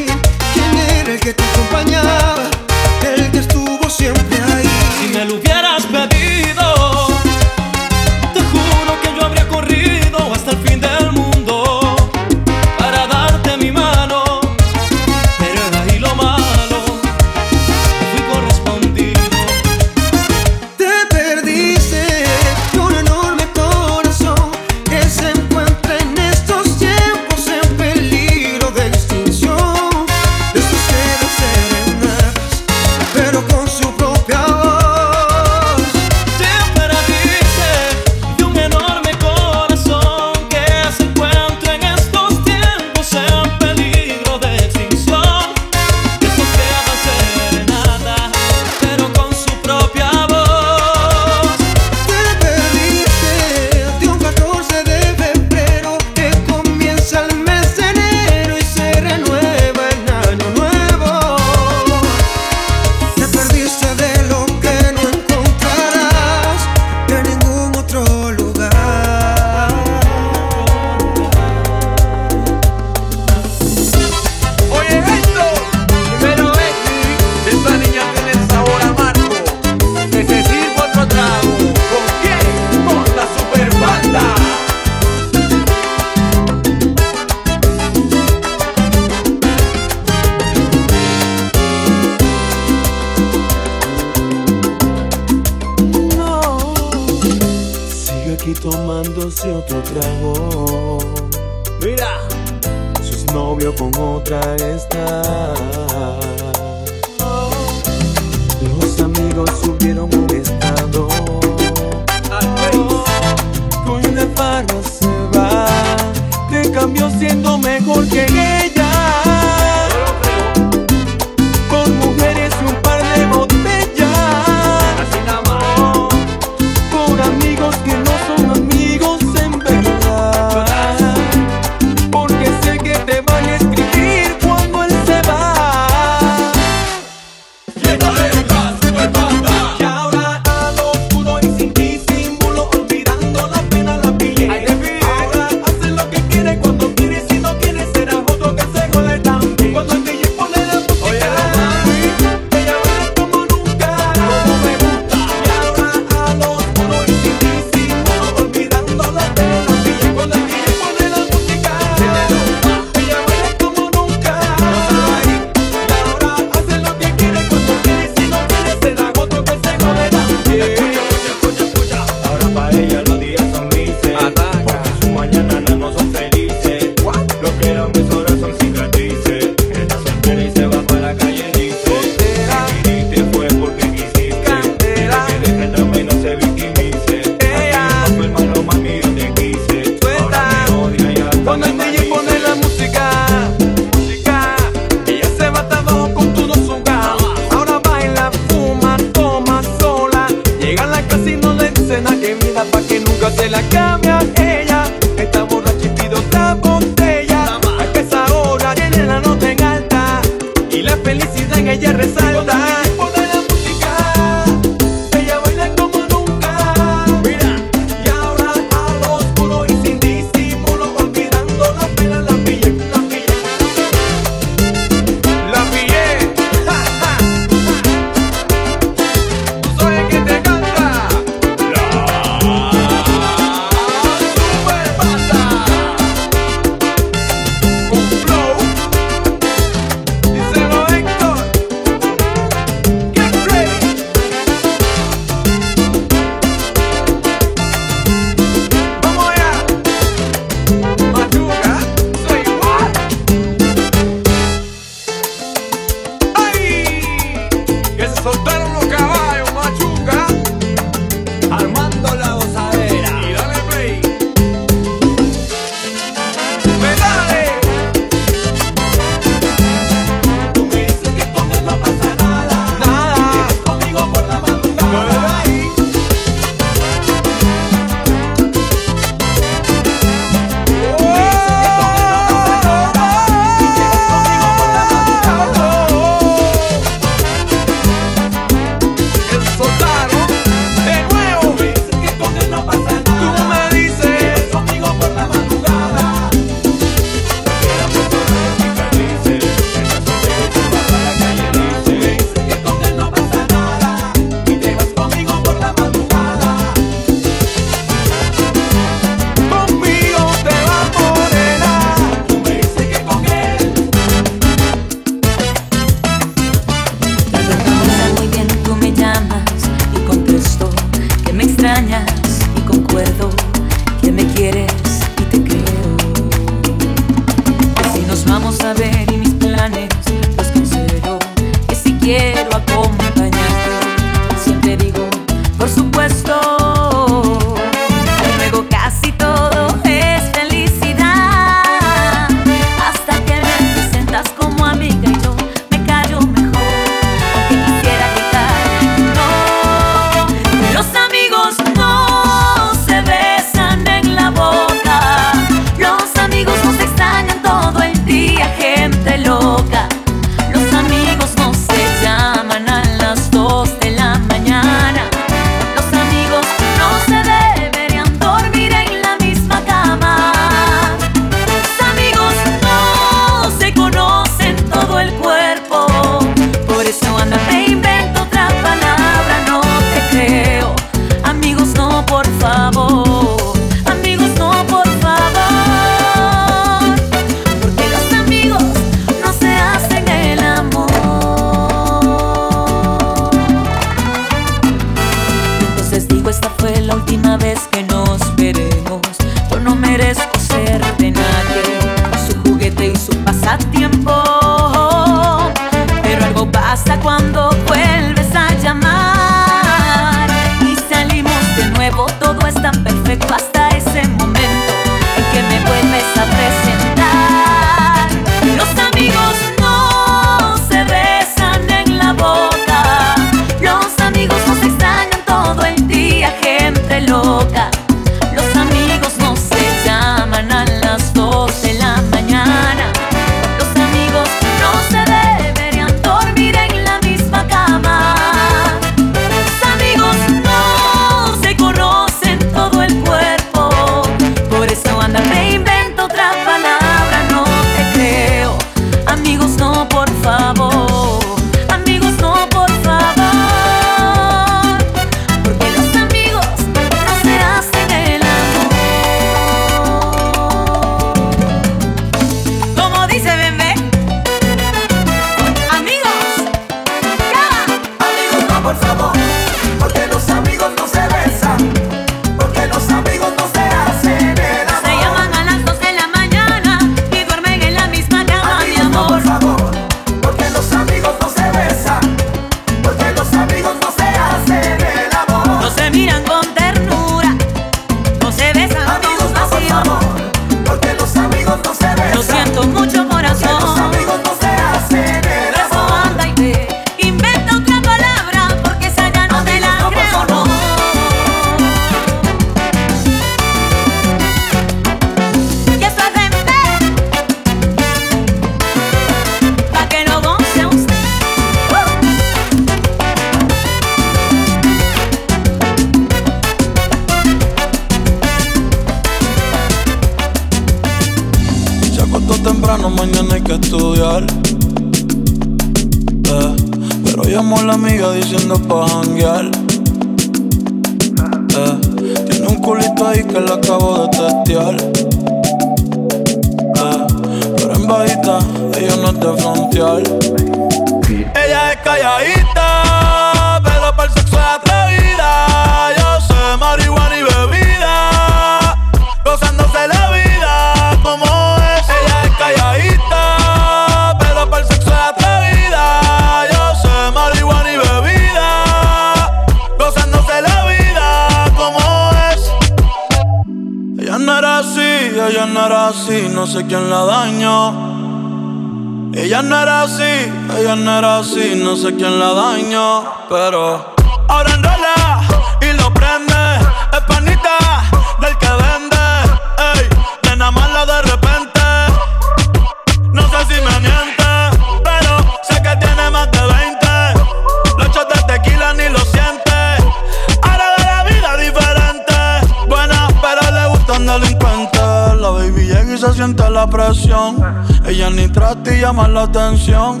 ni 598.18 598.28
trate 598.28 598.76
y 598.76 598.80
llama 598.80 599.06
la 599.06 599.22
atención. 599.22 600.00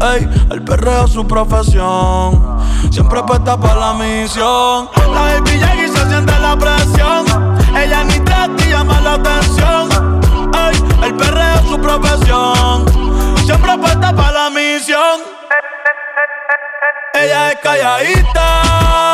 Ey, 0.00 0.28
el 0.50 0.62
perreo 0.64 1.04
es 1.04 1.12
su 1.12 1.24
profesión. 1.26 2.58
Siempre 2.90 3.20
apuesta 3.20 3.56
para 3.56 3.76
la 3.76 3.94
misión. 3.94 4.88
La 4.96 5.20
baby 5.20 5.52
y 5.52 5.88
se 5.88 6.08
siente 6.08 6.38
la 6.40 6.56
presión. 6.56 7.24
Ella 7.76 8.02
ni 8.04 8.18
trate 8.20 8.66
y 8.66 8.70
llama 8.70 9.00
la 9.00 9.14
atención. 9.14 9.88
Ey, 10.52 11.06
el 11.06 11.14
perreo 11.14 11.54
es 11.54 11.68
su 11.68 11.80
profesión. 11.80 12.86
Siempre 13.46 13.70
apuesta 13.70 14.12
para 14.14 14.32
la 14.32 14.50
misión. 14.50 15.20
Ella 17.14 17.52
es 17.52 17.58
calladita 17.60 19.13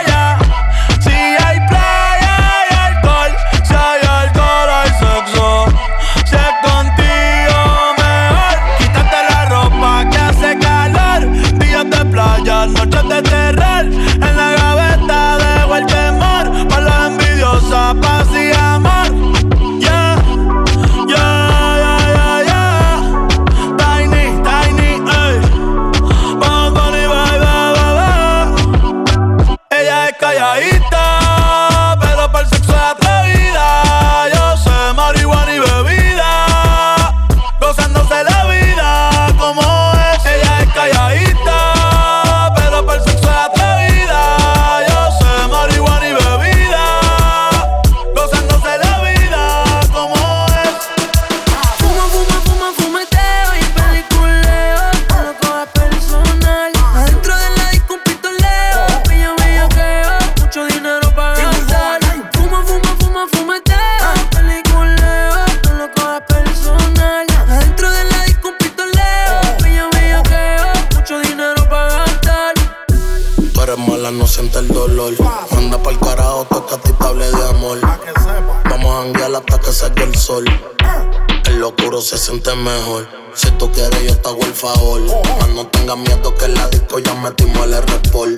se 82.11 82.17
siente 82.17 82.53
mejor. 82.57 83.07
Si 83.33 83.49
tú 83.51 83.71
quieres, 83.71 84.03
yo 84.03 84.17
te 84.17 84.27
hago 84.27 84.41
el 84.41 84.53
favor. 84.53 84.99
Más 85.39 85.47
no 85.55 85.65
tengas 85.67 85.95
miedo 85.95 86.35
que 86.35 86.43
en 86.43 86.55
la 86.55 86.67
disco 86.67 86.99
ya 86.99 87.13
metimos 87.15 87.63
el 87.63 87.81
respol. 87.83 88.35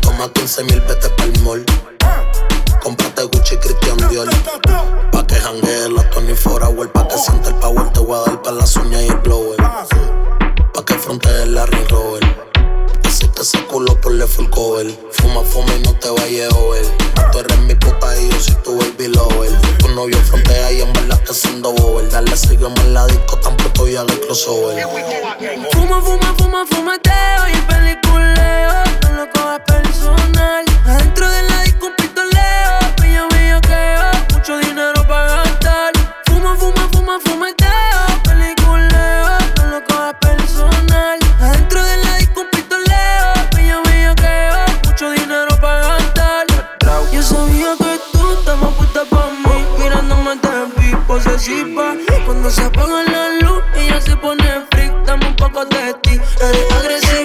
Toma 0.00 0.32
15 0.32 0.62
mil, 0.62 0.80
vete 0.82 1.08
pa'l 1.10 1.40
mall. 1.40 1.66
Comprate 2.80 3.24
Gucci 3.24 3.56
y 3.56 3.58
Christian 3.58 3.96
Dior. 4.08 4.28
Pa' 5.10 5.26
que 5.26 5.34
janguee 5.34 5.88
la 5.90 6.08
Tony 6.10 6.34
for 6.34 6.62
hour. 6.62 6.88
Pa' 6.92 7.08
que 7.08 7.18
sienta 7.18 7.48
el 7.48 7.56
power, 7.56 7.92
te 7.92 7.98
voy 7.98 8.16
a 8.16 8.30
dar 8.30 8.42
pa' 8.42 8.52
las 8.52 8.76
uñas 8.76 9.02
y 9.02 9.08
el 9.08 9.16
blower. 9.16 9.60
Ah, 9.60 9.84
pa' 10.72 10.84
que 10.84 10.94
frontee 10.94 11.46
la 11.46 11.66
Ring 11.66 11.88
Rover. 11.88 12.57
Este 13.40 13.58
Ponte 13.58 13.58
ese 13.58 13.66
culo, 13.68 14.00
ponle 14.00 14.26
full 14.26 14.50
cover. 14.50 14.86
Fuma, 15.12 15.42
fuma 15.44 15.72
y 15.74 15.82
no 15.82 15.92
te 15.94 16.10
vayas 16.10 16.52
over. 16.54 16.84
Tú 17.30 17.38
eres 17.38 17.58
mi 17.60 17.74
puta 17.76 18.20
y 18.20 18.28
yo 18.30 18.40
soy 18.40 18.54
tu 18.64 18.76
baby 18.76 19.14
lover. 19.14 19.50
Tu 19.78 19.88
novio 19.90 20.18
frontea 20.24 20.72
y 20.72 20.80
en 20.80 20.92
verdad 20.92 21.22
te 21.24 21.32
siendo 21.32 21.72
bober. 21.72 22.10
Dale, 22.10 22.36
sígueme 22.36 22.80
en 22.80 22.94
la 22.94 23.06
disco, 23.06 23.38
tan 23.38 23.56
pronto 23.56 23.86
ya 23.86 24.02
de 24.04 24.18
crossover. 24.20 24.84
Fuma, 25.72 26.00
fuma, 26.00 26.34
fuma, 26.36 26.66
fumateo 26.66 27.48
y 27.48 27.60
peliculeo. 27.70 28.72
No 29.02 29.12
lo 29.12 29.30
cojas 29.30 29.60
personal. 29.66 30.64
Adentro 30.86 31.28
se. 51.20 51.96
Cuando 52.26 52.50
se 52.50 52.62
apaga 52.62 53.02
la 53.04 53.30
luz, 53.40 53.62
ella 53.76 54.00
se 54.00 54.16
pone 54.16 54.44
freak. 54.70 54.92
Dame 55.04 55.26
un 55.26 55.36
poco 55.36 55.64
de 55.64 55.94
ti, 56.02 56.20
eres 56.40 56.72
agresiva. 56.72 57.17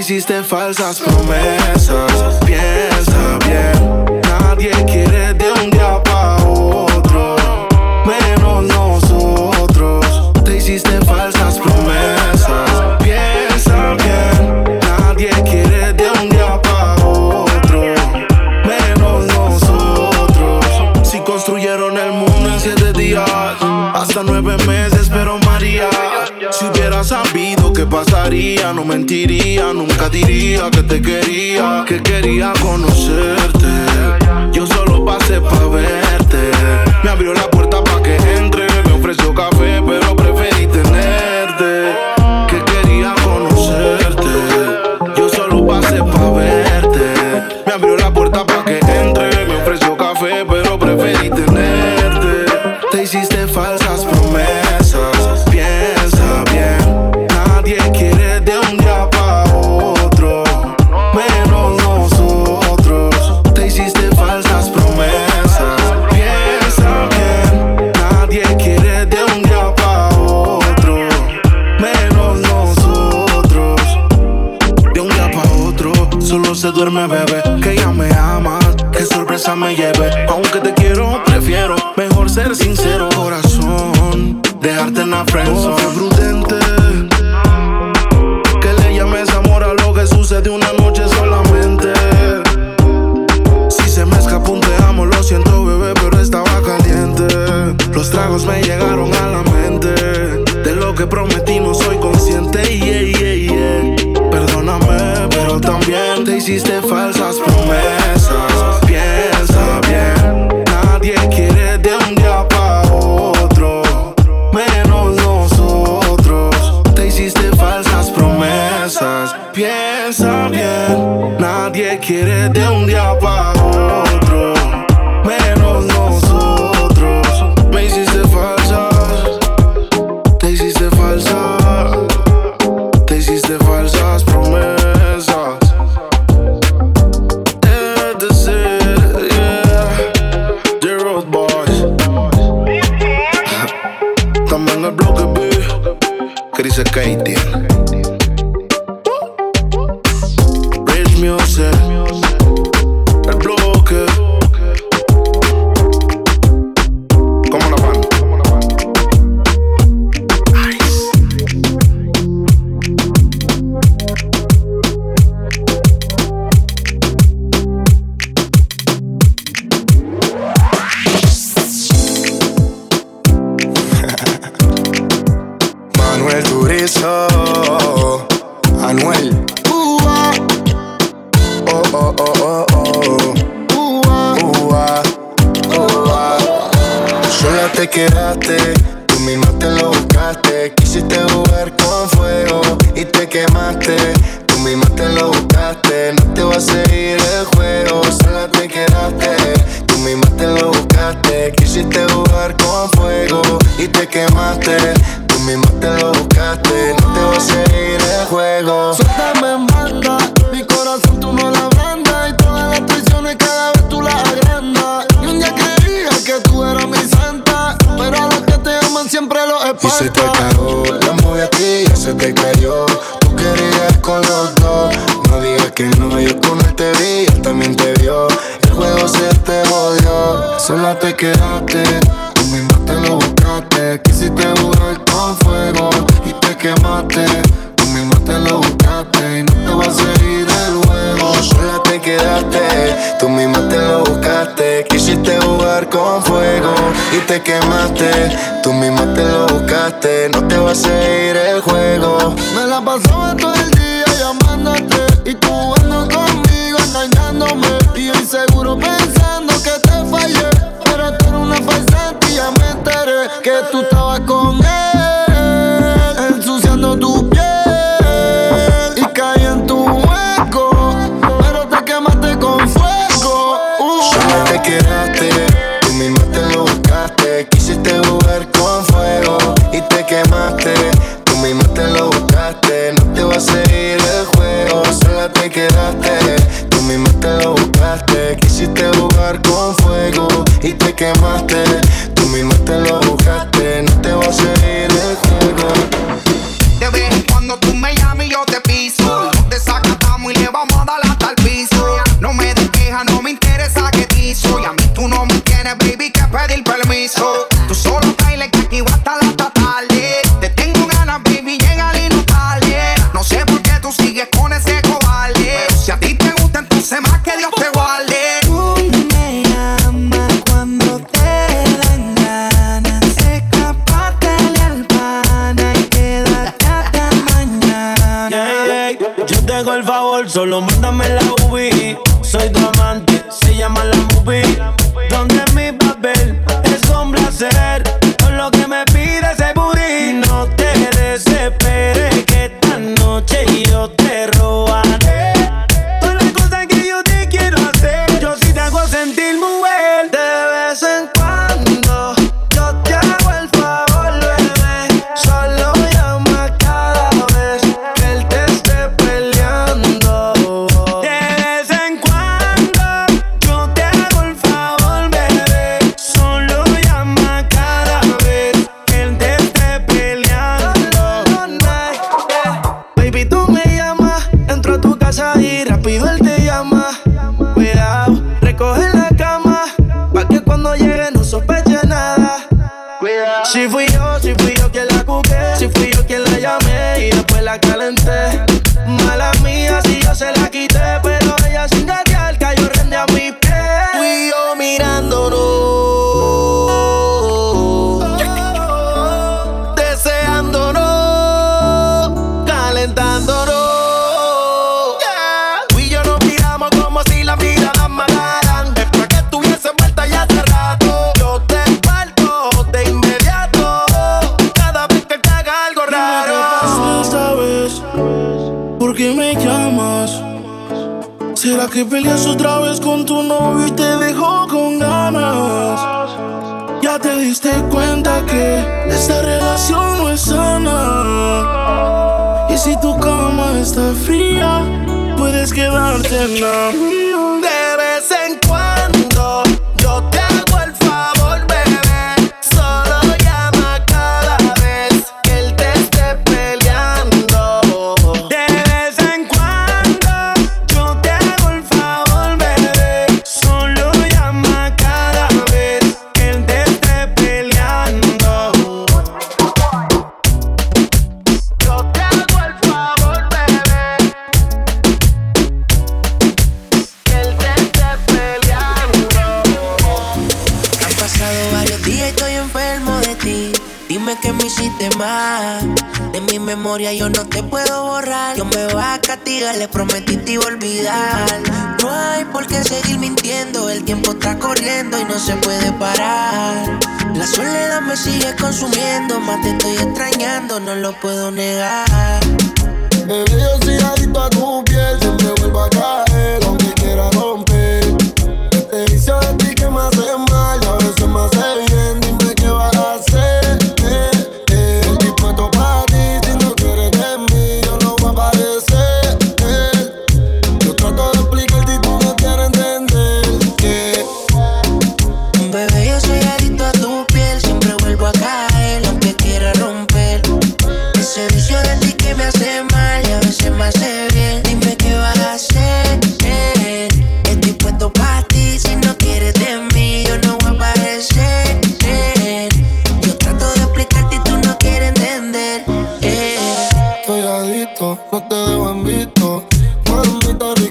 hiciste 0.00 0.42
falsas 0.42 0.98
promesas. 0.98 2.38
Piensa 2.46 3.38
bien, 3.46 4.20
nadie 4.22 4.72
quiere 4.86 5.19
¿Qué 27.80 27.86
pasaría? 27.86 28.74
No 28.74 28.84
mentiría, 28.84 29.72
nunca 29.72 30.10
diría 30.10 30.70
que 30.70 30.82
te 30.82 31.00
quería, 31.00 31.82
que 31.88 32.02
quería 32.02 32.52
conocerte. 32.60 33.72
Yo 34.52 34.66
solo 34.66 35.02
pasé 35.02 35.40
para 35.40 35.66
verte. 35.66 36.50
Me 37.02 37.08
abrió 37.08 37.32
la 37.32 37.50
puerta 37.50 37.59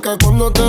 Rica 0.10 0.26
cuando 0.26 0.52
te 0.52 0.69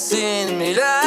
sin 0.00 0.56
mirar 0.56 0.99